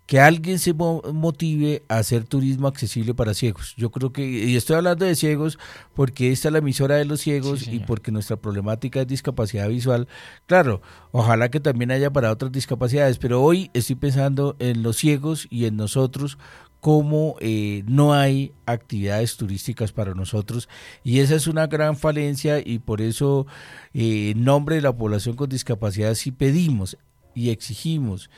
que 0.06 0.20
alguien 0.20 0.60
se 0.60 0.74
motive 0.74 1.84
a 1.88 1.97
hacer 1.97 2.26
turismo 2.26 2.68
accesible 2.68 3.16
para 3.16 3.34
ciegos. 3.34 3.74
Yo 3.76 3.89
creo 3.89 4.14
que, 4.14 4.24
y 4.24 4.56
estoy 4.56 4.76
hablando 4.76 5.06
de 5.06 5.16
ciegos 5.16 5.58
porque 5.95 6.32
esta 6.32 6.49
es 6.49 6.51
la 6.51 6.60
emisora 6.60 6.95
de 6.95 7.06
los 7.06 7.22
ciegos 7.22 7.68
y 7.68 7.80
porque 7.80 8.12
nuestra 8.12 8.36
problemática 8.36 9.01
es 9.01 9.08
discapacidad 9.08 9.68
visual. 9.68 10.08
Claro, 10.45 10.82
ojalá 11.12 11.49
que 11.49 11.60
también 11.60 11.89
haya 11.91 12.12
para 12.12 12.32
otras 12.32 12.51
discapacidades, 12.51 13.18
pero 13.18 13.41
hoy 13.41 13.72
estoy 13.74 13.95
pensando 13.95 14.56
en 14.60 14.84
los 14.84 14.97
ciegos 14.97 15.47
y 15.49 15.66
en 15.66 15.76
nosotros 15.76 16.38
como 16.82 17.36
eh, 17.39 17.82
no 17.88 18.14
hay 18.14 18.51
actividades 18.68 19.38
turísticas 19.38 19.91
para 19.91 20.14
nosotros 20.14 20.70
y 21.03 21.20
esa 21.20 21.34
es 21.34 21.47
una 21.47 21.66
gran 21.66 21.97
falencia 21.97 22.60
y 22.60 22.78
por 22.78 23.01
eso 23.01 23.47
eh, 23.95 24.34
en 24.36 24.43
nombre 24.43 24.76
de 24.76 24.84
la 24.84 24.95
población 24.95 25.36
con 25.36 25.49
discapacidad 25.49 26.14
sí 26.14 26.30
pedimos 26.30 26.95
y 27.34 27.49
exigimos 27.49 28.30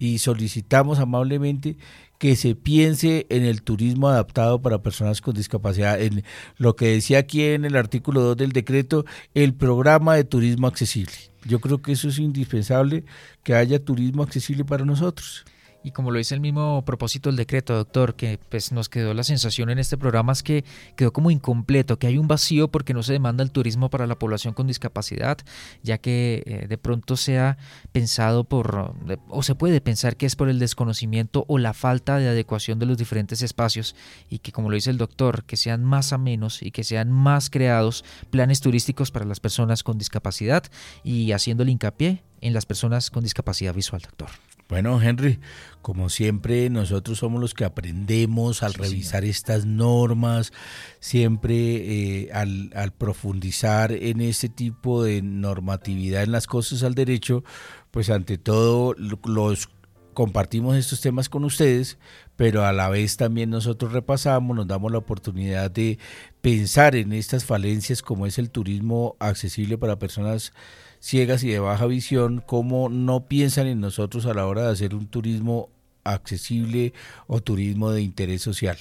y 0.00 0.18
solicitamos 0.18 0.98
amablemente 0.98 1.76
que 2.18 2.34
se 2.34 2.54
piense 2.54 3.26
en 3.30 3.44
el 3.44 3.62
turismo 3.62 4.08
adaptado 4.08 4.60
para 4.60 4.82
personas 4.82 5.20
con 5.20 5.34
discapacidad, 5.34 6.00
en 6.00 6.24
lo 6.56 6.74
que 6.74 6.88
decía 6.88 7.18
aquí 7.18 7.44
en 7.44 7.64
el 7.64 7.76
artículo 7.76 8.20
2 8.22 8.36
del 8.38 8.52
decreto, 8.52 9.04
el 9.34 9.54
programa 9.54 10.16
de 10.16 10.24
turismo 10.24 10.66
accesible. 10.66 11.12
Yo 11.44 11.60
creo 11.60 11.80
que 11.80 11.92
eso 11.92 12.08
es 12.08 12.18
indispensable, 12.18 13.04
que 13.44 13.54
haya 13.54 13.82
turismo 13.84 14.22
accesible 14.22 14.64
para 14.64 14.84
nosotros. 14.84 15.44
Y 15.82 15.92
como 15.92 16.10
lo 16.10 16.18
dice 16.18 16.34
el 16.34 16.40
mismo 16.40 16.84
propósito 16.84 17.30
del 17.30 17.36
decreto, 17.36 17.74
doctor, 17.74 18.14
que 18.14 18.38
pues 18.50 18.70
nos 18.70 18.88
quedó 18.88 19.14
la 19.14 19.22
sensación 19.22 19.70
en 19.70 19.78
este 19.78 19.96
programa 19.96 20.32
es 20.32 20.42
que 20.42 20.64
quedó 20.94 21.12
como 21.12 21.30
incompleto, 21.30 21.98
que 21.98 22.06
hay 22.06 22.18
un 22.18 22.28
vacío 22.28 22.68
porque 22.68 22.92
no 22.92 23.02
se 23.02 23.14
demanda 23.14 23.42
el 23.42 23.50
turismo 23.50 23.88
para 23.88 24.06
la 24.06 24.18
población 24.18 24.52
con 24.52 24.66
discapacidad, 24.66 25.38
ya 25.82 25.96
que 25.96 26.42
eh, 26.44 26.66
de 26.68 26.78
pronto 26.78 27.16
se 27.16 27.38
ha 27.38 27.56
pensado 27.92 28.44
por, 28.44 28.94
o 29.28 29.42
se 29.42 29.54
puede 29.54 29.80
pensar 29.80 30.16
que 30.16 30.26
es 30.26 30.36
por 30.36 30.50
el 30.50 30.58
desconocimiento 30.58 31.46
o 31.48 31.56
la 31.56 31.72
falta 31.72 32.18
de 32.18 32.28
adecuación 32.28 32.78
de 32.78 32.86
los 32.86 32.98
diferentes 32.98 33.40
espacios 33.40 33.96
y 34.28 34.40
que 34.40 34.52
como 34.52 34.68
lo 34.68 34.74
dice 34.74 34.90
el 34.90 34.98
doctor, 34.98 35.44
que 35.44 35.56
sean 35.56 35.82
más 35.82 36.12
a 36.12 36.18
menos 36.18 36.62
y 36.62 36.72
que 36.72 36.84
sean 36.84 37.10
más 37.10 37.48
creados 37.48 38.04
planes 38.30 38.60
turísticos 38.60 39.10
para 39.10 39.24
las 39.24 39.40
personas 39.40 39.82
con 39.82 39.96
discapacidad 39.96 40.64
y 41.02 41.32
haciéndole 41.32 41.72
hincapié 41.72 42.22
en 42.42 42.52
las 42.52 42.66
personas 42.66 43.10
con 43.10 43.22
discapacidad 43.22 43.74
visual, 43.74 44.02
doctor. 44.02 44.28
Bueno, 44.70 45.02
Henry, 45.02 45.40
como 45.82 46.08
siempre, 46.08 46.70
nosotros 46.70 47.18
somos 47.18 47.40
los 47.40 47.54
que 47.54 47.64
aprendemos 47.64 48.62
al 48.62 48.72
revisar 48.72 49.24
estas 49.24 49.66
normas, 49.66 50.52
siempre 51.00 51.56
eh, 51.56 52.32
al, 52.32 52.70
al, 52.76 52.92
profundizar 52.92 53.90
en 53.90 54.20
este 54.20 54.48
tipo 54.48 55.02
de 55.02 55.22
normatividad 55.22 56.22
en 56.22 56.30
las 56.30 56.46
cosas 56.46 56.84
al 56.84 56.94
derecho, 56.94 57.42
pues 57.90 58.10
ante 58.10 58.38
todo 58.38 58.94
los 58.96 59.68
compartimos 60.14 60.76
estos 60.76 61.00
temas 61.00 61.28
con 61.28 61.44
ustedes, 61.44 61.98
pero 62.36 62.64
a 62.64 62.72
la 62.72 62.88
vez 62.88 63.16
también 63.16 63.50
nosotros 63.50 63.92
repasamos, 63.92 64.56
nos 64.56 64.66
damos 64.66 64.92
la 64.92 64.98
oportunidad 64.98 65.70
de 65.70 65.98
pensar 66.40 66.96
en 66.96 67.12
estas 67.12 67.44
falencias 67.44 68.02
como 68.02 68.26
es 68.26 68.38
el 68.38 68.50
turismo 68.50 69.16
accesible 69.18 69.78
para 69.78 69.98
personas 69.98 70.52
ciegas 71.00 71.42
y 71.44 71.48
de 71.48 71.58
baja 71.58 71.86
visión, 71.86 72.42
cómo 72.44 72.88
no 72.88 73.26
piensan 73.26 73.66
en 73.66 73.80
nosotros 73.80 74.26
a 74.26 74.34
la 74.34 74.46
hora 74.46 74.62
de 74.62 74.72
hacer 74.72 74.94
un 74.94 75.06
turismo 75.06 75.70
accesible 76.04 76.92
o 77.26 77.40
turismo 77.40 77.90
de 77.90 78.02
interés 78.02 78.42
social. 78.42 78.78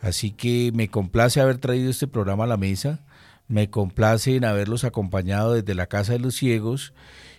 Así 0.00 0.30
que 0.30 0.70
me 0.74 0.88
complace 0.88 1.40
haber 1.40 1.58
traído 1.58 1.90
este 1.90 2.06
programa 2.06 2.44
a 2.44 2.48
la 2.48 2.56
mesa, 2.56 3.00
me 3.48 3.70
complace 3.70 4.36
en 4.36 4.44
haberlos 4.44 4.84
acompañado 4.84 5.54
desde 5.54 5.74
la 5.74 5.86
Casa 5.86 6.12
de 6.12 6.20
los 6.20 6.36
Ciegos 6.36 6.92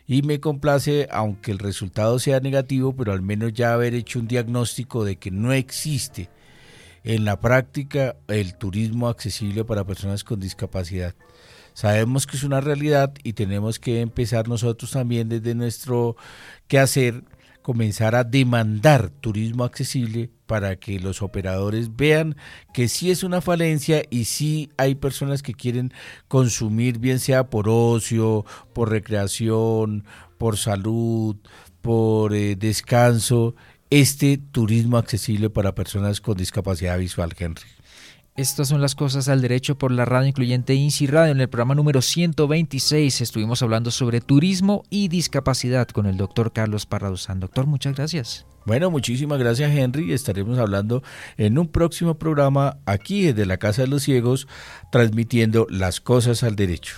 y 0.09 0.23
me 0.23 0.39
complace, 0.39 1.07
aunque 1.11 1.51
el 1.51 1.59
resultado 1.59 2.17
sea 2.17 2.39
negativo, 2.39 2.95
pero 2.95 3.13
al 3.13 3.21
menos 3.21 3.53
ya 3.53 3.73
haber 3.73 3.93
hecho 3.93 4.17
un 4.17 4.27
diagnóstico 4.27 5.05
de 5.05 5.17
que 5.17 5.29
no 5.29 5.53
existe 5.53 6.31
en 7.03 7.25
la 7.25 7.39
práctica 7.39 8.15
el 8.27 8.55
turismo 8.55 9.07
accesible 9.07 9.63
para 9.65 9.85
personas 9.85 10.23
con 10.23 10.39
discapacidad. 10.39 11.13
Sabemos 11.75 12.25
que 12.25 12.37
es 12.37 12.43
una 12.43 12.59
realidad 12.59 13.13
y 13.23 13.33
tenemos 13.33 13.77
que 13.77 14.01
empezar 14.01 14.47
nosotros 14.47 14.89
también 14.89 15.29
desde 15.29 15.53
nuestro 15.53 16.15
quehacer, 16.67 17.23
comenzar 17.69 18.15
a 18.15 18.23
demandar 18.23 19.11
turismo 19.11 19.63
accesible 19.63 20.31
para 20.47 20.77
que 20.77 20.99
los 20.99 21.21
operadores 21.21 21.95
vean 21.95 22.35
que 22.73 22.87
sí 22.87 23.11
es 23.11 23.21
una 23.21 23.41
falencia 23.41 24.01
y 24.09 24.25
sí 24.25 24.71
hay 24.75 24.95
personas 24.95 25.43
que 25.43 25.53
quieren 25.53 25.93
consumir, 26.27 26.97
bien 26.97 27.19
sea 27.19 27.51
por 27.51 27.69
ocio, 27.69 28.43
por 28.73 28.89
recreación, 28.89 30.03
por 30.39 30.57
salud, 30.57 31.35
por 31.83 32.33
eh, 32.33 32.55
descanso, 32.55 33.53
este 33.91 34.39
turismo 34.39 34.97
accesible 34.97 35.51
para 35.51 35.75
personas 35.75 36.21
con 36.21 36.37
discapacidad 36.37 36.97
visual, 36.97 37.35
Henry. 37.37 37.61
Estas 38.39 38.69
son 38.69 38.79
las 38.79 38.95
cosas 38.95 39.27
al 39.27 39.41
derecho 39.41 39.77
por 39.77 39.91
la 39.91 40.05
radio 40.05 40.29
incluyente 40.29 40.73
INSI 40.73 41.07
Radio. 41.07 41.33
En 41.33 41.41
el 41.41 41.49
programa 41.49 41.75
número 41.75 42.01
126 42.01 43.19
estuvimos 43.19 43.61
hablando 43.61 43.91
sobre 43.91 44.21
turismo 44.21 44.83
y 44.89 45.09
discapacidad 45.09 45.89
con 45.89 46.05
el 46.05 46.15
doctor 46.15 46.53
Carlos 46.53 46.85
Parradosán. 46.85 47.41
Doctor, 47.41 47.65
muchas 47.65 47.97
gracias. 47.97 48.45
Bueno, 48.65 48.91
muchísimas 48.91 49.39
gracias 49.39 49.75
Henry. 49.75 50.13
Estaremos 50.13 50.57
hablando 50.57 51.03
en 51.35 51.59
un 51.59 51.67
próximo 51.67 52.17
programa 52.17 52.77
aquí 52.85 53.23
desde 53.23 53.45
la 53.45 53.57
Casa 53.57 53.81
de 53.81 53.89
los 53.89 54.03
Ciegos, 54.03 54.47
transmitiendo 54.89 55.67
las 55.69 55.99
cosas 55.99 56.41
al 56.43 56.55
derecho. 56.55 56.95